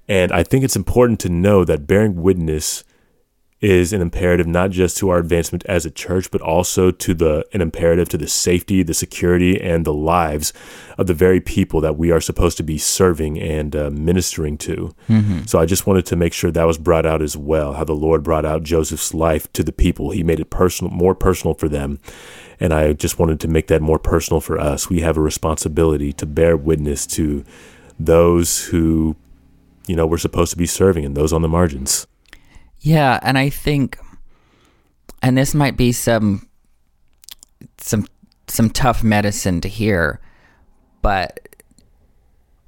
And 0.08 0.30
I 0.32 0.44
think 0.44 0.64
it's 0.64 0.76
important 0.76 1.20
to 1.20 1.28
know 1.28 1.64
that 1.64 1.86
bearing 1.86 2.22
witness 2.22 2.84
is 3.60 3.92
an 3.94 4.02
imperative 4.02 4.46
not 4.46 4.70
just 4.70 4.98
to 4.98 5.08
our 5.08 5.18
advancement 5.18 5.64
as 5.66 5.86
a 5.86 5.90
church, 5.90 6.30
but 6.30 6.42
also 6.42 6.90
to 6.90 7.14
the 7.14 7.46
an 7.54 7.62
imperative 7.62 8.08
to 8.10 8.18
the 8.18 8.28
safety, 8.28 8.82
the 8.82 8.92
security, 8.92 9.60
and 9.60 9.84
the 9.84 9.94
lives 9.94 10.52
of 10.98 11.06
the 11.06 11.14
very 11.14 11.40
people 11.40 11.80
that 11.80 11.96
we 11.96 12.10
are 12.10 12.20
supposed 12.20 12.56
to 12.58 12.62
be 12.62 12.76
serving 12.76 13.40
and 13.40 13.74
uh, 13.74 13.90
ministering 13.90 14.58
to. 14.58 14.94
Mm-hmm. 15.08 15.44
So 15.46 15.58
I 15.58 15.64
just 15.64 15.86
wanted 15.86 16.04
to 16.06 16.16
make 16.16 16.34
sure 16.34 16.50
that 16.50 16.64
was 16.66 16.78
brought 16.78 17.06
out 17.06 17.22
as 17.22 17.36
well. 17.36 17.74
How 17.74 17.84
the 17.84 17.94
Lord 17.94 18.22
brought 18.22 18.44
out 18.44 18.62
Joseph's 18.62 19.14
life 19.14 19.50
to 19.54 19.62
the 19.62 19.72
people. 19.72 20.10
He 20.10 20.22
made 20.22 20.40
it 20.40 20.50
personal, 20.50 20.92
more 20.92 21.14
personal 21.14 21.54
for 21.54 21.68
them. 21.68 21.98
And 22.60 22.72
I 22.72 22.92
just 22.92 23.18
wanted 23.18 23.40
to 23.40 23.48
make 23.48 23.68
that 23.68 23.82
more 23.82 23.98
personal 23.98 24.40
for 24.40 24.58
us. 24.58 24.88
We 24.88 25.00
have 25.00 25.16
a 25.16 25.20
responsibility 25.22 26.12
to 26.14 26.26
bear 26.26 26.56
witness 26.56 27.06
to 27.08 27.44
those 27.98 28.66
who, 28.66 29.16
you 29.86 29.96
know, 29.96 30.06
we're 30.06 30.18
supposed 30.18 30.50
to 30.52 30.58
be 30.58 30.66
serving 30.66 31.04
and 31.04 31.16
those 31.16 31.32
on 31.32 31.42
the 31.42 31.48
margins. 31.48 32.06
Yeah, 32.86 33.18
and 33.20 33.36
I 33.36 33.50
think, 33.50 33.98
and 35.20 35.36
this 35.36 35.56
might 35.56 35.76
be 35.76 35.90
some 35.90 36.48
some 37.78 38.06
some 38.46 38.70
tough 38.70 39.02
medicine 39.02 39.60
to 39.62 39.68
hear, 39.68 40.20
but 41.02 41.40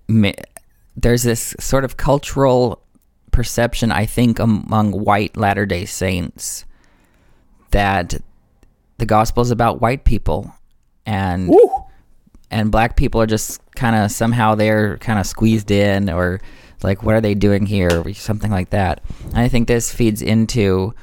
me, 0.08 0.34
there's 0.96 1.22
this 1.22 1.54
sort 1.60 1.84
of 1.84 1.98
cultural 1.98 2.82
perception, 3.30 3.92
I 3.92 4.06
think, 4.06 4.40
among 4.40 4.90
white 4.90 5.36
Latter 5.36 5.66
Day 5.66 5.84
Saints 5.84 6.64
that 7.70 8.20
the 8.96 9.06
gospel 9.06 9.40
is 9.44 9.52
about 9.52 9.80
white 9.80 10.02
people, 10.02 10.52
and 11.06 11.48
Woo! 11.48 11.70
and 12.50 12.72
black 12.72 12.96
people 12.96 13.20
are 13.20 13.26
just 13.26 13.60
kind 13.76 13.94
of 13.94 14.10
somehow 14.10 14.56
they're 14.56 14.98
kind 14.98 15.20
of 15.20 15.28
squeezed 15.28 15.70
in 15.70 16.10
or 16.10 16.40
like 16.82 17.02
what 17.02 17.14
are 17.14 17.20
they 17.20 17.34
doing 17.34 17.66
here? 17.66 18.12
Something 18.14 18.50
like 18.50 18.70
that. 18.70 19.02
And 19.24 19.38
i 19.38 19.48
think 19.48 19.68
this 19.68 19.92
feeds 19.92 20.22
into 20.22 20.94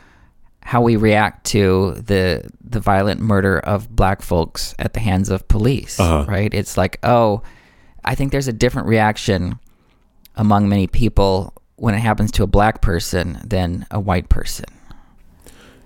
how 0.61 0.81
we 0.81 0.95
react 0.95 1.45
to 1.45 1.93
the 1.93 2.49
the 2.61 2.79
violent 2.79 3.21
murder 3.21 3.59
of 3.59 3.95
black 3.95 4.21
folks 4.21 4.73
at 4.79 4.93
the 4.93 4.99
hands 4.99 5.29
of 5.29 5.47
police 5.47 5.99
uh-huh. 5.99 6.25
right? 6.27 6.53
It's 6.53 6.77
like 6.77 6.99
oh 7.03 7.41
i 8.03 8.15
think 8.15 8.31
there's 8.31 8.47
a 8.47 8.53
different 8.53 8.87
reaction 8.87 9.59
among 10.35 10.67
many 10.67 10.87
people 10.87 11.53
when 11.77 11.93
it 11.93 11.99
happens 11.99 12.31
to 12.31 12.43
a 12.43 12.47
black 12.47 12.81
person 12.81 13.39
than 13.43 13.85
a 13.91 13.99
white 13.99 14.29
person. 14.29 14.65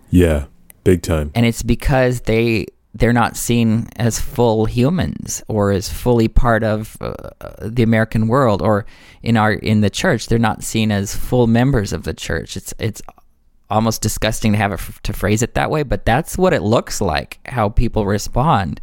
Yeah 0.09 0.45
big 0.89 1.01
time. 1.03 1.31
And 1.35 1.45
it's 1.45 1.63
because 1.63 2.21
they 2.21 2.65
they're 2.99 3.13
not 3.13 3.37
seen 3.37 3.87
as 3.95 4.19
full 4.19 4.65
humans 4.65 5.41
or 5.47 5.71
as 5.71 5.89
fully 5.89 6.27
part 6.27 6.63
of 6.63 6.97
uh, 7.01 7.13
the 7.61 7.83
American 7.83 8.27
world 8.27 8.61
or 8.61 8.85
in 9.23 9.37
our 9.37 9.53
in 9.53 9.81
the 9.81 9.89
church. 9.89 10.27
They're 10.27 10.39
not 10.39 10.63
seen 10.63 10.91
as 10.91 11.15
full 11.15 11.47
members 11.47 11.93
of 11.93 12.03
the 12.03 12.13
church. 12.13 12.57
It's 12.57 12.73
it's 12.77 13.01
almost 13.69 14.01
disgusting 14.01 14.51
to 14.51 14.57
have 14.57 14.71
it 14.71 14.79
to 15.03 15.13
phrase 15.13 15.43
it 15.43 15.53
that 15.53 15.69
way 15.69 15.83
but 15.83 16.03
that's 16.03 16.39
what 16.39 16.53
it 16.53 16.63
looks 16.63 17.01
like 17.01 17.39
how 17.45 17.69
people 17.69 18.05
respond. 18.05 18.81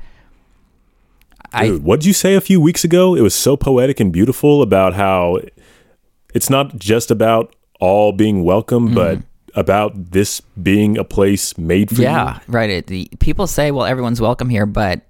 Dude, 1.61 1.85
what 1.85 2.01
did 2.01 2.07
you 2.07 2.13
say 2.13 2.35
a 2.35 2.41
few 2.41 2.61
weeks 2.61 2.85
ago? 2.85 3.15
It 3.15 3.23
was 3.23 3.35
so 3.35 3.57
poetic 3.57 3.99
and 3.99 4.13
beautiful 4.13 4.63
about 4.63 4.95
how 4.95 5.39
it's 6.35 6.51
not 6.51 6.77
just 6.77 7.11
about 7.11 7.55
all 7.81 8.13
being 8.13 8.45
welcome 8.45 8.87
mm-hmm. 8.87 8.95
but 8.95 9.19
about 9.57 10.13
this 10.13 10.41
being 10.63 10.99
a 10.99 11.05
place 11.05 11.57
made 11.59 11.89
for 11.89 11.97
you. 11.97 12.03
yeah, 12.03 12.35
you. 12.35 12.41
right. 12.47 12.71
It, 12.71 12.87
the, 12.87 13.11
people 13.19 13.47
say, 13.47 13.71
well, 13.71 13.87
everyone's 13.87 14.21
welcome 14.21 14.51
here, 14.51 14.67
but 14.67 15.01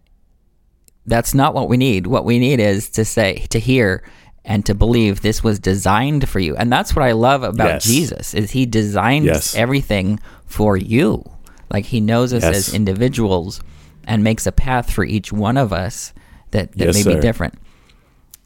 that's 1.05 1.35
not 1.35 1.53
what 1.53 1.69
we 1.69 1.77
need. 1.77 2.07
What 2.07 2.25
we 2.25 2.39
need 2.39 2.61
is 2.61 2.89
to 2.91 3.05
say, 3.05 3.47
to 3.51 3.59
hear 3.59 4.03
and 4.45 4.65
to 4.65 4.75
believe 4.75 5.21
this 5.21 5.43
was 5.43 5.59
designed 5.59 6.29
for 6.29 6.39
you. 6.39 6.57
And 6.57 6.73
that's 6.73 6.95
what 6.95 7.05
I 7.05 7.13
love 7.13 7.43
about 7.43 7.67
yes. 7.67 7.85
Jesus 7.85 8.35
is 8.35 8.53
he 8.53 8.65
designed 8.65 9.27
yes. 9.27 9.57
everything 9.57 10.21
for 10.47 10.77
you. 10.77 11.29
Like 11.69 11.87
he 11.87 12.01
knows 12.01 12.33
us 12.33 12.45
yes. 12.45 12.55
as 12.69 12.75
individuals 12.75 13.61
and 14.05 14.23
makes 14.23 14.47
a 14.47 14.53
path 14.53 14.93
for 14.93 15.05
each 15.05 15.33
one 15.33 15.57
of 15.57 15.73
us 15.73 16.13
that, 16.53 16.73
that 16.73 16.95
may 16.95 17.03
sir. 17.03 17.15
be 17.17 17.21
different. 17.21 17.55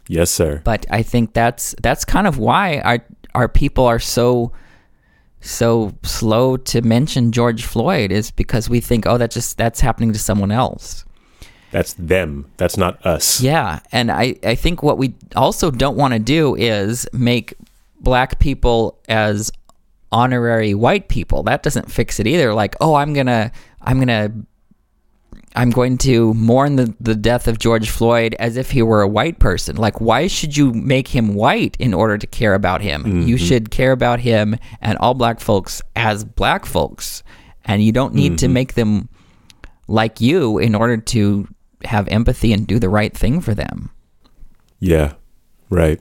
Yes, 0.08 0.30
sir. 0.30 0.62
But 0.64 0.86
I 0.90 1.02
think 1.02 1.34
that's 1.34 1.74
that's 1.82 2.04
kind 2.04 2.26
of 2.26 2.38
why 2.38 2.80
our 2.80 3.04
our 3.34 3.46
people 3.46 3.84
are 3.84 4.00
so 4.00 4.52
so 5.40 5.92
slow 6.02 6.56
to 6.56 6.82
mention 6.82 7.32
George 7.32 7.64
Floyd 7.64 8.12
is 8.12 8.30
because 8.30 8.68
we 8.68 8.80
think, 8.80 9.06
oh, 9.06 9.18
that 9.18 9.30
just 9.30 9.56
that's 9.56 9.80
happening 9.80 10.12
to 10.12 10.18
someone 10.18 10.50
else. 10.50 11.04
That's 11.70 11.92
them. 11.94 12.50
That's 12.56 12.76
not 12.76 13.04
us. 13.06 13.40
Yeah. 13.40 13.80
And 13.92 14.10
I, 14.10 14.36
I 14.42 14.54
think 14.54 14.82
what 14.82 14.98
we 14.98 15.14
also 15.36 15.70
don't 15.70 15.96
want 15.96 16.14
to 16.14 16.18
do 16.18 16.56
is 16.56 17.06
make 17.12 17.54
black 18.00 18.40
people 18.40 18.98
as 19.08 19.52
honorary 20.12 20.74
white 20.74 21.08
people. 21.08 21.42
That 21.44 21.62
doesn't 21.62 21.90
fix 21.90 22.18
it 22.18 22.26
either. 22.26 22.52
Like, 22.52 22.74
oh, 22.80 22.94
I'm 22.94 23.14
gonna 23.14 23.52
I'm 23.82 23.98
gonna 23.98 24.32
I'm 25.56 25.70
going 25.70 25.98
to 25.98 26.32
mourn 26.34 26.76
the, 26.76 26.94
the 27.00 27.16
death 27.16 27.48
of 27.48 27.58
George 27.58 27.90
Floyd 27.90 28.36
as 28.38 28.56
if 28.56 28.70
he 28.70 28.82
were 28.82 29.02
a 29.02 29.08
white 29.08 29.40
person. 29.40 29.76
Like, 29.76 30.00
why 30.00 30.28
should 30.28 30.56
you 30.56 30.72
make 30.72 31.08
him 31.08 31.34
white 31.34 31.76
in 31.80 31.92
order 31.92 32.16
to 32.18 32.26
care 32.26 32.54
about 32.54 32.82
him? 32.82 33.02
Mm-hmm. 33.02 33.22
You 33.22 33.36
should 33.36 33.70
care 33.70 33.92
about 33.92 34.20
him 34.20 34.56
and 34.80 34.96
all 34.98 35.14
black 35.14 35.40
folks 35.40 35.82
as 35.96 36.24
black 36.24 36.66
folks. 36.66 37.24
And 37.64 37.82
you 37.82 37.90
don't 37.90 38.14
need 38.14 38.32
mm-hmm. 38.32 38.46
to 38.46 38.48
make 38.48 38.74
them 38.74 39.08
like 39.88 40.20
you 40.20 40.58
in 40.58 40.74
order 40.74 40.96
to 40.96 41.48
have 41.84 42.06
empathy 42.08 42.52
and 42.52 42.66
do 42.66 42.78
the 42.78 42.88
right 42.88 43.16
thing 43.16 43.40
for 43.40 43.54
them. 43.54 43.90
Yeah, 44.78 45.14
right. 45.68 46.00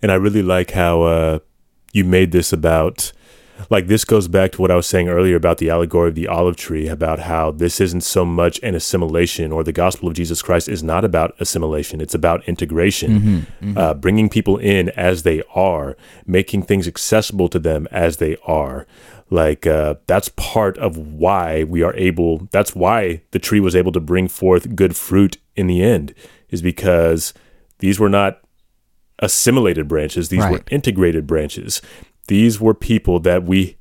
And 0.00 0.12
I 0.12 0.14
really 0.14 0.42
like 0.42 0.70
how 0.70 1.02
uh, 1.02 1.38
you 1.92 2.04
made 2.04 2.30
this 2.30 2.52
about 2.52 3.12
like 3.70 3.86
this 3.86 4.04
goes 4.04 4.28
back 4.28 4.52
to 4.52 4.62
what 4.62 4.70
I 4.70 4.76
was 4.76 4.86
saying 4.86 5.08
earlier 5.08 5.36
about 5.36 5.58
the 5.58 5.70
allegory 5.70 6.08
of 6.08 6.14
the 6.14 6.28
olive 6.28 6.56
tree, 6.56 6.88
about 6.88 7.20
how 7.20 7.50
this 7.50 7.80
isn't 7.80 8.02
so 8.02 8.24
much 8.24 8.60
an 8.62 8.74
assimilation, 8.74 9.52
or 9.52 9.64
the 9.64 9.72
gospel 9.72 10.08
of 10.08 10.14
Jesus 10.14 10.42
Christ 10.42 10.68
is 10.68 10.82
not 10.82 11.04
about 11.04 11.34
assimilation. 11.40 12.00
It's 12.00 12.14
about 12.14 12.46
integration, 12.48 13.10
mm-hmm, 13.10 13.36
mm-hmm. 13.36 13.78
Uh, 13.78 13.94
bringing 13.94 14.28
people 14.28 14.56
in 14.58 14.90
as 14.90 15.22
they 15.22 15.42
are, 15.54 15.96
making 16.26 16.62
things 16.62 16.86
accessible 16.86 17.48
to 17.48 17.58
them 17.58 17.88
as 17.90 18.18
they 18.18 18.36
are. 18.46 18.86
Like 19.30 19.66
uh, 19.66 19.96
that's 20.06 20.28
part 20.36 20.78
of 20.78 20.96
why 20.96 21.64
we 21.64 21.82
are 21.82 21.94
able. 21.94 22.48
That's 22.52 22.76
why 22.76 23.22
the 23.32 23.38
tree 23.38 23.60
was 23.60 23.74
able 23.74 23.92
to 23.92 24.00
bring 24.00 24.28
forth 24.28 24.76
good 24.76 24.94
fruit 24.96 25.38
in 25.56 25.66
the 25.66 25.82
end, 25.82 26.14
is 26.50 26.62
because 26.62 27.34
these 27.80 27.98
were 27.98 28.08
not 28.08 28.40
assimilated 29.18 29.88
branches; 29.88 30.28
these 30.28 30.40
right. 30.40 30.52
were 30.52 30.62
integrated 30.70 31.26
branches. 31.26 31.82
These 32.28 32.60
were 32.60 32.74
people 32.74 33.20
that 33.20 33.44
we 33.44 33.76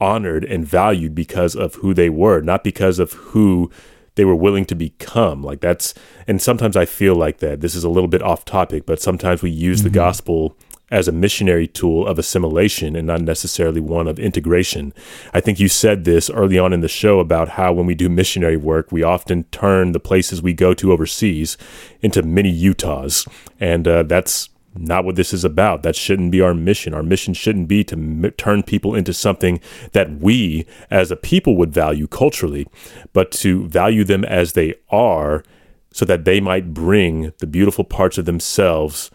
honored 0.00 0.44
and 0.44 0.66
valued 0.66 1.14
because 1.14 1.54
of 1.54 1.76
who 1.76 1.94
they 1.94 2.10
were, 2.10 2.40
not 2.40 2.64
because 2.64 2.98
of 2.98 3.12
who 3.12 3.70
they 4.16 4.24
were 4.24 4.34
willing 4.34 4.64
to 4.66 4.74
become. 4.74 5.42
Like 5.42 5.60
that's, 5.60 5.94
and 6.26 6.40
sometimes 6.40 6.76
I 6.76 6.84
feel 6.84 7.14
like 7.14 7.38
that. 7.38 7.60
This 7.60 7.74
is 7.74 7.84
a 7.84 7.88
little 7.88 8.08
bit 8.08 8.22
off 8.22 8.44
topic, 8.44 8.86
but 8.86 9.00
sometimes 9.00 9.42
we 9.42 9.50
use 9.50 9.78
mm-hmm. 9.78 9.88
the 9.88 9.94
gospel 9.94 10.56
as 10.90 11.08
a 11.08 11.12
missionary 11.12 11.66
tool 11.66 12.06
of 12.06 12.18
assimilation 12.18 12.94
and 12.94 13.06
not 13.06 13.20
necessarily 13.20 13.80
one 13.80 14.06
of 14.06 14.18
integration. 14.18 14.92
I 15.32 15.40
think 15.40 15.58
you 15.58 15.66
said 15.66 16.04
this 16.04 16.28
early 16.30 16.58
on 16.58 16.72
in 16.72 16.82
the 16.82 16.88
show 16.88 17.20
about 17.20 17.50
how 17.50 17.72
when 17.72 17.86
we 17.86 17.94
do 17.94 18.08
missionary 18.08 18.56
work, 18.56 18.92
we 18.92 19.02
often 19.02 19.44
turn 19.44 19.92
the 19.92 20.00
places 20.00 20.42
we 20.42 20.52
go 20.52 20.74
to 20.74 20.92
overseas 20.92 21.56
into 22.02 22.22
mini 22.22 22.50
Utahs. 22.50 23.26
And 23.58 23.88
uh, 23.88 24.02
that's 24.04 24.50
not 24.76 25.04
what 25.04 25.16
this 25.16 25.32
is 25.32 25.44
about. 25.44 25.82
That 25.82 25.96
shouldn't 25.96 26.30
be 26.30 26.40
our 26.40 26.54
mission. 26.54 26.94
Our 26.94 27.02
mission 27.02 27.34
shouldn't 27.34 27.68
be 27.68 27.84
to 27.84 27.94
m- 27.94 28.32
turn 28.36 28.62
people 28.62 28.94
into 28.94 29.12
something 29.12 29.60
that 29.92 30.18
we 30.18 30.66
as 30.90 31.10
a 31.10 31.16
people 31.16 31.56
would 31.56 31.72
value 31.72 32.06
culturally, 32.06 32.66
but 33.12 33.30
to 33.32 33.66
value 33.68 34.04
them 34.04 34.24
as 34.24 34.52
they 34.52 34.74
are 34.90 35.44
so 35.92 36.04
that 36.04 36.24
they 36.24 36.40
might 36.40 36.74
bring 36.74 37.32
the 37.38 37.46
beautiful 37.46 37.84
parts 37.84 38.18
of 38.18 38.24
themselves 38.24 39.10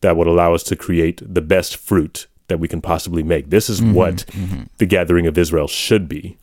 that 0.00 0.16
would 0.16 0.28
allow 0.28 0.54
us 0.54 0.62
to 0.62 0.76
create 0.76 1.20
the 1.22 1.42
best 1.42 1.76
fruit 1.76 2.26
that 2.46 2.60
we 2.60 2.68
can 2.68 2.80
possibly 2.80 3.22
make. 3.22 3.50
This 3.50 3.68
is 3.68 3.80
mm-hmm, 3.80 3.94
what 3.94 4.16
mm-hmm. 4.28 4.62
the 4.78 4.86
gathering 4.86 5.26
of 5.26 5.36
Israel 5.36 5.66
should 5.66 6.08
be. 6.08 6.36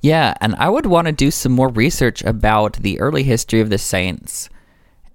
Yeah, 0.00 0.34
and 0.40 0.54
I 0.56 0.68
would 0.68 0.86
want 0.86 1.06
to 1.06 1.12
do 1.12 1.30
some 1.30 1.52
more 1.52 1.68
research 1.68 2.22
about 2.22 2.74
the 2.74 3.00
early 3.00 3.24
history 3.24 3.60
of 3.60 3.70
the 3.70 3.78
saints 3.78 4.48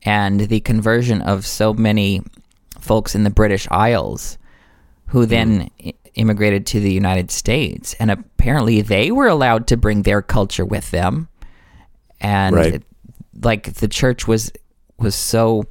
and 0.04 0.42
the 0.42 0.60
conversion 0.60 1.22
of 1.22 1.46
so 1.46 1.74
many 1.74 2.22
folks 2.80 3.16
in 3.16 3.24
the 3.24 3.30
British 3.30 3.68
Isles 3.72 4.38
who 5.08 5.26
then 5.26 5.70
mm. 5.80 5.96
immigrated 6.16 6.66
to 6.68 6.80
the 6.80 6.92
United 6.92 7.32
States. 7.32 7.96
And 8.00 8.12
apparently 8.12 8.82
they 8.82 9.12
were 9.12 9.28
allowed 9.28 9.68
to 9.68 9.78
bring 9.78 10.04
their 10.04 10.22
culture 10.22 10.66
with 10.66 10.92
them. 10.92 11.30
And 12.20 12.56
right. 12.56 12.74
it, 12.76 12.84
like 13.42 13.74
the 13.76 13.88
church 13.88 14.28
was 14.28 14.52
was 14.98 15.16
so 15.16 15.66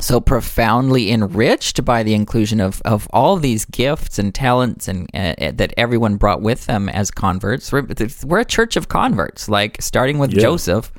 so 0.00 0.20
profoundly 0.20 1.12
enriched 1.12 1.84
by 1.84 2.02
the 2.02 2.14
inclusion 2.14 2.60
of, 2.60 2.82
of 2.84 3.06
all 3.12 3.36
these 3.36 3.64
gifts 3.64 4.18
and 4.18 4.34
talents 4.34 4.88
and 4.88 5.08
uh, 5.14 5.52
that 5.54 5.72
everyone 5.76 6.16
brought 6.16 6.42
with 6.42 6.66
them 6.66 6.88
as 6.88 7.12
converts. 7.12 7.70
We're, 7.70 7.86
we're 8.24 8.40
a 8.40 8.44
church 8.44 8.76
of 8.76 8.88
converts, 8.88 9.48
like 9.48 9.80
starting 9.80 10.18
with 10.18 10.32
yeah. 10.32 10.40
Joseph 10.40 10.92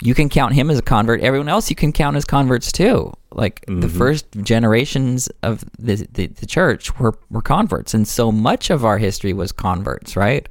you 0.00 0.14
can 0.14 0.28
count 0.28 0.54
him 0.54 0.70
as 0.70 0.78
a 0.78 0.82
convert. 0.82 1.20
Everyone 1.20 1.48
else 1.48 1.70
you 1.70 1.76
can 1.76 1.92
count 1.92 2.16
as 2.16 2.24
converts 2.24 2.72
too. 2.72 3.12
Like 3.30 3.64
mm-hmm. 3.66 3.80
the 3.80 3.88
first 3.88 4.26
generations 4.42 5.28
of 5.42 5.64
the, 5.78 6.06
the, 6.12 6.26
the 6.26 6.46
church 6.46 6.98
were 6.98 7.18
were 7.30 7.42
converts, 7.42 7.94
and 7.94 8.06
so 8.06 8.30
much 8.30 8.70
of 8.70 8.84
our 8.84 8.98
history 8.98 9.32
was 9.32 9.52
converts, 9.52 10.16
right? 10.16 10.48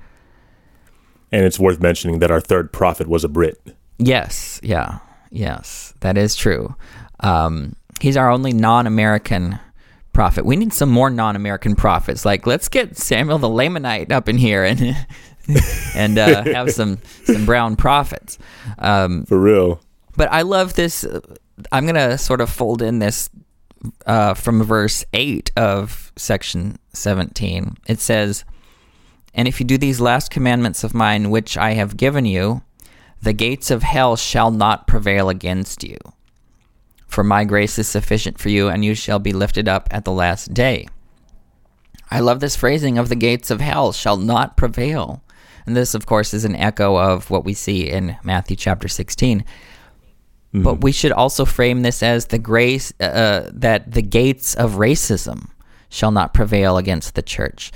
And 1.31 1.45
it's 1.45 1.59
worth 1.59 1.79
mentioning 1.79 2.19
that 2.19 2.29
our 2.29 2.41
third 2.41 2.71
prophet 2.71 3.07
was 3.07 3.23
a 3.23 3.29
Brit. 3.29 3.59
Yes, 3.97 4.59
yeah, 4.61 4.99
yes, 5.31 5.93
that 6.01 6.17
is 6.17 6.35
true. 6.35 6.75
Um, 7.21 7.75
he's 8.01 8.17
our 8.17 8.29
only 8.29 8.53
non-American 8.53 9.59
prophet. 10.11 10.45
We 10.45 10.55
need 10.55 10.73
some 10.73 10.89
more 10.89 11.09
non-American 11.09 11.75
prophets. 11.75 12.23
Like, 12.23 12.45
let's 12.45 12.67
get 12.67 12.97
Samuel 12.97 13.39
the 13.39 13.47
Lamanite 13.47 14.11
up 14.11 14.29
in 14.29 14.37
here 14.37 14.63
and 14.63 14.95
and 15.95 16.17
uh, 16.17 16.43
have 16.45 16.71
some 16.71 16.99
some 17.25 17.45
brown 17.45 17.75
prophets. 17.75 18.37
Um, 18.79 19.25
For 19.25 19.39
real. 19.39 19.81
But 20.15 20.31
I 20.31 20.43
love 20.43 20.73
this. 20.73 21.05
I'm 21.71 21.85
gonna 21.85 22.17
sort 22.17 22.41
of 22.41 22.49
fold 22.49 22.81
in 22.81 22.99
this 22.99 23.29
uh, 24.05 24.33
from 24.33 24.63
verse 24.63 25.03
eight 25.13 25.51
of 25.57 26.11
section 26.15 26.77
17. 26.93 27.77
It 27.87 27.99
says, 27.99 28.45
"And 29.33 29.47
if 29.47 29.59
you 29.59 29.65
do 29.65 29.77
these 29.77 29.99
last 29.99 30.31
commandments 30.31 30.83
of 30.83 30.93
mine, 30.93 31.29
which 31.29 31.57
I 31.57 31.73
have 31.73 31.97
given 31.97 32.25
you, 32.25 32.61
the 33.21 33.33
gates 33.33 33.71
of 33.71 33.83
hell 33.83 34.15
shall 34.15 34.51
not 34.51 34.87
prevail 34.87 35.29
against 35.29 35.83
you." 35.83 35.97
For 37.07 37.23
my 37.23 37.43
grace 37.43 37.77
is 37.77 37.87
sufficient 37.87 38.39
for 38.39 38.49
you, 38.49 38.69
and 38.69 38.83
you 38.83 38.95
shall 38.95 39.19
be 39.19 39.33
lifted 39.33 39.67
up 39.67 39.87
at 39.91 40.03
the 40.05 40.11
last 40.11 40.53
day. 40.53 40.87
I 42.09 42.19
love 42.19 42.39
this 42.39 42.55
phrasing 42.55 42.97
of 42.97 43.09
the 43.09 43.15
gates 43.15 43.51
of 43.51 43.61
hell 43.61 43.91
shall 43.91 44.17
not 44.17 44.57
prevail. 44.57 45.23
And 45.65 45.75
this, 45.75 45.93
of 45.93 46.05
course, 46.05 46.33
is 46.33 46.45
an 46.45 46.55
echo 46.55 46.97
of 46.97 47.29
what 47.29 47.45
we 47.45 47.53
see 47.53 47.89
in 47.89 48.17
Matthew 48.23 48.55
chapter 48.55 48.87
16. 48.87 49.39
Mm-hmm. 49.39 50.63
But 50.63 50.81
we 50.81 50.91
should 50.91 51.11
also 51.11 51.45
frame 51.45 51.81
this 51.81 52.03
as 52.03 52.27
the 52.27 52.37
grace 52.37 52.93
uh, 52.99 53.03
uh, 53.03 53.49
that 53.53 53.91
the 53.91 54.01
gates 54.01 54.55
of 54.55 54.73
racism 54.73 55.49
shall 55.89 56.11
not 56.11 56.33
prevail 56.33 56.77
against 56.77 57.15
the 57.15 57.21
church. 57.21 57.71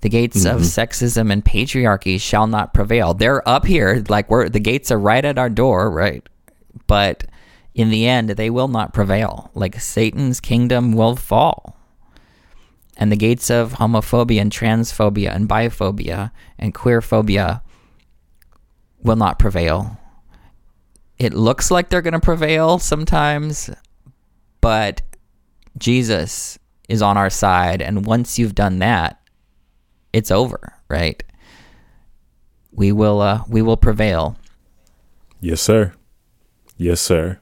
The 0.00 0.08
gates 0.08 0.44
mm-hmm. 0.44 0.56
of 0.56 0.62
sexism 0.62 1.32
and 1.32 1.44
patriarchy 1.44 2.20
shall 2.20 2.46
not 2.46 2.74
prevail. 2.74 3.14
They're 3.14 3.46
up 3.48 3.66
here, 3.66 4.04
like 4.08 4.30
we're 4.30 4.48
the 4.48 4.60
gates 4.60 4.90
are 4.90 4.98
right 4.98 5.24
at 5.24 5.38
our 5.38 5.50
door, 5.50 5.90
right? 5.90 6.26
But 6.86 7.24
in 7.74 7.90
the 7.90 8.06
end, 8.06 8.30
they 8.30 8.50
will 8.50 8.68
not 8.68 8.92
prevail. 8.92 9.50
Like 9.54 9.80
Satan's 9.80 10.40
kingdom 10.40 10.92
will 10.92 11.16
fall 11.16 11.77
and 12.98 13.12
the 13.12 13.16
gates 13.16 13.48
of 13.48 13.74
homophobia 13.74 14.40
and 14.40 14.52
transphobia 14.52 15.34
and 15.34 15.48
biphobia 15.48 16.32
and 16.58 16.74
queerphobia 16.74 17.62
will 19.02 19.16
not 19.16 19.38
prevail. 19.38 19.96
It 21.18 21.32
looks 21.32 21.70
like 21.70 21.88
they're 21.88 22.02
going 22.02 22.12
to 22.12 22.20
prevail 22.20 22.78
sometimes, 22.78 23.70
but 24.60 25.00
Jesus 25.78 26.58
is 26.88 27.00
on 27.00 27.16
our 27.16 27.30
side. 27.30 27.80
And 27.80 28.04
once 28.04 28.38
you've 28.38 28.54
done 28.54 28.80
that, 28.80 29.20
it's 30.12 30.30
over, 30.30 30.74
right? 30.88 31.22
We 32.72 32.92
will, 32.92 33.20
uh, 33.20 33.44
we 33.48 33.62
will 33.62 33.76
prevail. 33.76 34.36
Yes, 35.40 35.60
sir. 35.60 35.92
Yes, 36.76 37.00
sir. 37.00 37.38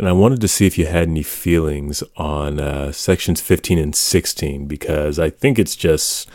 And 0.00 0.08
I 0.08 0.12
wanted 0.12 0.40
to 0.40 0.48
see 0.48 0.66
if 0.66 0.78
you 0.78 0.86
had 0.86 1.08
any 1.08 1.22
feelings 1.22 2.02
on 2.16 2.58
uh, 2.58 2.90
sections 2.90 3.42
15 3.42 3.78
and 3.78 3.94
16 3.94 4.66
because 4.66 5.18
I 5.18 5.28
think 5.28 5.58
it's 5.58 5.76
just 5.76 6.26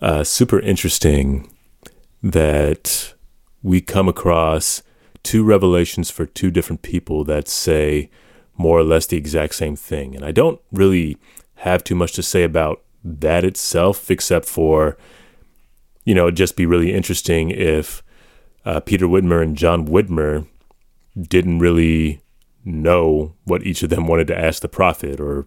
uh, 0.00 0.22
super 0.22 0.60
interesting 0.60 1.52
that 2.22 3.14
we 3.64 3.80
come 3.80 4.08
across 4.08 4.84
two 5.24 5.42
revelations 5.42 6.08
for 6.08 6.24
two 6.24 6.52
different 6.52 6.82
people 6.82 7.24
that 7.24 7.48
say 7.48 8.10
more 8.56 8.78
or 8.78 8.84
less 8.84 9.06
the 9.06 9.16
exact 9.16 9.56
same 9.56 9.74
thing. 9.74 10.14
And 10.14 10.24
I 10.24 10.30
don't 10.30 10.60
really 10.70 11.16
have 11.56 11.82
too 11.82 11.96
much 11.96 12.12
to 12.12 12.22
say 12.22 12.44
about 12.44 12.80
that 13.02 13.42
itself, 13.42 14.08
except 14.08 14.46
for, 14.46 14.96
you 16.04 16.14
know, 16.14 16.26
it'd 16.26 16.36
just 16.36 16.54
be 16.54 16.64
really 16.64 16.94
interesting 16.94 17.50
if 17.50 18.04
uh, 18.64 18.78
Peter 18.78 19.06
Whitmer 19.06 19.42
and 19.42 19.56
John 19.56 19.84
Whitmer 19.84 20.46
didn't 21.20 21.58
really 21.58 22.20
know 22.64 23.34
what 23.44 23.62
each 23.62 23.82
of 23.82 23.90
them 23.90 24.06
wanted 24.06 24.26
to 24.28 24.38
ask 24.38 24.62
the 24.62 24.68
prophet, 24.68 25.20
or, 25.20 25.46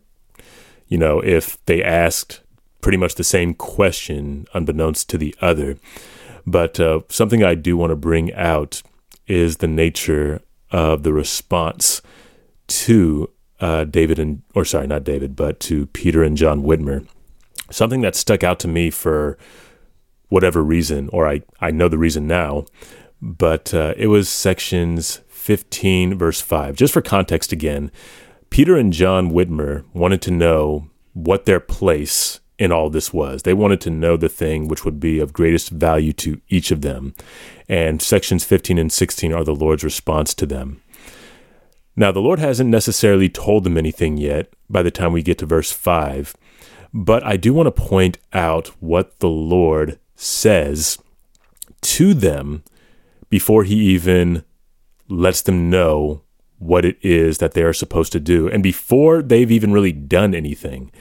you 0.88 0.98
know, 0.98 1.20
if 1.20 1.64
they 1.66 1.84
asked 1.84 2.42
pretty 2.82 2.98
much 2.98 3.16
the 3.16 3.24
same 3.24 3.54
question 3.54 4.46
unbeknownst 4.54 5.10
to 5.10 5.18
the 5.18 5.36
other. 5.42 5.78
But 6.46 6.80
uh, 6.80 7.02
something 7.10 7.44
I 7.44 7.56
do 7.56 7.76
want 7.76 7.90
to 7.92 7.96
bring 7.96 8.34
out 8.34 8.82
is 9.26 9.58
the 9.58 9.68
nature 9.68 10.42
of 10.72 11.04
the 11.04 11.14
response 11.14 12.02
to 12.68 13.30
uh, 13.60 13.84
David 13.86 14.20
and, 14.20 14.44
or 14.54 14.64
sorry, 14.64 14.88
not 14.88 15.04
David, 15.04 15.36
but 15.36 15.60
to 15.62 15.88
Peter 15.88 16.24
and 16.24 16.38
John 16.38 16.64
Whitmer. 16.64 17.08
Something 17.72 18.02
that 18.02 18.16
stuck 18.16 18.44
out 18.44 18.60
to 18.60 18.68
me 18.68 18.90
for 18.90 19.38
whatever 20.30 20.64
reason, 20.64 21.10
or 21.12 21.28
I, 21.28 21.42
I 21.60 21.72
know 21.72 21.90
the 21.90 21.98
reason 21.98 22.28
now, 22.28 22.66
but 23.22 23.74
uh, 23.74 23.94
it 23.98 24.08
was 24.08 24.30
sections 24.30 25.22
15, 25.48 26.18
verse 26.18 26.42
5. 26.42 26.76
Just 26.76 26.92
for 26.94 27.02
context 27.02 27.54
again, 27.54 27.90
Peter 28.50 28.76
and 28.76 28.92
John 28.92 29.32
Whitmer 29.32 29.86
wanted 29.94 30.22
to 30.24 30.32
know 30.32 30.90
what 31.14 31.46
their 31.46 31.62
place 31.62 32.42
in 32.60 32.74
all 32.74 32.90
this 32.90 33.14
was. 33.14 33.44
They 33.44 33.54
wanted 33.54 33.80
to 33.82 33.90
know 33.90 34.18
the 34.18 34.28
thing 34.28 34.68
which 34.68 34.84
would 34.84 35.00
be 35.00 35.20
of 35.20 35.32
greatest 35.32 35.70
value 35.70 36.12
to 36.12 36.42
each 36.50 36.70
of 36.70 36.82
them. 36.82 37.16
And 37.70 38.02
sections 38.02 38.44
15 38.44 38.78
and 38.78 38.92
16 38.92 39.32
are 39.32 39.46
the 39.46 39.56
Lord's 39.56 39.86
response 39.86 40.34
to 40.34 40.46
them. 40.46 40.82
Now, 41.96 42.12
the 42.12 42.20
Lord 42.20 42.40
hasn't 42.40 42.70
necessarily 42.70 43.30
told 43.30 43.64
them 43.64 43.78
anything 43.78 44.18
yet 44.18 44.52
by 44.70 44.84
the 44.84 44.92
time 44.92 45.14
we 45.14 45.24
get 45.24 45.38
to 45.38 45.46
verse 45.46 45.72
5, 45.72 46.36
But 46.94 47.26
I 47.26 47.38
do 47.38 47.54
want 47.54 47.68
to 47.68 47.82
point 47.84 48.18
out 48.34 48.68
what 48.82 49.20
the 49.20 49.30
Lord 49.30 49.98
says 50.14 50.98
to 51.84 52.14
them 52.14 52.66
before 53.30 53.64
he 53.64 53.76
even 53.76 54.44
lets 55.08 55.42
them 55.42 55.70
know 55.70 56.22
what 56.60 56.86
it 56.86 56.98
is 57.02 57.38
that 57.38 57.54
they 57.54 57.64
are 57.64 57.74
supposed 57.74 58.12
to 58.12 58.20
do 58.20 58.50
and 58.50 58.64
before 58.64 59.22
they've 59.22 59.52
even 59.52 59.72
really 59.72 59.92
done 59.92 60.34
anything. 60.34 60.92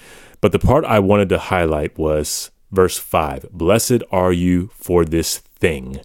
But 0.40 0.52
the 0.52 0.58
part 0.58 0.84
I 0.84 0.98
wanted 0.98 1.28
to 1.30 1.38
highlight 1.38 1.98
was 1.98 2.50
verse 2.70 2.98
5 2.98 3.50
Blessed 3.52 4.02
are 4.10 4.32
you 4.32 4.70
for 4.74 5.04
this 5.04 5.38
thing. 5.38 6.00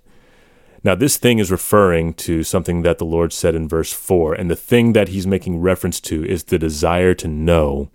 Now, 0.83 0.95
this 0.95 1.17
thing 1.17 1.37
is 1.37 1.51
referring 1.51 2.15
to 2.15 2.43
something 2.43 2.81
that 2.81 2.97
the 2.97 3.05
Lord 3.05 3.31
said 3.31 3.53
in 3.53 3.67
verse 3.67 3.93
4, 3.93 4.33
and 4.33 4.49
the 4.49 4.55
thing 4.55 4.93
that 4.93 5.09
he's 5.09 5.27
making 5.27 5.59
reference 5.59 5.99
to 6.01 6.25
is 6.25 6.45
the 6.45 6.57
desire 6.57 7.13
to 7.15 7.27
know 7.27 7.91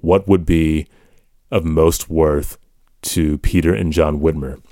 what 0.00 0.28
would 0.28 0.46
be 0.46 0.86
of 1.50 1.64
most 1.64 2.08
worth 2.08 2.56
to 3.02 3.38
Peter 3.38 3.74
and 3.74 3.92
John 3.92 4.20
Whitmer. 4.20 4.62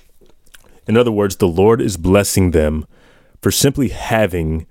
In 0.87 0.97
other 0.97 1.11
words, 1.11 1.37
the 1.37 1.49
Lord 1.49 1.81
is 1.81 1.97
blessing 1.97 2.53
them 2.53 2.87
for 3.43 3.51
simply 3.51 3.89
having 3.89 4.67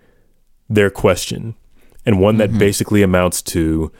their 0.69 0.89
question, 0.89 1.55
and 2.05 2.19
one 2.19 2.37
that 2.37 2.49
mm-hmm. 2.49 2.59
basically 2.59 3.01
amounts 3.01 3.41
to 3.43 3.91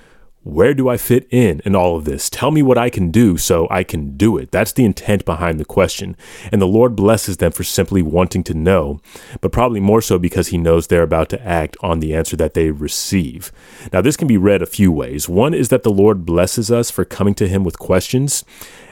where 0.46 0.76
do 0.76 0.88
I 0.88 0.98
fit 0.98 1.28
in 1.32 1.60
in 1.66 1.76
all 1.76 1.98
of 1.98 2.06
this? 2.06 2.30
Tell 2.30 2.52
me 2.52 2.62
what 2.62 2.78
I 2.78 2.92
can 2.92 3.10
do 3.10 3.36
so 3.36 3.68
I 3.72 3.84
can 3.84 4.16
do 4.16 4.38
it. 4.38 4.52
That's 4.52 4.72
the 4.72 4.86
intent 4.86 5.26
behind 5.26 5.60
the 5.60 5.66
question. 5.66 6.16
And 6.52 6.62
the 6.62 6.68
Lord 6.68 6.96
blesses 6.96 7.38
them 7.38 7.52
for 7.52 7.64
simply 7.64 8.04
wanting 8.04 8.44
to 8.44 8.54
know, 8.54 9.02
but 9.42 9.52
probably 9.52 9.80
more 9.80 10.04
so 10.04 10.20
because 10.20 10.50
He 10.50 10.60
knows 10.60 10.86
they're 10.86 11.02
about 11.02 11.30
to 11.30 11.44
act 11.44 11.76
on 11.82 12.00
the 12.00 12.14
answer 12.14 12.38
that 12.38 12.54
they 12.54 12.70
receive. 12.70 13.52
Now, 13.92 14.02
this 14.02 14.16
can 14.16 14.28
be 14.28 14.38
read 14.38 14.62
a 14.62 14.68
few 14.68 14.92
ways. 14.92 15.28
One 15.28 15.56
is 15.56 15.70
that 15.70 15.82
the 15.82 15.90
Lord 15.90 16.28
blesses 16.28 16.70
us 16.70 16.92
for 16.92 17.06
coming 17.06 17.34
to 17.36 17.48
Him 17.48 17.64
with 17.64 17.80
questions. 17.80 18.46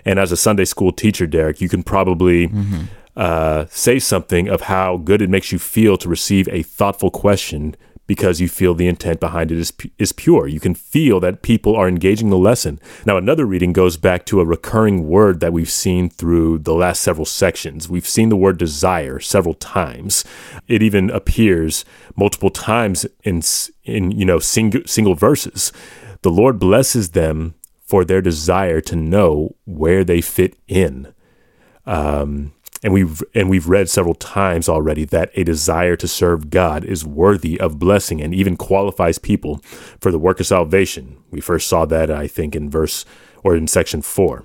And 0.05 0.17
as 0.17 0.31
a 0.31 0.37
Sunday 0.37 0.65
school 0.65 0.91
teacher, 0.91 1.27
Derek, 1.27 1.61
you 1.61 1.69
can 1.69 1.83
probably. 1.83 2.47
Mm-hmm. 2.47 2.85
Uh, 3.15 3.65
say 3.69 3.99
something 3.99 4.47
of 4.47 4.61
how 4.61 4.97
good 4.97 5.21
it 5.21 5.29
makes 5.29 5.51
you 5.51 5.59
feel 5.59 5.97
to 5.97 6.09
receive 6.09 6.47
a 6.49 6.63
thoughtful 6.63 7.11
question 7.11 7.75
because 8.05 8.41
you 8.41 8.49
feel 8.49 8.73
the 8.73 8.87
intent 8.87 9.19
behind 9.19 9.51
it 9.51 9.57
is, 9.57 9.71
is 9.97 10.11
pure. 10.11 10.47
You 10.47 10.59
can 10.59 10.75
feel 10.75 11.19
that 11.21 11.41
people 11.41 11.75
are 11.75 11.87
engaging 11.87 12.29
the 12.29 12.37
lesson. 12.37 12.79
Now, 13.05 13.17
another 13.17 13.45
reading 13.45 13.71
goes 13.71 13.95
back 13.97 14.25
to 14.25 14.41
a 14.41 14.45
recurring 14.45 15.07
word 15.07 15.39
that 15.39 15.53
we've 15.53 15.69
seen 15.69 16.09
through 16.09 16.59
the 16.59 16.73
last 16.73 17.01
several 17.01 17.25
sections. 17.25 17.87
We've 17.87 18.07
seen 18.07 18.29
the 18.29 18.35
word 18.35 18.57
desire 18.57 19.19
several 19.19 19.53
times. 19.53 20.25
It 20.67 20.83
even 20.83 21.09
appears 21.09 21.85
multiple 22.15 22.49
times 22.49 23.05
in, 23.23 23.41
in 23.85 24.11
you 24.11 24.25
know, 24.25 24.39
single, 24.39 24.81
single 24.85 25.15
verses. 25.15 25.71
The 26.23 26.31
Lord 26.31 26.59
blesses 26.59 27.11
them 27.11 27.55
for 27.85 28.03
their 28.03 28.21
desire 28.21 28.81
to 28.81 28.95
know 28.95 29.55
where 29.65 30.03
they 30.03 30.19
fit 30.19 30.57
in. 30.67 31.13
Um, 31.85 32.53
and 32.83 32.93
we've 32.93 33.23
and 33.33 33.49
we've 33.49 33.69
read 33.69 33.89
several 33.89 34.13
times 34.13 34.67
already 34.67 35.05
that 35.05 35.31
a 35.35 35.43
desire 35.43 35.95
to 35.95 36.07
serve 36.07 36.49
God 36.49 36.83
is 36.83 37.05
worthy 37.05 37.59
of 37.59 37.79
blessing 37.79 38.21
and 38.21 38.35
even 38.35 38.57
qualifies 38.57 39.17
people 39.17 39.59
for 39.99 40.11
the 40.11 40.19
work 40.19 40.39
of 40.39 40.47
salvation. 40.47 41.17
We 41.31 41.39
first 41.39 41.67
saw 41.67 41.85
that 41.85 42.11
I 42.11 42.27
think 42.27 42.55
in 42.55 42.69
verse 42.69 43.05
or 43.41 43.55
in 43.55 43.67
section 43.67 44.01
4. 44.01 44.43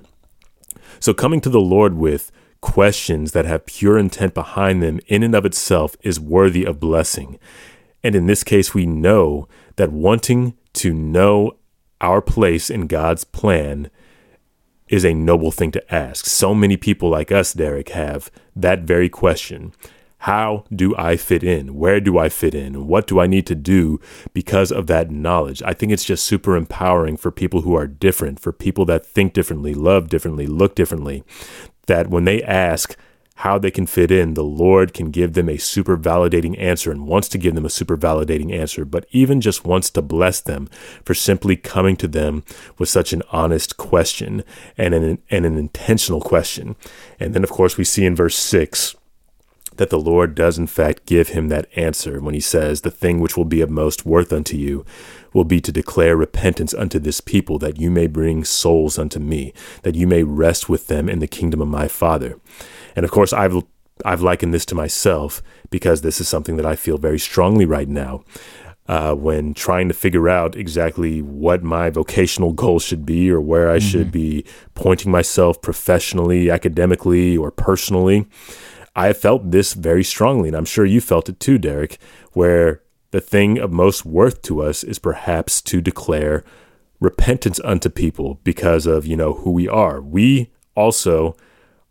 So 0.99 1.13
coming 1.13 1.41
to 1.41 1.49
the 1.49 1.59
Lord 1.59 1.95
with 1.95 2.31
questions 2.61 3.33
that 3.33 3.45
have 3.45 3.65
pure 3.65 3.97
intent 3.97 4.33
behind 4.33 4.81
them 4.81 4.99
in 5.07 5.23
and 5.23 5.35
of 5.35 5.45
itself 5.45 5.95
is 6.01 6.19
worthy 6.19 6.65
of 6.65 6.79
blessing. 6.79 7.39
And 8.03 8.15
in 8.15 8.25
this 8.25 8.43
case 8.43 8.73
we 8.73 8.85
know 8.85 9.47
that 9.75 9.91
wanting 9.91 10.55
to 10.73 10.93
know 10.93 11.57
our 12.01 12.21
place 12.21 12.69
in 12.69 12.87
God's 12.87 13.25
plan 13.25 13.89
is 14.89 15.05
a 15.05 15.13
noble 15.13 15.51
thing 15.51 15.71
to 15.71 15.93
ask. 15.93 16.25
So 16.25 16.53
many 16.53 16.75
people 16.75 17.09
like 17.09 17.31
us, 17.31 17.53
Derek, 17.53 17.89
have 17.89 18.29
that 18.55 18.81
very 18.81 19.07
question. 19.07 19.73
How 20.23 20.65
do 20.75 20.93
I 20.97 21.15
fit 21.15 21.43
in? 21.43 21.75
Where 21.75 22.01
do 22.01 22.17
I 22.17 22.27
fit 22.27 22.53
in? 22.53 22.87
What 22.87 23.07
do 23.07 23.21
I 23.21 23.27
need 23.27 23.47
to 23.47 23.55
do 23.55 24.01
because 24.33 24.69
of 24.69 24.87
that 24.87 25.09
knowledge? 25.09 25.63
I 25.63 25.73
think 25.73 25.93
it's 25.93 26.03
just 26.03 26.25
super 26.25 26.57
empowering 26.57 27.15
for 27.15 27.31
people 27.31 27.61
who 27.61 27.73
are 27.75 27.87
different, 27.87 28.39
for 28.39 28.51
people 28.51 28.83
that 28.85 29.05
think 29.05 29.31
differently, 29.31 29.73
love 29.73 30.09
differently, 30.09 30.45
look 30.45 30.75
differently, 30.75 31.23
that 31.87 32.09
when 32.09 32.25
they 32.25 32.43
ask, 32.43 32.97
how 33.39 33.57
they 33.57 33.71
can 33.71 33.85
fit 33.85 34.11
in, 34.11 34.33
the 34.33 34.43
Lord 34.43 34.93
can 34.93 35.11
give 35.11 35.31
them 35.31 35.47
a 35.47 35.57
super 35.57 35.97
validating 35.97 36.59
answer 36.59 36.91
and 36.91 37.07
wants 37.07 37.29
to 37.29 37.37
give 37.37 37.55
them 37.55 37.63
a 37.63 37.69
super 37.69 37.95
validating 37.95 38.51
answer, 38.51 38.83
but 38.83 39.05
even 39.11 39.39
just 39.39 39.63
wants 39.63 39.89
to 39.91 40.01
bless 40.01 40.41
them 40.41 40.67
for 41.05 41.13
simply 41.13 41.55
coming 41.55 41.95
to 41.95 42.07
them 42.09 42.43
with 42.77 42.89
such 42.89 43.13
an 43.13 43.23
honest 43.31 43.77
question 43.77 44.43
and 44.77 44.93
an, 44.93 45.19
and 45.29 45.45
an 45.45 45.57
intentional 45.57 46.19
question. 46.19 46.75
And 47.17 47.33
then, 47.33 47.45
of 47.45 47.49
course, 47.49 47.77
we 47.77 47.85
see 47.85 48.05
in 48.05 48.13
verse 48.13 48.35
6 48.35 48.97
that 49.77 49.89
the 49.89 49.99
Lord 49.99 50.35
does 50.35 50.57
in 50.57 50.67
fact 50.67 51.05
give 51.05 51.29
him 51.29 51.47
that 51.47 51.69
answer 51.77 52.19
when 52.19 52.33
he 52.33 52.41
says, 52.41 52.81
The 52.81 52.91
thing 52.91 53.21
which 53.21 53.37
will 53.37 53.45
be 53.45 53.61
of 53.61 53.69
most 53.69 54.05
worth 54.05 54.33
unto 54.33 54.57
you 54.57 54.85
will 55.33 55.45
be 55.45 55.61
to 55.61 55.71
declare 55.71 56.17
repentance 56.17 56.73
unto 56.73 56.99
this 56.99 57.21
people, 57.21 57.57
that 57.59 57.79
you 57.79 57.89
may 57.89 58.07
bring 58.07 58.43
souls 58.43 58.99
unto 58.99 59.19
me, 59.19 59.53
that 59.83 59.95
you 59.95 60.07
may 60.07 60.23
rest 60.23 60.67
with 60.67 60.87
them 60.87 61.07
in 61.07 61.19
the 61.19 61.27
kingdom 61.27 61.61
of 61.61 61.69
my 61.69 61.87
Father. 61.87 62.37
And 62.99 63.05
of 63.05 63.11
course, 63.11 63.31
I've 63.31 63.63
I've 64.03 64.21
likened 64.21 64.53
this 64.53 64.65
to 64.65 64.75
myself 64.75 65.41
because 65.69 66.01
this 66.01 66.19
is 66.19 66.27
something 66.27 66.57
that 66.57 66.65
I 66.65 66.75
feel 66.75 66.97
very 66.97 67.17
strongly 67.17 67.65
right 67.65 67.87
now. 67.87 68.25
Uh, 68.89 69.13
when 69.13 69.53
trying 69.53 69.87
to 69.87 69.93
figure 69.93 70.27
out 70.27 70.57
exactly 70.57 71.21
what 71.21 71.63
my 71.63 71.89
vocational 71.89 72.51
goals 72.51 72.83
should 72.83 73.05
be 73.05 73.31
or 73.31 73.39
where 73.39 73.71
I 73.71 73.77
mm-hmm. 73.77 73.87
should 73.87 74.11
be 74.11 74.43
pointing 74.73 75.11
myself 75.11 75.61
professionally, 75.61 76.51
academically, 76.51 77.37
or 77.37 77.51
personally, 77.51 78.27
I 78.97 79.07
have 79.07 79.17
felt 79.17 79.51
this 79.51 79.75
very 79.75 80.03
strongly. 80.03 80.49
And 80.49 80.57
I'm 80.57 80.65
sure 80.65 80.83
you 80.85 80.99
felt 80.99 81.29
it 81.29 81.39
too, 81.39 81.57
Derek, 81.57 81.99
where 82.33 82.81
the 83.11 83.21
thing 83.21 83.59
of 83.59 83.71
most 83.71 84.05
worth 84.05 84.41
to 84.41 84.61
us 84.61 84.83
is 84.83 84.99
perhaps 84.99 85.61
to 85.61 85.79
declare 85.79 86.43
repentance 86.99 87.61
unto 87.63 87.89
people 87.89 88.41
because 88.43 88.85
of, 88.85 89.05
you 89.05 89.15
know, 89.15 89.35
who 89.35 89.51
we 89.51 89.69
are. 89.69 90.01
We 90.01 90.51
also 90.75 91.37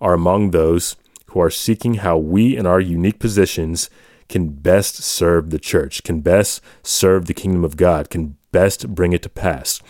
are 0.00 0.14
among 0.14 0.50
those 0.50 0.96
who 1.26 1.40
are 1.40 1.50
seeking 1.50 1.94
how 1.94 2.16
we, 2.16 2.56
in 2.56 2.66
our 2.66 2.80
unique 2.80 3.18
positions, 3.18 3.90
can 4.28 4.48
best 4.48 4.96
serve 4.96 5.50
the 5.50 5.58
church, 5.58 6.02
can 6.02 6.20
best 6.20 6.60
serve 6.82 7.26
the 7.26 7.34
kingdom 7.34 7.64
of 7.64 7.76
God, 7.76 8.10
can 8.10 8.36
best 8.52 8.94
bring 8.94 9.12
it 9.12 9.22
to 9.22 9.28
pass. 9.28 9.80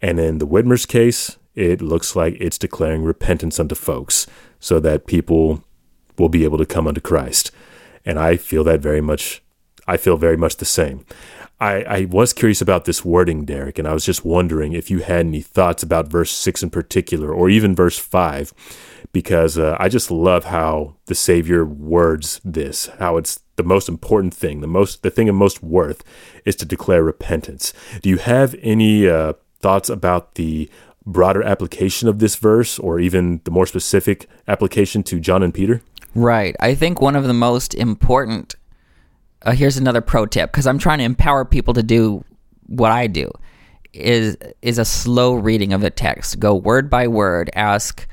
And 0.00 0.18
in 0.18 0.38
the 0.38 0.46
Whitmer's 0.46 0.86
case, 0.86 1.38
it 1.54 1.80
looks 1.80 2.16
like 2.16 2.36
it's 2.40 2.58
declaring 2.58 3.04
repentance 3.04 3.60
unto 3.60 3.74
folks 3.74 4.26
so 4.58 4.80
that 4.80 5.06
people 5.06 5.64
will 6.18 6.28
be 6.28 6.44
able 6.44 6.58
to 6.58 6.66
come 6.66 6.86
unto 6.86 7.00
Christ. 7.00 7.50
And 8.04 8.18
I 8.18 8.36
feel 8.36 8.64
that 8.64 8.80
very 8.80 9.00
much, 9.00 9.42
I 9.86 9.96
feel 9.96 10.16
very 10.16 10.36
much 10.36 10.56
the 10.56 10.64
same. 10.64 11.04
I, 11.60 11.82
I 11.82 12.04
was 12.06 12.32
curious 12.32 12.60
about 12.60 12.84
this 12.84 13.04
wording, 13.04 13.44
Derek, 13.44 13.78
and 13.78 13.88
I 13.88 13.94
was 13.94 14.04
just 14.04 14.24
wondering 14.24 14.72
if 14.72 14.90
you 14.90 14.98
had 15.00 15.26
any 15.26 15.40
thoughts 15.40 15.82
about 15.82 16.08
verse 16.08 16.32
6 16.32 16.62
in 16.64 16.70
particular, 16.70 17.32
or 17.32 17.48
even 17.48 17.74
verse 17.74 17.98
5 17.98 18.52
because 19.14 19.56
uh, 19.56 19.76
I 19.78 19.88
just 19.88 20.10
love 20.10 20.44
how 20.44 20.96
the 21.06 21.14
Savior 21.14 21.64
words 21.64 22.40
this, 22.44 22.86
how 22.98 23.16
it's 23.16 23.40
the 23.56 23.62
most 23.62 23.88
important 23.88 24.34
thing, 24.34 24.60
the 24.60 24.66
most 24.66 25.02
the 25.02 25.10
thing 25.10 25.28
of 25.28 25.36
most 25.36 25.62
worth 25.62 26.02
is 26.44 26.56
to 26.56 26.66
declare 26.66 27.02
repentance. 27.02 27.72
Do 28.02 28.10
you 28.10 28.18
have 28.18 28.56
any 28.60 29.08
uh, 29.08 29.34
thoughts 29.60 29.88
about 29.88 30.34
the 30.34 30.68
broader 31.06 31.42
application 31.42 32.08
of 32.08 32.18
this 32.18 32.34
verse, 32.36 32.78
or 32.78 32.98
even 32.98 33.40
the 33.44 33.50
more 33.50 33.66
specific 33.66 34.28
application 34.48 35.02
to 35.04 35.20
John 35.20 35.42
and 35.42 35.54
Peter? 35.54 35.80
Right. 36.14 36.56
I 36.60 36.74
think 36.74 37.00
one 37.00 37.16
of 37.16 37.24
the 37.24 37.32
most 37.32 37.74
important. 37.74 38.56
Uh, 39.44 39.52
here's 39.52 39.76
another 39.76 40.00
pro 40.00 40.26
tip 40.26 40.50
because 40.50 40.66
I'm 40.66 40.78
trying 40.78 40.98
to 40.98 41.04
empower 41.04 41.44
people 41.44 41.74
to 41.74 41.82
do 41.82 42.24
what 42.66 42.90
I 42.90 43.06
do. 43.06 43.30
Is 43.92 44.36
is 44.62 44.78
a 44.78 44.84
slow 44.84 45.34
reading 45.34 45.72
of 45.72 45.80
the 45.80 45.90
text. 45.90 46.40
Go 46.40 46.54
word 46.54 46.90
by 46.90 47.06
word. 47.06 47.50
Ask 47.54 48.08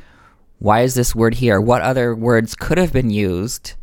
why 0.59 0.81
is 0.81 0.93
this 0.93 1.15
word 1.15 1.35
here? 1.35 1.59
What 1.59 1.81
other 1.81 2.13
words 2.13 2.53
could 2.53 2.77
have 2.77 2.93
been 2.93 3.09
used 3.09 3.73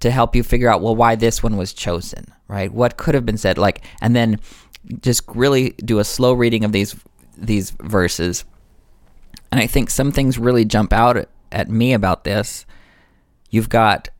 to 0.00 0.10
help 0.10 0.36
you 0.36 0.42
figure 0.42 0.68
out, 0.68 0.82
well, 0.82 0.94
why 0.94 1.14
this 1.14 1.42
one 1.42 1.56
was 1.56 1.72
chosen, 1.72 2.26
right? 2.46 2.70
What 2.70 2.98
could 2.98 3.14
have 3.14 3.24
been 3.24 3.38
said? 3.38 3.56
Like, 3.56 3.82
and 4.02 4.14
then 4.14 4.38
just 5.00 5.22
really 5.34 5.70
do 5.70 5.98
a 5.98 6.04
slow 6.04 6.34
reading 6.34 6.62
of 6.62 6.72
these 6.72 6.94
these 7.38 7.70
verses. 7.70 8.44
And 9.50 9.58
I 9.62 9.66
think 9.66 9.88
some 9.88 10.12
things 10.12 10.38
really 10.38 10.66
jump 10.66 10.92
out 10.92 11.26
at 11.50 11.70
me 11.70 11.94
about 11.94 12.24
this. 12.24 12.66
You've 13.48 13.70
got, 13.70 14.10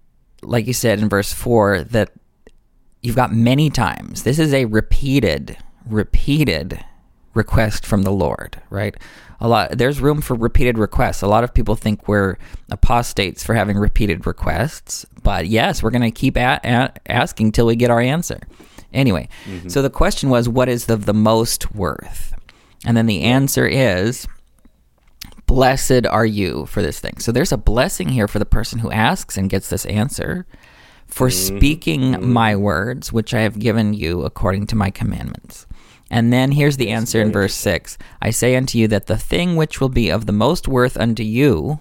like 0.45 0.67
you 0.67 0.73
said 0.73 0.99
in 0.99 1.09
verse 1.09 1.33
four, 1.33 1.83
that 1.83 2.13
you've 3.03 3.17
got 3.17 3.33
many 3.33 3.71
times. 3.71 4.23
This 4.23 4.39
is 4.39 4.55
a 4.55 4.65
repeated, 4.67 5.57
repeated 5.87 6.85
request 7.35 7.85
from 7.85 8.03
the 8.03 8.13
Lord, 8.13 8.63
right? 8.71 8.97
a 9.41 9.49
lot 9.49 9.77
there's 9.77 10.01
room 10.01 10.23
for 10.23 10.35
repeated 10.35 10.79
requests. 10.79 11.21
A 11.21 11.27
lot 11.27 11.45
of 11.45 11.53
people 11.53 11.77
think 11.77 12.09
we're 12.09 12.39
apostates 12.71 13.45
for 13.45 13.55
having 13.55 13.77
repeated 13.77 14.27
requests, 14.27 15.05
but 15.23 15.49
yes, 15.49 15.83
we're 15.83 15.91
going 15.91 16.03
to 16.03 16.11
keep 16.11 16.37
a- 16.37 16.61
a- 16.65 16.93
asking 17.13 17.53
till 17.53 17.67
we 17.67 17.77
get 17.77 17.91
our 17.91 18.01
answer. 18.01 18.41
Anyway, 18.93 19.29
mm-hmm. 19.45 19.69
so 19.69 19.83
the 19.83 19.91
question 19.91 20.31
was 20.31 20.49
what 20.49 20.69
is 20.69 20.87
the 20.87 20.97
the 20.97 21.15
most 21.15 21.75
worth? 21.75 22.35
And 22.87 22.97
then 22.97 23.07
the 23.07 23.23
answer 23.23 23.67
is 23.67 24.27
Blessed 25.47 26.07
are 26.07 26.27
you 26.27 26.67
for 26.67 26.83
this 26.83 27.01
thing. 27.01 27.19
So 27.19 27.33
there's 27.33 27.53
a 27.53 27.57
blessing 27.57 28.09
here 28.09 28.29
for 28.29 28.39
the 28.39 28.47
person 28.47 28.79
who 28.79 28.91
asks 28.91 29.37
and 29.37 29.51
gets 29.51 29.69
this 29.69 29.87
answer 29.87 30.47
for 31.07 31.29
mm-hmm. 31.29 31.57
speaking 31.57 32.01
mm-hmm. 32.01 32.33
my 32.33 32.57
words, 32.57 33.13
which 33.13 33.35
I 33.35 33.41
have 33.41 33.59
given 33.59 33.95
you 33.95 34.23
according 34.23 34.67
to 34.69 34.77
my 34.77 34.91
commandments. 34.91 35.67
And 36.11 36.33
then 36.33 36.53
here's 36.53 36.77
the 36.77 36.91
answer 36.91 37.21
in 37.21 37.33
verse 37.33 37.55
6 37.55 37.99
I 38.23 38.31
say 38.31 38.57
unto 38.57 38.79
you 38.79 38.89
that 38.89 39.07
the 39.07 39.19
thing 39.19 39.57
which 39.57 39.81
will 39.81 39.89
be 39.89 40.11
of 40.11 40.27
the 40.27 40.33
most 40.33 40.69
worth 40.69 40.97
unto 40.97 41.23
you 41.23 41.81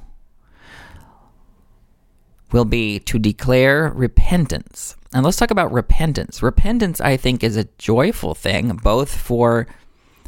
will 2.52 2.66
be 2.66 3.00
to 3.00 3.20
declare 3.20 3.92
repentance. 3.94 4.96
And 5.14 5.24
let's 5.24 5.38
talk 5.38 5.52
about 5.52 5.72
repentance. 5.72 6.42
Repentance, 6.42 7.02
I 7.02 7.18
think, 7.18 7.44
is 7.44 7.58
a 7.58 7.68
joyful 7.78 8.34
thing, 8.34 8.76
both 8.84 9.16
for 9.16 9.68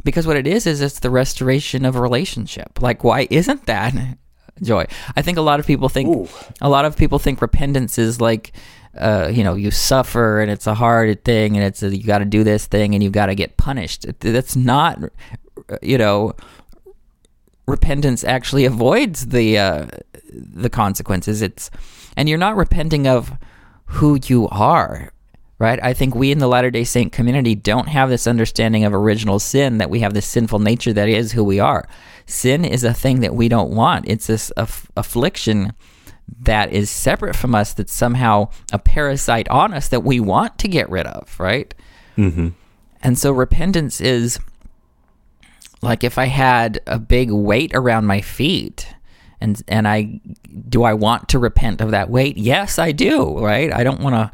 because 0.06 0.26
what 0.26 0.38
it 0.38 0.48
is 0.48 0.66
is 0.66 0.80
it's 0.80 1.00
the 1.00 1.10
restoration 1.10 1.84
of 1.84 1.98
a 1.98 2.02
relationship. 2.02 2.82
Like, 2.82 3.04
why 3.04 3.28
isn't 3.30 3.66
that 3.66 3.94
joy? 4.62 4.86
I 5.18 5.22
think 5.22 5.38
a 5.38 5.42
lot 5.42 5.60
of 5.60 5.68
people 5.68 5.90
think 5.90 6.08
Ooh. 6.08 6.30
a 6.62 6.70
lot 6.70 6.86
of 6.86 6.96
people 6.96 7.20
think 7.20 7.42
repentance 7.42 7.98
is 7.98 8.22
like 8.22 8.54
uh, 8.98 9.30
you 9.34 9.44
know, 9.44 9.56
you 9.56 9.72
suffer 9.72 10.40
and 10.40 10.50
it's 10.50 10.68
a 10.68 10.74
hard 10.74 11.24
thing 11.26 11.58
and 11.58 11.66
it's 11.66 11.84
a, 11.84 11.94
you 11.94 12.04
got 12.04 12.20
to 12.20 12.26
do 12.26 12.44
this 12.44 12.66
thing 12.66 12.94
and 12.94 13.04
you 13.04 13.10
got 13.10 13.26
to 13.26 13.36
get 13.36 13.58
punished. 13.58 14.06
That's 14.20 14.56
not, 14.56 15.00
you 15.82 15.98
know, 15.98 16.34
repentance 17.68 18.24
actually 18.24 18.64
avoids 18.64 19.28
the 19.28 19.58
uh, 19.58 19.88
the 20.34 20.70
consequences. 20.70 21.42
It's 21.42 21.70
and 22.16 22.30
you're 22.30 22.38
not 22.38 22.56
repenting 22.56 23.08
of 23.08 23.34
who 23.86 24.18
you 24.26 24.48
are, 24.50 25.12
right? 25.58 25.80
I 25.82 25.94
think 25.94 26.16
we 26.16 26.32
in 26.32 26.40
the 26.40 26.48
Latter 26.48 26.72
Day 26.72 26.84
Saint 26.84 27.12
community 27.12 27.56
don't 27.56 27.88
have 27.88 28.10
this 28.10 28.28
understanding 28.28 28.84
of 28.84 28.94
original 28.94 29.40
sin 29.40 29.78
that 29.78 29.90
we 29.90 30.02
have 30.02 30.14
this 30.14 30.26
sinful 30.26 30.60
nature 30.60 30.94
that 30.94 31.10
is 31.10 31.32
who 31.32 31.44
we 31.44 31.60
are. 31.60 31.88
Sin 32.26 32.66
is 32.66 32.84
a 32.84 32.94
thing 32.94 33.22
that 33.22 33.36
we 33.36 33.48
don't 33.48 33.72
want. 33.72 34.06
It's 34.08 34.28
this 34.28 34.52
aff- 34.58 34.92
affliction 34.98 35.74
that 36.42 36.74
is 36.74 36.90
separate 36.90 37.36
from 37.36 37.56
us 37.56 37.74
that's 37.74 37.94
somehow 37.94 38.50
a 38.74 38.80
parasite 38.80 39.48
on 39.50 39.74
us 39.74 39.88
that 39.90 40.04
we 40.04 40.20
want 40.20 40.58
to 40.60 40.68
get 40.68 40.90
rid 40.90 41.06
of, 41.06 41.40
right? 41.40 41.74
Mm-hmm. 42.18 42.50
And 43.02 43.18
so 43.18 43.32
repentance 43.32 44.02
is 44.02 44.40
like 45.82 46.04
if 46.04 46.18
I 46.18 46.26
had 46.26 46.82
a 46.88 46.98
big 46.98 47.32
weight 47.32 47.72
around 47.76 48.08
my 48.08 48.22
feet 48.22 48.88
and 49.40 49.62
and 49.68 49.88
I 49.88 50.20
do 50.68 50.84
I 50.84 50.94
want 50.94 51.30
to 51.30 51.40
repent 51.40 51.82
of 51.82 51.92
that 51.92 52.10
weight? 52.10 52.38
Yes, 52.38 52.80
I 52.80 52.92
do, 52.92 53.38
right? 53.38 53.72
I 53.72 53.84
don't 53.84 54.02
want 54.02 54.16
to 54.16 54.32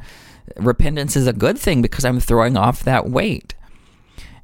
repentance 0.58 1.16
is 1.16 1.28
a 1.28 1.34
good 1.34 1.58
thing 1.58 1.82
because 1.82 2.06
I'm 2.06 2.20
throwing 2.20 2.58
off 2.58 2.84
that 2.84 3.10
weight. 3.10 3.56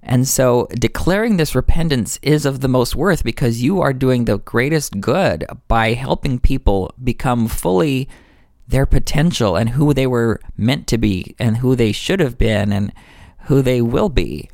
And 0.04 0.28
so 0.28 0.68
declaring 0.72 1.36
this 1.38 1.56
repentance 1.56 2.18
is 2.22 2.46
of 2.46 2.62
the 2.62 2.70
most 2.70 2.96
worth 2.96 3.24
because 3.24 3.62
you 3.62 3.82
are 3.82 3.94
doing 3.94 4.26
the 4.26 4.38
greatest 4.38 5.02
good 5.02 5.46
by 5.68 5.94
helping 5.94 6.40
people 6.40 6.94
become 7.04 7.48
fully 7.48 8.08
their 8.68 8.86
potential 8.86 9.56
and 9.56 9.70
who 9.70 9.94
they 9.94 10.08
were 10.08 10.40
meant 10.56 10.88
to 10.88 10.98
be 10.98 11.36
and 11.40 11.58
who 11.58 11.76
they 11.76 11.92
should 11.92 12.20
have 12.20 12.38
been 12.38 12.72
and 12.72 12.94
who 13.46 13.62
they 13.62 13.82
will 13.82 14.10
be. 14.10 14.50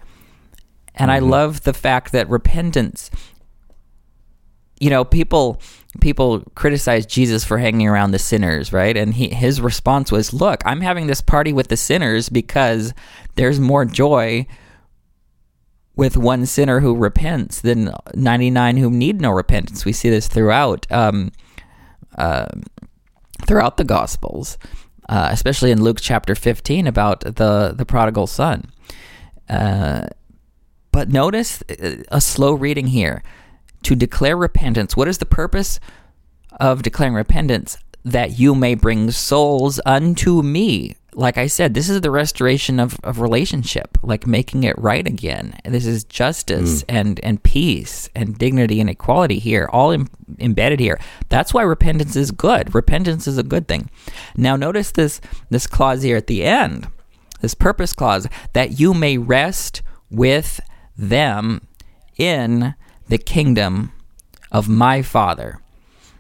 And 0.96 1.12
I 1.12 1.20
mm-hmm. 1.20 1.30
love 1.30 1.62
the 1.64 1.74
fact 1.74 2.12
that 2.12 2.30
repentance 2.30 3.10
you 4.84 4.90
know, 4.90 5.06
people 5.06 5.62
people 6.02 6.42
criticize 6.56 7.06
Jesus 7.06 7.44
for 7.44 7.58
hanging 7.58 7.88
around 7.88 8.12
the 8.12 8.20
sinners, 8.20 8.74
right? 8.74 8.96
And 8.96 9.14
he, 9.14 9.30
his 9.30 9.62
response 9.62 10.12
was, 10.12 10.34
"Look, 10.34 10.62
I'm 10.66 10.82
having 10.82 11.08
this 11.08 11.22
party 11.22 11.54
with 11.54 11.68
the 11.68 11.78
sinners 11.78 12.30
because 12.30 12.94
there's 13.36 13.60
more 13.60 13.86
joy 13.86 14.48
with 15.96 16.18
one 16.18 16.46
sinner 16.46 16.80
who 16.80 16.96
repents 16.96 17.62
than 17.62 17.94
99 18.16 18.78
who 18.78 18.90
need 18.90 19.22
no 19.22 19.32
repentance." 19.32 19.86
We 19.86 19.94
see 19.94 20.10
this 20.10 20.28
throughout 20.28 20.88
um, 20.92 21.32
uh, 22.18 22.48
throughout 23.46 23.78
the 23.78 23.84
Gospels, 23.84 24.58
uh, 25.10 25.30
especially 25.32 25.72
in 25.72 25.84
Luke 25.84 26.00
chapter 26.02 26.36
15 26.36 26.88
about 26.88 27.22
the 27.22 27.74
the 27.76 27.86
prodigal 27.86 28.28
son. 28.28 28.66
Uh, 29.50 30.08
but 30.92 31.10
notice 31.10 31.62
uh, 31.70 32.04
a 32.10 32.22
slow 32.22 32.54
reading 32.54 32.88
here. 32.88 33.24
To 33.84 33.96
declare 33.96 34.38
repentance. 34.38 34.96
What 34.96 35.08
is 35.08 35.18
the 35.18 35.26
purpose 35.26 35.80
of 36.60 36.84
declaring 36.84 37.14
repentance? 37.14 37.78
That 38.06 38.40
you 38.40 38.56
may 38.56 38.76
bring 38.76 39.12
souls 39.12 39.80
unto 39.86 40.42
me. 40.42 40.96
Like 41.14 41.38
I 41.38 41.48
said, 41.48 41.74
this 41.74 41.90
is 41.90 42.02
the 42.02 42.10
restoration 42.10 42.80
of, 42.80 42.98
of 43.04 43.20
relationship, 43.20 43.98
like 44.02 44.26
making 44.26 44.64
it 44.64 44.78
right 44.80 45.06
again. 45.06 45.54
This 45.64 45.86
is 45.86 46.04
justice 46.04 46.82
mm. 46.82 46.86
and, 46.90 47.20
and 47.24 47.44
peace 47.44 48.10
and 48.16 48.38
dignity 48.38 48.82
and 48.82 48.90
equality 48.90 49.38
here, 49.38 49.70
all 49.72 49.92
Im- 49.92 50.10
embedded 50.40 50.80
here. 50.80 51.00
That's 51.30 51.54
why 51.54 51.62
repentance 51.62 52.16
is 52.16 52.32
good. 52.32 52.74
Repentance 52.74 53.28
is 53.28 53.38
a 53.38 53.44
good 53.44 53.68
thing. 53.68 53.92
Now, 54.36 54.56
notice 54.56 54.92
this, 54.92 55.22
this 55.50 55.68
clause 55.68 56.02
here 56.02 56.18
at 56.18 56.28
the 56.28 56.44
end, 56.44 56.88
this 57.42 57.54
purpose 57.54 57.94
clause, 57.94 58.28
that 58.54 58.80
you 58.80 58.96
may 58.96 59.18
rest 59.20 59.84
with 60.10 60.60
them 60.98 61.68
in 62.18 62.74
the 63.08 63.18
kingdom 63.18 63.92
of 64.52 64.70
my 64.70 65.02
father. 65.02 65.60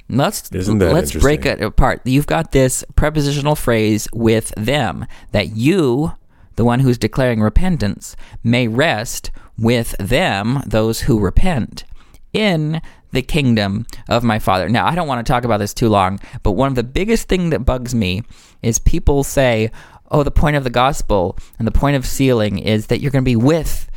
Let's 0.09 0.51
let's 0.51 1.13
break 1.13 1.45
it 1.45 1.61
apart. 1.61 2.01
You've 2.05 2.27
got 2.27 2.51
this 2.51 2.84
prepositional 2.95 3.55
phrase 3.55 4.07
with 4.13 4.53
them 4.55 5.05
that 5.31 5.55
you, 5.55 6.13
the 6.55 6.65
one 6.65 6.81
who's 6.81 6.97
declaring 6.97 7.41
repentance, 7.41 8.15
may 8.43 8.67
rest 8.67 9.31
with 9.57 9.95
them, 9.99 10.61
those 10.65 11.01
who 11.01 11.19
repent, 11.19 11.86
in 12.34 12.81
the 13.11 13.21
kingdom 13.21 13.86
of 14.09 14.23
my 14.23 14.39
father. 14.39 14.67
Now, 14.67 14.88
I 14.88 14.95
don't 14.95 15.07
want 15.07 15.25
to 15.25 15.31
talk 15.31 15.45
about 15.45 15.57
this 15.57 15.73
too 15.73 15.88
long, 15.88 16.19
but 16.41 16.51
one 16.51 16.67
of 16.67 16.75
the 16.75 16.84
biggest 16.84 17.27
thing 17.27 17.51
that 17.51 17.59
bugs 17.59 17.95
me 17.95 18.23
is 18.61 18.79
people 18.79 19.23
say, 19.23 19.71
"Oh, 20.11 20.23
the 20.23 20.31
point 20.31 20.57
of 20.57 20.63
the 20.63 20.69
gospel 20.69 21.38
and 21.57 21.67
the 21.67 21.71
point 21.71 21.95
of 21.95 22.05
sealing 22.05 22.59
is 22.59 22.88
that 22.88 22.99
you're 22.99 23.11
going 23.11 23.23
to 23.23 23.29
be 23.29 23.36
with 23.36 23.89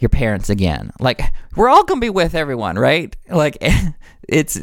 your 0.00 0.08
parents 0.08 0.50
again. 0.50 0.92
Like 1.00 1.20
we're 1.56 1.68
all 1.68 1.84
going 1.84 2.00
to 2.00 2.04
be 2.04 2.10
with 2.10 2.34
everyone, 2.34 2.78
right? 2.78 3.14
Like 3.28 3.58
it's 4.28 4.60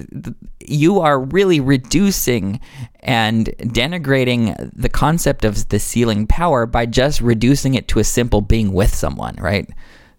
you 0.59 0.99
are 0.99 1.19
really 1.19 1.59
reducing 1.59 2.59
and 3.01 3.47
denigrating 3.59 4.71
the 4.73 4.89
concept 4.89 5.45
of 5.45 5.69
the 5.69 5.79
sealing 5.79 6.27
power 6.27 6.65
by 6.65 6.85
just 6.85 7.21
reducing 7.21 7.73
it 7.75 7.87
to 7.89 7.99
a 7.99 8.03
simple 8.03 8.41
being 8.41 8.73
with 8.73 8.93
someone, 8.93 9.35
right? 9.39 9.69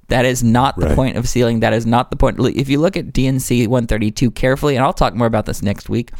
That 0.08 0.24
is 0.24 0.42
not 0.42 0.76
the 0.76 0.86
Right. 0.86 0.96
point 0.96 1.16
of 1.18 1.28
sealing. 1.28 1.60
That 1.60 1.74
is 1.74 1.84
not 1.84 2.10
the 2.10 2.16
point. 2.16 2.40
If 2.40 2.70
you 2.70 2.80
look 2.80 2.96
at 2.96 3.12
D&C 3.12 3.66
132 3.66 4.30
carefully, 4.30 4.74
and 4.74 4.82
I'll 4.82 4.94
talk 4.94 5.14
more 5.14 5.26
about 5.26 5.44
this 5.44 5.62
next 5.62 5.90
week, 5.90 6.12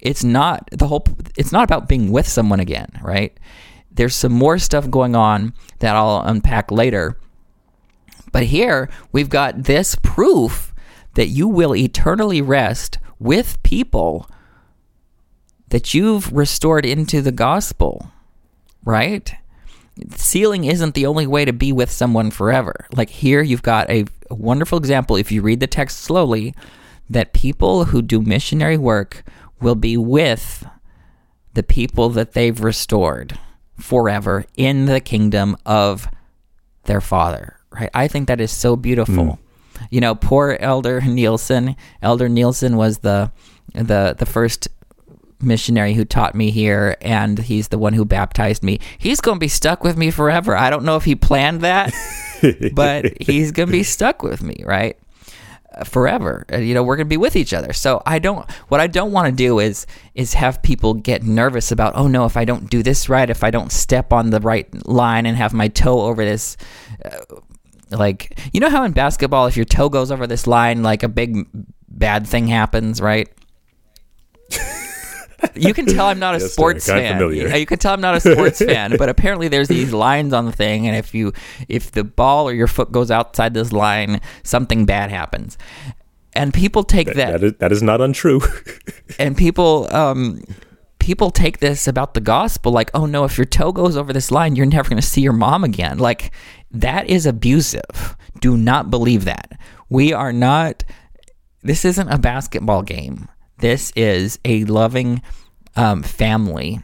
it's 0.00 0.24
not 0.24 0.68
the 0.72 0.88
whole 0.88 1.04
it's 1.36 1.52
not 1.52 1.62
about 1.64 1.88
being 1.88 2.10
with 2.10 2.26
someone 2.26 2.58
again, 2.60 2.88
right? 3.02 3.38
There's 3.92 4.16
some 4.16 4.32
more 4.32 4.58
stuff 4.58 4.90
going 4.90 5.14
on 5.14 5.54
that 5.78 5.94
I'll 5.94 6.22
unpack 6.26 6.72
later. 6.72 7.16
But 8.34 8.46
here 8.46 8.90
we've 9.12 9.28
got 9.28 9.62
this 9.62 9.94
proof 10.02 10.74
that 11.14 11.28
you 11.28 11.46
will 11.46 11.72
eternally 11.76 12.42
rest 12.42 12.98
with 13.20 13.62
people 13.62 14.28
that 15.68 15.94
you've 15.94 16.32
restored 16.32 16.84
into 16.84 17.22
the 17.22 17.30
gospel, 17.30 18.10
right? 18.84 19.32
Sealing 20.16 20.64
isn't 20.64 20.96
the 20.96 21.06
only 21.06 21.28
way 21.28 21.44
to 21.44 21.52
be 21.52 21.70
with 21.70 21.92
someone 21.92 22.32
forever. 22.32 22.88
Like 22.92 23.08
here, 23.08 23.40
you've 23.40 23.62
got 23.62 23.88
a, 23.88 24.04
a 24.28 24.34
wonderful 24.34 24.78
example, 24.78 25.14
if 25.14 25.30
you 25.30 25.40
read 25.40 25.60
the 25.60 25.68
text 25.68 26.00
slowly, 26.00 26.56
that 27.08 27.34
people 27.34 27.84
who 27.84 28.02
do 28.02 28.20
missionary 28.20 28.76
work 28.76 29.22
will 29.60 29.76
be 29.76 29.96
with 29.96 30.66
the 31.52 31.62
people 31.62 32.08
that 32.10 32.32
they've 32.32 32.60
restored 32.60 33.38
forever 33.78 34.44
in 34.56 34.86
the 34.86 35.00
kingdom 35.00 35.56
of 35.64 36.08
their 36.86 37.00
father 37.00 37.60
right? 37.74 37.90
I 37.94 38.08
think 38.08 38.28
that 38.28 38.40
is 38.40 38.50
so 38.50 38.76
beautiful. 38.76 39.38
You 39.90 40.00
know 40.00 40.14
poor 40.14 40.56
elder 40.60 41.00
nielsen. 41.00 41.76
Elder 42.02 42.28
nielsen 42.28 42.76
was 42.76 42.98
the 42.98 43.32
the 43.74 44.14
the 44.18 44.26
first 44.26 44.68
missionary 45.40 45.94
who 45.94 46.04
taught 46.04 46.34
me 46.34 46.50
here 46.50 46.96
and 47.00 47.38
he's 47.38 47.68
the 47.68 47.78
one 47.78 47.92
who 47.92 48.04
baptized 48.04 48.62
me. 48.62 48.78
He's 48.98 49.20
going 49.20 49.36
to 49.36 49.40
be 49.40 49.48
stuck 49.48 49.84
with 49.84 49.96
me 49.96 50.10
forever. 50.10 50.56
I 50.56 50.70
don't 50.70 50.84
know 50.84 50.96
if 50.96 51.04
he 51.04 51.14
planned 51.14 51.60
that 51.60 51.92
but 52.72 53.20
he's 53.20 53.52
going 53.52 53.68
to 53.68 53.72
be 53.72 53.82
stuck 53.82 54.22
with 54.22 54.42
me 54.42 54.62
right? 54.64 54.96
Uh, 55.74 55.84
forever. 55.84 56.44
Uh, 56.52 56.58
you 56.58 56.74
know 56.74 56.82
we're 56.82 56.96
going 56.96 57.06
to 57.06 57.10
be 57.10 57.16
with 57.16 57.36
each 57.36 57.52
other. 57.52 57.72
So 57.72 58.02
i 58.06 58.18
don't 58.18 58.50
what 58.68 58.80
i 58.80 58.86
don't 58.86 59.12
want 59.12 59.26
to 59.26 59.32
do 59.32 59.58
is 59.58 59.86
is 60.14 60.34
have 60.34 60.62
people 60.62 60.94
get 60.94 61.22
nervous 61.22 61.72
about 61.72 61.94
oh 61.96 62.06
no 62.06 62.24
if 62.24 62.36
i 62.36 62.44
don't 62.44 62.70
do 62.70 62.82
this 62.82 63.08
right 63.08 63.28
if 63.28 63.42
i 63.42 63.50
don't 63.50 63.72
step 63.72 64.12
on 64.12 64.30
the 64.30 64.40
right 64.40 64.68
line 64.86 65.26
and 65.26 65.36
have 65.36 65.52
my 65.52 65.68
toe 65.68 66.02
over 66.02 66.24
this 66.24 66.56
uh, 67.04 67.18
like 67.94 68.38
you 68.52 68.60
know 68.60 68.68
how 68.70 68.84
in 68.84 68.92
basketball 68.92 69.46
if 69.46 69.56
your 69.56 69.64
toe 69.64 69.88
goes 69.88 70.10
over 70.10 70.26
this 70.26 70.46
line 70.46 70.82
like 70.82 71.02
a 71.02 71.08
big 71.08 71.46
bad 71.88 72.26
thing 72.26 72.46
happens 72.48 73.00
right 73.00 73.28
you 75.54 75.74
can 75.74 75.84
tell 75.86 76.06
I'm 76.06 76.18
not 76.18 76.34
a 76.34 76.38
Yes, 76.38 76.52
sports 76.52 76.86
Kinda 76.86 77.02
fan. 77.02 77.20
You, 77.20 77.48
you 77.54 77.66
can 77.66 77.78
tell 77.78 77.92
I'm 77.92 78.00
not 78.00 78.14
a 78.16 78.20
sports 78.20 78.58
fan, 78.60 78.96
but 78.96 79.08
apparently 79.08 79.48
there's 79.48 79.68
these 79.68 79.92
lines 79.92 80.32
on 80.32 80.46
the 80.46 80.52
thing, 80.52 80.86
and 80.86 80.96
if 80.96 81.14
you 81.14 81.32
if 81.68 81.92
the 81.92 82.02
ball 82.02 82.48
or 82.48 82.52
your 82.54 82.66
foot 82.66 82.90
goes 82.90 83.10
outside 83.10 83.52
this 83.52 83.70
line, 83.72 84.20
something 84.42 84.86
bad 84.86 85.10
happens. 85.10 85.58
and 86.34 86.54
people 86.54 86.82
take 86.82 87.08
That, 87.08 87.16
that, 87.16 87.30
that, 87.32 87.44
is, 87.44 87.52
that 87.58 87.72
is 87.72 87.82
not 87.82 88.00
untrue. 88.00 88.40
and 89.18 89.36
people 89.36 89.86
um 89.94 90.42
people 91.04 91.30
take 91.30 91.58
this 91.58 91.86
about 91.86 92.14
the 92.14 92.20
gospel 92.20 92.72
like 92.72 92.90
oh 92.94 93.04
no 93.04 93.24
if 93.24 93.36
your 93.36 93.44
toe 93.44 93.72
goes 93.72 93.94
over 93.94 94.10
this 94.10 94.30
line 94.30 94.56
you're 94.56 94.64
never 94.64 94.88
going 94.88 95.00
to 95.00 95.06
see 95.06 95.20
your 95.20 95.34
mom 95.34 95.62
again. 95.62 95.98
Like 95.98 96.32
that 96.70 97.10
is 97.10 97.26
abusive. 97.26 98.16
Do 98.40 98.56
not 98.56 98.88
believe 98.88 99.26
that. 99.26 99.52
We 99.90 100.14
are 100.14 100.32
not 100.32 100.82
this 101.62 101.84
isn't 101.84 102.08
a 102.08 102.16
basketball 102.16 102.80
game. 102.80 103.28
This 103.58 103.92
is 103.94 104.38
a 104.46 104.64
loving 104.64 105.20
um, 105.76 106.02
family. 106.02 106.80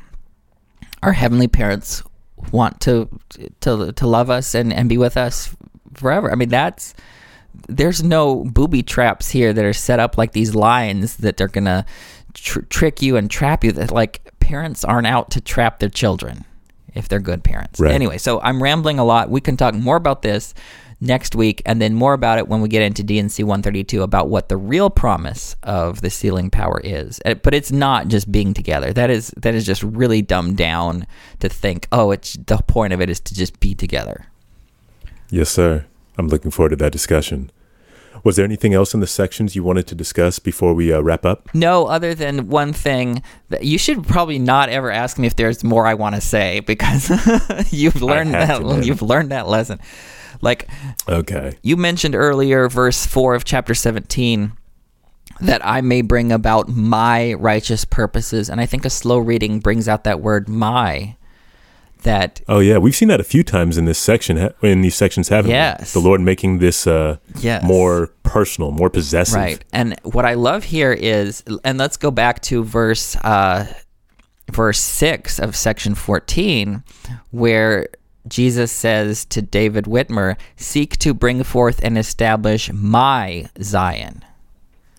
Our 1.03 1.13
heavenly 1.13 1.49
parents 1.49 2.03
want 2.53 2.79
to 2.83 3.09
to 3.61 3.93
to 3.93 4.07
love 4.07 4.29
us 4.29 4.55
and 4.55 4.71
and 4.71 4.91
be 4.91 4.99
with 4.99 5.17
us 5.17 5.57
forever. 5.95 6.31
I 6.31 6.35
mean 6.35 6.51
that's 6.51 6.93
there's 7.69 8.03
no 8.03 8.45
booby 8.45 8.83
traps 8.83 9.31
here 9.31 9.55
that 9.55 9.65
are 9.65 9.73
set 9.73 9.99
up 9.99 10.19
like 10.19 10.33
these 10.33 10.55
lines 10.55 11.17
that 11.17 11.39
they're 11.39 11.49
gonna 11.49 11.87
tr- 12.35 12.61
trick 12.63 13.03
you 13.03 13.17
and 13.17 13.31
trap 13.31 13.65
you. 13.65 13.73
That 13.73 13.91
like 13.91 14.33
parents 14.41 14.85
aren't 14.85 15.07
out 15.07 15.31
to 15.33 15.41
trap 15.41 15.79
their 15.79 15.89
children 15.89 16.45
if 16.95 17.09
they're 17.09 17.21
good 17.21 17.45
parents. 17.45 17.79
Right. 17.81 17.93
Anyway, 17.93 18.19
so 18.19 18.41
I'm 18.41 18.63
rambling 18.63 18.99
a 18.99 19.05
lot. 19.05 19.31
We 19.31 19.41
can 19.41 19.57
talk 19.57 19.75
more 19.75 19.97
about 19.97 20.23
this 20.23 20.55
next 21.03 21.35
week, 21.35 21.63
and 21.65 21.81
then 21.81 21.95
more 21.95 22.13
about 22.13 22.37
it 22.37 22.47
when 22.47 22.61
we 22.61 22.69
get 22.69 22.83
into 22.83 23.03
D&C 23.03 23.43
132 23.43 24.03
about 24.03 24.29
what 24.29 24.51
the 24.51 24.57
real 24.59 24.91
promise 24.91 25.57
of 25.63 26.03
the 26.03 26.11
sealing 26.11 26.51
power 26.51 26.79
is. 26.85 27.19
Uh, 27.25 27.33
But 27.35 27.55
it's 27.55 27.73
not 27.73 28.09
just 28.09 28.31
being 28.31 28.53
together. 28.53 28.93
That 28.93 29.09
is 29.09 29.33
that 29.39 29.55
is 29.55 29.65
just 29.65 29.83
really 29.83 30.21
dumbed 30.21 30.59
down 30.59 31.07
to 31.39 31.49
think. 31.49 31.87
Oh, 31.91 32.11
it's 32.11 32.35
the 32.35 32.59
point 32.59 32.93
of 32.93 33.01
it 33.01 33.09
is 33.09 33.19
to 33.21 33.35
just 33.35 33.61
be 33.61 33.75
together. 33.75 34.27
yes, 35.31 35.49
sir. 35.49 35.87
I'm 36.19 36.29
looking 36.29 36.51
forward 36.51 36.71
to 36.71 36.77
that 36.77 36.93
discussion. 36.93 37.51
Was 38.25 38.37
there 38.37 38.45
anything 38.45 38.75
else 38.75 38.93
in 38.93 39.01
the 39.01 39.07
sections 39.07 39.57
you 39.57 39.63
wanted 39.65 39.87
to 39.87 39.95
discuss 39.95 40.39
before 40.39 40.75
we 40.75 40.93
uh, 40.93 41.01
wrap 41.01 41.25
up? 41.25 41.49
No, 41.55 41.87
other 41.87 42.15
than 42.15 42.49
one 42.49 42.73
thing 42.73 43.23
that 43.49 43.65
you 43.65 43.79
should 43.79 44.07
probably 44.07 44.39
not 44.39 44.69
ever 44.69 44.91
ask 44.91 45.19
me 45.19 45.27
if 45.27 45.37
there's 45.37 45.65
more 45.65 45.87
I 45.87 45.95
want 45.95 46.15
to 46.17 46.21
say 46.21 46.61
because 46.61 47.09
you've 47.73 48.03
learned 48.03 48.35
that 48.35 48.59
to, 48.61 48.85
you've 48.85 49.03
learned 49.03 49.31
that 49.31 49.49
lesson. 49.49 49.81
Like 50.43 50.69
Okay. 51.09 51.57
you 51.63 51.77
mentioned 51.77 52.15
earlier, 52.15 52.69
verse 52.69 53.07
four 53.07 53.35
of 53.35 53.45
chapter 53.45 53.75
seventeen, 53.75 54.53
that 55.41 55.65
I 55.65 55.81
may 55.81 56.03
bring 56.03 56.33
about 56.33 56.69
my 56.69 57.35
righteous 57.35 57.85
purposes, 57.85 58.49
and 58.51 58.61
I 58.61 58.67
think 58.67 58.85
a 58.85 58.91
slow 58.91 59.19
reading 59.19 59.61
brings 59.61 59.89
out 59.89 60.05
that 60.05 60.21
word 60.21 60.49
"my." 60.49 61.17
That 62.03 62.41
Oh 62.49 62.61
yeah, 62.61 62.79
we've 62.79 62.95
seen 62.97 63.09
that 63.09 63.21
a 63.21 63.25
few 63.25 63.43
times 63.43 63.77
in 63.77 63.85
this 63.85 63.99
section, 63.99 64.39
in 64.63 64.81
these 64.81 64.95
sections, 64.95 65.29
haven't 65.29 65.51
Yes. 65.51 65.95
we? 65.95 66.01
The 66.01 66.09
Lord 66.09 66.21
making 66.21 66.59
this 66.59 66.87
uh, 66.87 67.17
Yes. 67.41 67.63
more 67.63 68.09
personal, 68.23 68.71
more 68.71 68.89
possessive. 68.91 69.35
Right. 69.37 69.65
And 69.73 69.99
what 70.03 70.25
I 70.25 70.35
love 70.35 70.65
here 70.65 70.93
is, 70.93 71.43
and 71.65 71.77
let's 71.79 71.97
go 71.97 72.11
back 72.11 72.41
to 72.43 72.65
verse 72.65 73.17
uh, 73.17 73.67
verse 74.51 74.79
six 74.81 75.39
of 75.39 75.55
section 75.55 75.95
fourteen, 75.95 76.83
where 77.31 77.89
Jesus 78.29 78.71
says 78.73 79.25
to 79.27 79.43
David 79.43 79.85
Whitmer, 79.85 80.37
"Seek 80.57 80.97
to 80.99 81.13
bring 81.15 81.43
forth 81.43 81.81
and 81.83 81.97
establish 81.99 82.71
my 82.73 83.49
Zion." 83.63 84.25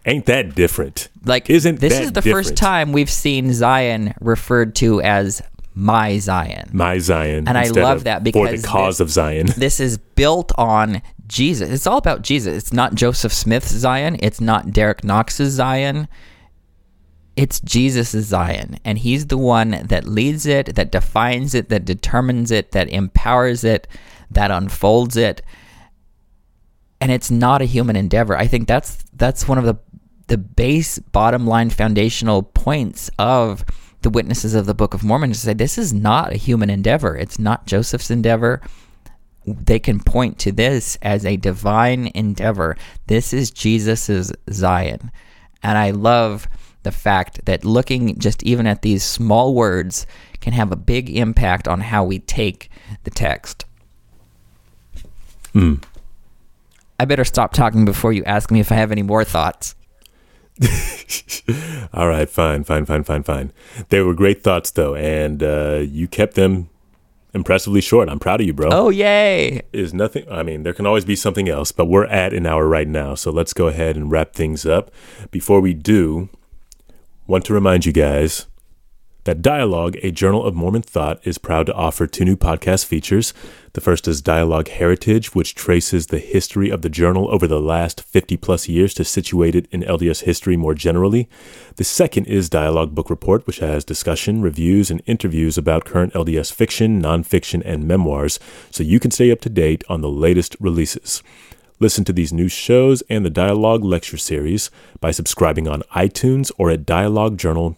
Ain't 0.06 0.26
that 0.26 0.56
different? 0.56 1.10
Like, 1.26 1.48
Isn't 1.50 1.80
this 1.80 1.94
is 1.94 2.08
the 2.12 2.22
different? 2.22 2.48
first 2.48 2.56
time 2.56 2.92
we've 2.92 3.10
seen 3.12 3.54
Zion 3.54 4.16
referred 4.20 4.74
to 4.78 5.00
as 5.04 5.44
my 5.82 6.20
Zion. 6.20 6.70
My 6.74 7.00
Zion, 7.00 7.48
And 7.48 7.58
I 7.58 7.66
love 7.68 8.04
that 8.04 8.20
for 8.20 8.24
because 8.24 8.62
the 8.62 8.68
cause 8.68 9.00
of 9.00 9.10
Zion. 9.10 9.48
this 9.58 9.80
is 9.80 9.98
built 9.98 10.52
on 10.56 11.02
Jesus. 11.26 11.72
It's 11.72 11.88
all 11.88 11.98
about 11.98 12.22
Jesus. 12.22 12.56
It's 12.56 12.72
not 12.72 12.94
Joseph 12.94 13.34
Smith's 13.34 13.72
Zion. 13.72 14.16
It's 14.20 14.40
not 14.40 14.72
Derek 14.72 15.04
Knox's 15.04 15.54
Zion. 15.54 16.08
It's 17.36 17.60
Jesus' 17.62 18.12
Zion. 18.12 18.78
And 18.86 19.00
he's 19.00 19.26
the 19.26 19.40
one 19.40 19.72
that 19.88 20.06
leads 20.06 20.46
it, 20.46 20.76
that 20.76 20.92
defines 20.92 21.56
it, 21.56 21.70
that 21.70 21.84
determines 21.84 22.52
it, 22.52 22.74
that 22.74 22.88
empowers 22.90 23.64
it, 23.64 23.88
that 24.30 24.52
unfolds 24.52 25.18
it. 25.18 25.42
And 27.00 27.12
it's 27.12 27.32
not 27.32 27.64
a 27.64 27.66
human 27.66 27.96
endeavor. 27.96 28.38
I 28.38 28.46
think 28.46 28.68
that's 28.68 29.04
that's 29.14 29.48
one 29.48 29.58
of 29.58 29.66
the 29.66 29.80
the 30.28 30.38
base 30.38 31.00
bottom 31.00 31.48
line 31.48 31.72
foundational 31.72 32.44
points 32.44 33.10
of 33.18 33.66
the 34.02 34.10
witnesses 34.10 34.56
of 34.56 34.66
the 34.66 34.74
Book 34.74 34.94
of 34.94 35.04
Mormon 35.04 35.32
to 35.32 35.38
say 35.38 35.54
this 35.54 35.78
is 35.78 35.94
not 35.94 36.34
a 36.34 36.38
human 36.38 36.70
endeavor. 36.70 37.16
It's 37.16 37.40
not 37.40 37.68
Joseph's 37.68 38.12
endeavor 38.12 38.62
they 39.46 39.80
can 39.80 40.00
point 40.00 40.38
to 40.40 40.52
this 40.52 40.98
as 41.02 41.26
a 41.26 41.38
divine 41.38 42.12
endeavor. 42.14 42.78
This 43.08 43.34
is 43.34 43.52
Jesus's 43.52 44.32
Zion. 44.52 45.12
And 45.64 45.78
I 45.78 45.92
love 45.92 46.48
the 46.84 46.92
fact 46.92 47.46
that 47.46 47.66
looking 47.66 48.18
just 48.20 48.44
even 48.44 48.68
at 48.68 48.82
these 48.82 49.04
small 49.04 49.54
words 49.54 50.06
can 50.40 50.54
have 50.54 50.72
a 50.72 50.76
big 50.76 51.10
impact 51.10 51.68
on 51.68 51.82
how 51.82 52.04
we 52.04 52.20
take 52.20 52.70
the 53.04 53.12
text. 53.12 53.66
Hmm. 55.54 55.76
I 57.00 57.06
better 57.06 57.26
stop 57.26 57.54
talking 57.54 57.86
before 57.86 58.14
you 58.14 58.24
ask 58.26 58.52
me 58.52 58.60
if 58.60 58.72
I 58.72 58.76
have 58.76 58.92
any 58.92 59.04
more 59.04 59.24
thoughts. 59.24 59.76
All 61.94 62.08
right, 62.08 62.30
fine, 62.30 62.64
fine, 62.64 62.86
fine, 62.86 63.04
fine, 63.04 63.24
fine. 63.24 63.52
They 63.90 64.02
were 64.02 64.14
great 64.14 64.44
thoughts 64.44 64.72
though, 64.72 64.96
and 64.96 65.42
uh, 65.44 65.84
you 65.84 66.08
kept 66.08 66.36
them 66.36 66.70
impressively 67.34 67.82
short. 67.82 68.10
I'm 68.10 68.20
proud 68.20 68.42
of 68.42 68.48
you, 68.48 68.54
bro. 68.54 68.70
Oh, 68.72 68.90
yay! 68.90 69.62
is 69.74 69.94
nothing. 69.94 70.26
I 70.30 70.44
mean, 70.44 70.64
there 70.64 70.74
can 70.74 70.86
always 70.86 71.06
be 71.06 71.16
something 71.16 71.50
else, 71.50 71.72
but 71.72 71.86
we're 71.86 72.06
at 72.06 72.34
an 72.34 72.46
hour 72.46 72.68
right 72.68 72.88
now, 72.88 73.16
so 73.16 73.32
let's 73.32 73.54
go 73.54 73.68
ahead 73.68 73.96
and 73.96 74.12
wrap 74.12 74.34
things 74.34 74.66
up. 74.66 74.92
Before 75.32 75.62
we 75.62 75.74
do, 75.74 76.30
want 77.28 77.46
to 77.46 77.54
remind 77.54 77.86
you 77.86 77.94
guys 77.94 78.48
that 79.24 79.42
Dialogue, 79.42 79.98
a 80.02 80.12
Journal 80.12 80.46
of 80.46 80.56
Mormon 80.56 80.82
Thought, 80.82 81.26
is 81.26 81.38
proud 81.38 81.68
to 81.68 81.74
offer 81.74 82.08
two 82.08 82.26
new 82.26 82.36
podcast 82.36 82.86
features. 82.86 83.34
The 83.74 83.82
first 83.82 84.08
is 84.08 84.22
Dialogue 84.22 84.68
Heritage, 84.68 85.36
which 85.36 85.54
traces 85.54 86.08
the 86.08 86.20
history 86.20 86.70
of 86.70 86.82
the 86.82 86.90
journal 86.90 87.30
over 87.32 87.46
the 87.46 87.62
last 87.62 88.02
50 88.02 88.36
plus 88.38 88.68
years 88.68 88.94
to 88.96 89.06
situate 89.06 89.56
it 89.56 89.68
in 89.72 89.84
LDS 89.84 90.24
history 90.24 90.58
more 90.58 90.74
generally. 90.74 91.30
The 91.76 91.84
second 91.84 92.26
is 92.26 92.50
Dialogue 92.50 92.96
Book 92.96 93.10
Report, 93.10 93.46
which 93.46 93.60
has 93.60 93.86
discussion, 93.86 94.42
reviews, 94.42 94.90
and 94.90 95.04
interviews 95.06 95.58
about 95.58 95.86
current 95.86 96.14
LDS 96.14 96.52
fiction, 96.52 97.02
nonfiction, 97.02 97.62
and 97.64 97.88
memoirs, 97.88 98.40
so 98.72 98.84
you 98.84 99.00
can 99.00 99.12
stay 99.12 99.32
up 99.32 99.42
to 99.42 99.50
date 99.50 99.84
on 99.88 100.02
the 100.02 100.10
latest 100.10 100.56
releases. 100.60 101.22
Listen 101.80 102.04
to 102.06 102.14
these 102.14 102.34
new 102.34 102.48
shows 102.48 103.02
and 103.10 103.26
the 103.26 103.30
Dialogue 103.30 103.84
Lecture 103.84 104.18
Series 104.18 104.70
by 105.00 105.12
subscribing 105.12 105.68
on 105.68 105.82
iTunes 105.96 106.52
or 106.58 106.70
at 106.70 106.86
dialoguejournal.com 106.86 107.78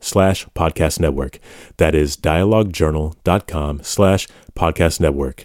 slash 0.00 0.46
podcast 0.54 1.00
network. 1.00 1.38
That 1.76 1.94
is 1.94 2.16
dialoguejournal.com 2.16 3.82
slash 3.82 4.28
podcast 4.54 5.00
network. 5.00 5.44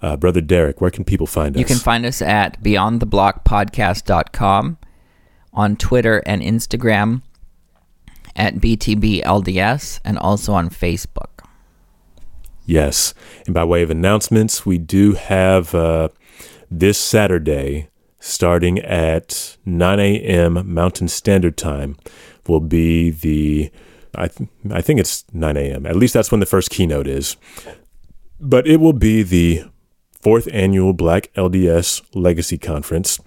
Uh, 0.00 0.16
Brother 0.16 0.40
Derek, 0.40 0.80
where 0.80 0.90
can 0.90 1.04
people 1.04 1.26
find 1.26 1.56
us? 1.56 1.60
You 1.60 1.66
can 1.66 1.78
find 1.78 2.04
us 2.04 2.20
at 2.20 2.60
beyondtheblockpodcast.com, 2.62 4.78
on 5.54 5.76
Twitter 5.76 6.22
and 6.26 6.42
Instagram 6.42 7.22
at 8.34 8.56
BTBLDS, 8.56 10.00
and 10.04 10.18
also 10.18 10.54
on 10.54 10.70
Facebook. 10.70 11.44
Yes. 12.64 13.14
And 13.46 13.54
by 13.54 13.64
way 13.64 13.82
of 13.82 13.90
announcements, 13.90 14.64
we 14.64 14.78
do 14.78 15.12
have 15.12 15.74
uh, 15.74 16.08
this 16.70 16.98
Saturday, 16.98 17.88
starting 18.18 18.78
at 18.80 19.56
9 19.66 20.00
a.m. 20.00 20.72
Mountain 20.72 21.08
Standard 21.08 21.56
Time, 21.56 21.96
will 22.46 22.60
be 22.60 23.10
the, 23.10 23.70
I, 24.14 24.28
th- 24.28 24.50
I 24.70 24.80
think 24.80 25.00
it's 25.00 25.24
9 25.32 25.56
a.m. 25.56 25.86
At 25.86 25.96
least 25.96 26.14
that's 26.14 26.30
when 26.30 26.40
the 26.40 26.46
first 26.46 26.70
keynote 26.70 27.06
is. 27.06 27.36
But 28.40 28.66
it 28.66 28.78
will 28.78 28.92
be 28.92 29.22
the 29.22 29.64
fourth 30.20 30.48
annual 30.52 30.92
Black 30.92 31.32
LDS 31.34 32.02
Legacy 32.14 32.58
Conference. 32.58 33.18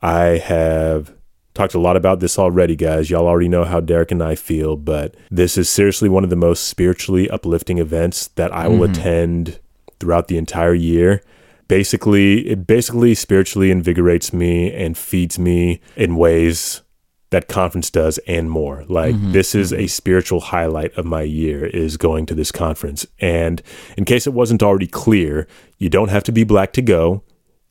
I 0.00 0.38
have 0.38 1.12
talked 1.58 1.74
a 1.74 1.80
lot 1.80 1.96
about 1.96 2.20
this 2.20 2.38
already, 2.38 2.76
guys. 2.76 3.10
Y'all 3.10 3.26
already 3.26 3.48
know 3.48 3.64
how 3.64 3.80
Derek 3.80 4.12
and 4.12 4.22
I 4.22 4.36
feel, 4.36 4.76
but 4.76 5.16
this 5.28 5.58
is 5.58 5.68
seriously 5.68 6.08
one 6.08 6.22
of 6.22 6.30
the 6.30 6.36
most 6.36 6.64
spiritually 6.64 7.28
uplifting 7.28 7.78
events 7.78 8.28
that 8.36 8.52
I 8.52 8.68
will 8.68 8.86
mm-hmm. 8.86 8.92
attend 8.92 9.60
throughout 9.98 10.28
the 10.28 10.38
entire 10.38 10.74
year. 10.74 11.20
Basically, 11.66 12.48
it 12.48 12.66
basically 12.66 13.14
spiritually 13.14 13.70
invigorates 13.70 14.32
me 14.32 14.72
and 14.72 14.96
feeds 14.96 15.38
me 15.38 15.80
in 15.96 16.16
ways 16.16 16.82
that 17.30 17.48
conference 17.48 17.90
does 17.90 18.18
and 18.26 18.50
more. 18.50 18.84
Like 18.88 19.14
mm-hmm. 19.14 19.32
this 19.32 19.54
is 19.54 19.72
a 19.72 19.76
mm-hmm. 19.76 19.86
spiritual 19.86 20.40
highlight 20.40 20.92
of 20.94 21.04
my 21.04 21.22
year 21.22 21.66
is 21.66 21.96
going 21.96 22.26
to 22.26 22.34
this 22.34 22.50
conference. 22.50 23.06
And 23.20 23.62
in 23.96 24.04
case 24.04 24.26
it 24.26 24.32
wasn't 24.32 24.62
already 24.62 24.86
clear, 24.86 25.46
you 25.78 25.88
don't 25.88 26.08
have 26.08 26.24
to 26.24 26.32
be 26.32 26.44
black 26.44 26.72
to 26.74 26.82
go 26.82 27.22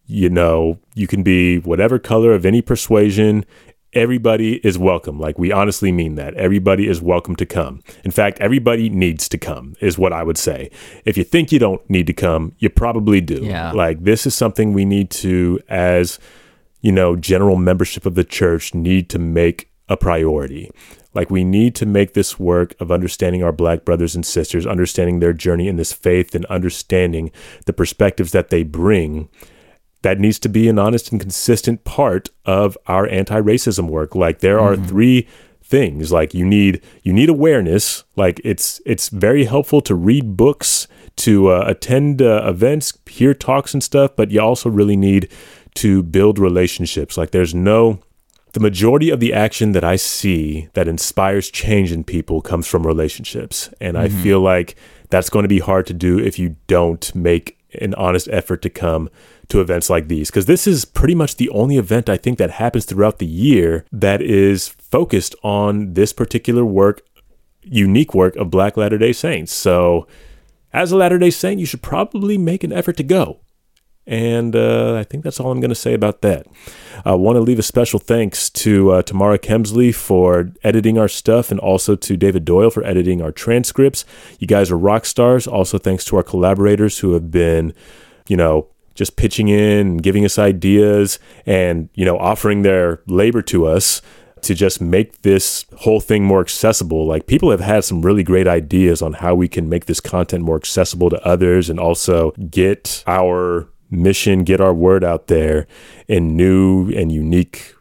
you 0.07 0.29
know, 0.29 0.79
you 0.95 1.05
can 1.05 1.21
be 1.21 1.59
whatever 1.59 1.99
color 1.99 2.31
of 2.31 2.45
any 2.45 2.61
persuasion. 2.61 3.45
Everybody 3.93 4.65
is 4.65 4.77
welcome. 4.77 5.19
Like, 5.19 5.37
we 5.37 5.51
honestly 5.51 5.91
mean 5.91 6.15
that. 6.15 6.33
Everybody 6.35 6.87
is 6.87 7.01
welcome 7.01 7.35
to 7.35 7.45
come. 7.45 7.83
In 8.05 8.11
fact, 8.11 8.39
everybody 8.39 8.89
needs 8.89 9.27
to 9.29 9.37
come, 9.37 9.75
is 9.81 9.97
what 9.97 10.13
I 10.13 10.23
would 10.23 10.37
say. 10.37 10.71
If 11.03 11.17
you 11.17 11.25
think 11.25 11.51
you 11.51 11.59
don't 11.59 11.87
need 11.89 12.07
to 12.07 12.13
come, 12.13 12.53
you 12.57 12.69
probably 12.69 13.19
do. 13.19 13.43
Yeah. 13.43 13.71
Like, 13.71 14.03
this 14.03 14.25
is 14.25 14.33
something 14.33 14.71
we 14.71 14.85
need 14.85 15.09
to, 15.11 15.59
as 15.67 16.19
you 16.81 16.91
know, 16.91 17.15
general 17.15 17.55
membership 17.55 18.05
of 18.05 18.15
the 18.15 18.23
church 18.23 18.73
need 18.73 19.09
to 19.09 19.19
make 19.19 19.71
a 19.89 19.97
priority. 19.97 20.69
Like, 21.13 21.31
we 21.31 21.43
need 21.43 21.73
to 21.75 21.85
make 21.85 22.13
this 22.13 22.37
work 22.37 22.75
of 22.79 22.91
understanding 22.91 23.41
our 23.43 23.51
black 23.51 23.85
brothers 23.85 24.15
and 24.15 24.25
sisters, 24.25 24.67
understanding 24.67 25.19
their 25.19 25.33
journey 25.33 25.67
in 25.67 25.77
this 25.77 25.93
faith, 25.93 26.35
and 26.35 26.45
understanding 26.45 27.31
the 27.65 27.73
perspectives 27.73 28.31
that 28.33 28.49
they 28.49 28.63
bring. 28.63 29.29
That 30.03 30.19
needs 30.19 30.37
to 30.39 30.49
be 30.49 30.69
an 30.69 30.77
honest 30.77 31.11
and 31.11 31.19
consistent 31.19 31.83
part 31.83 32.29
of 32.45 32.77
our 32.85 33.07
anti 33.07 33.41
racism 33.41 33.89
work. 33.89 34.13
Like, 34.13 34.39
there 34.39 34.59
are 34.59 34.75
mm-hmm. 34.75 34.85
three 34.85 35.27
things 35.67 36.13
like 36.13 36.33
you 36.33 36.45
need 36.45 36.81
you 37.03 37.11
need 37.11 37.27
awareness 37.27 38.05
like 38.15 38.39
it's 38.45 38.79
it's 38.85 39.09
very 39.09 39.43
helpful 39.43 39.81
to 39.81 39.93
read 39.93 40.37
books 40.37 40.87
to 41.17 41.49
uh, 41.49 41.65
attend 41.67 42.21
uh, 42.21 42.41
events 42.45 42.97
hear 43.05 43.33
talks 43.33 43.73
and 43.73 43.83
stuff 43.83 44.15
but 44.15 44.31
you 44.31 44.39
also 44.39 44.69
really 44.69 44.95
need 44.95 45.29
to 45.77 46.03
build 46.03 46.39
relationships 46.39 47.17
like 47.17 47.31
there's 47.31 47.55
no 47.55 47.99
the 48.53 48.59
majority 48.59 49.11
of 49.11 49.19
the 49.19 49.33
action 49.33 49.73
that 49.73 49.83
I 49.83 49.97
see 49.97 50.67
that 50.73 50.87
inspires 50.87 51.51
change 51.51 51.91
in 51.91 52.03
people 52.03 52.41
comes 52.41 52.65
from 52.65 52.87
relationships. 52.87 53.69
And 53.79 53.95
mm-hmm. 53.95 54.17
I 54.17 54.23
feel 54.23 54.39
like 54.39 54.75
that's 55.11 55.29
going 55.29 55.43
to 55.43 55.49
be 55.49 55.59
hard 55.59 55.85
to 55.87 55.93
do 55.93 56.17
if 56.17 56.39
you 56.39 56.55
don't 56.65 57.13
make 57.13 57.59
an 57.79 57.93
honest 57.93 58.27
effort 58.31 58.63
to 58.63 58.69
come 58.71 59.09
to 59.49 59.61
events 59.61 59.89
like 59.91 60.07
these. 60.07 60.31
Because 60.31 60.47
this 60.47 60.65
is 60.65 60.85
pretty 60.85 61.13
much 61.13 61.35
the 61.35 61.49
only 61.49 61.77
event 61.77 62.09
I 62.09 62.17
think 62.17 62.39
that 62.39 62.51
happens 62.51 62.85
throughout 62.85 63.19
the 63.19 63.27
year 63.27 63.85
that 63.91 64.23
is 64.23 64.69
focused 64.69 65.35
on 65.43 65.93
this 65.93 66.11
particular 66.11 66.65
work, 66.65 67.01
unique 67.61 68.15
work 68.15 68.35
of 68.37 68.49
Black 68.49 68.75
Latter 68.75 68.97
day 68.97 69.13
Saints. 69.13 69.53
So, 69.53 70.07
as 70.73 70.91
a 70.91 70.97
Latter 70.97 71.19
day 71.19 71.29
Saint, 71.29 71.59
you 71.59 71.67
should 71.67 71.83
probably 71.83 72.37
make 72.37 72.63
an 72.63 72.73
effort 72.73 72.97
to 72.97 73.03
go. 73.03 73.41
And 74.07 74.55
uh, 74.55 74.95
I 74.95 75.03
think 75.03 75.25
that's 75.25 75.37
all 75.37 75.51
I'm 75.51 75.59
going 75.59 75.69
to 75.69 75.75
say 75.75 75.93
about 75.93 76.21
that. 76.21 76.47
I 77.03 77.13
want 77.15 77.35
to 77.35 77.41
leave 77.41 77.59
a 77.59 77.63
special 77.63 77.99
thanks 77.99 78.49
to 78.51 78.91
uh, 78.91 79.01
Tamara 79.01 79.37
Kemsley 79.37 79.93
for 79.93 80.51
editing 80.63 80.97
our 80.97 81.09
stuff 81.09 81.51
and 81.51 81.59
also 81.59 81.95
to 81.97 82.15
David 82.15 82.45
Doyle 82.45 82.69
for 82.69 82.85
editing 82.85 83.21
our 83.21 83.33
transcripts. 83.33 84.05
You 84.39 84.47
guys 84.47 84.71
are 84.71 84.77
rock 84.77 85.05
stars. 85.05 85.45
Also, 85.45 85.77
thanks 85.77 86.05
to 86.05 86.15
our 86.15 86.23
collaborators 86.23 86.99
who 86.99 87.13
have 87.13 87.29
been, 87.29 87.73
you 88.29 88.37
know, 88.37 88.67
just 88.95 89.17
pitching 89.17 89.49
in 89.49 89.97
giving 89.97 90.23
us 90.23 90.39
ideas 90.39 91.19
and, 91.45 91.89
you 91.93 92.05
know, 92.05 92.17
offering 92.17 92.61
their 92.61 93.01
labor 93.07 93.41
to 93.43 93.67
us 93.67 94.01
to 94.41 94.55
just 94.55 94.79
make 94.79 95.21
this 95.21 95.65
whole 95.79 95.99
thing 95.99 96.23
more 96.23 96.39
accessible. 96.39 97.05
Like 97.05 97.27
people 97.27 97.51
have 97.51 97.59
had 97.59 97.83
some 97.83 98.01
really 98.01 98.23
great 98.23 98.47
ideas 98.47 99.01
on 99.01 99.13
how 99.13 99.35
we 99.35 99.47
can 99.47 99.67
make 99.67 99.85
this 99.85 99.99
content 99.99 100.43
more 100.43 100.55
accessible 100.55 101.09
to 101.09 101.23
others 101.27 101.69
and 101.69 101.79
also 101.79 102.31
get 102.49 103.03
our 103.05 103.67
mission, 103.89 104.43
get 104.43 104.61
our 104.61 104.73
word 104.73 105.03
out 105.03 105.27
there 105.27 105.67
in 106.07 106.35
new 106.35 106.89
and 106.91 107.11
unique 107.11 107.75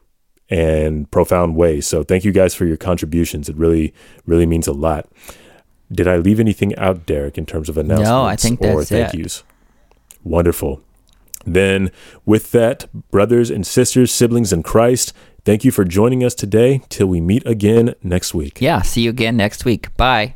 and 0.49 1.11
profound 1.11 1.57
ways. 1.57 1.87
So 1.87 2.03
thank 2.03 2.25
you 2.25 2.33
guys 2.33 2.55
for 2.55 2.65
your 2.65 2.77
contributions. 2.77 3.49
It 3.49 3.57
really, 3.57 3.93
really 4.27 4.47
means 4.47 4.67
a 4.67 4.73
lot. 4.73 5.09
Did 5.91 6.09
I 6.09 6.17
leave 6.17 6.41
anything 6.41 6.77
out, 6.77 7.07
Derek, 7.07 7.39
in 7.39 7.47
terms 7.47 7.69
of 7.69 7.77
announcements 7.79 8.11
no, 8.11 8.25
I 8.25 8.37
think 8.37 8.61
or 8.61 8.85
thank 8.85 9.15
it. 9.15 9.19
yous? 9.19 9.45
Wonderful. 10.25 10.83
Then, 11.45 11.93
with 12.25 12.51
that, 12.51 12.89
brothers 13.13 13.51
and 13.51 13.65
sisters, 13.65 14.11
siblings 14.11 14.53
in 14.53 14.65
Christ, 14.65 15.13
thank 15.45 15.65
you 15.65 15.71
for 15.71 15.85
joining 15.85 16.25
us 16.25 16.35
today. 16.35 16.83
Till 16.89 17.07
we 17.07 17.21
meet 17.21 17.47
again 17.47 17.95
next 18.03 18.35
week. 18.35 18.61
Yeah, 18.61 18.83
see 18.83 19.03
you 19.03 19.11
again 19.11 19.37
next 19.37 19.65
week. 19.65 19.97
Bye. 19.97 20.35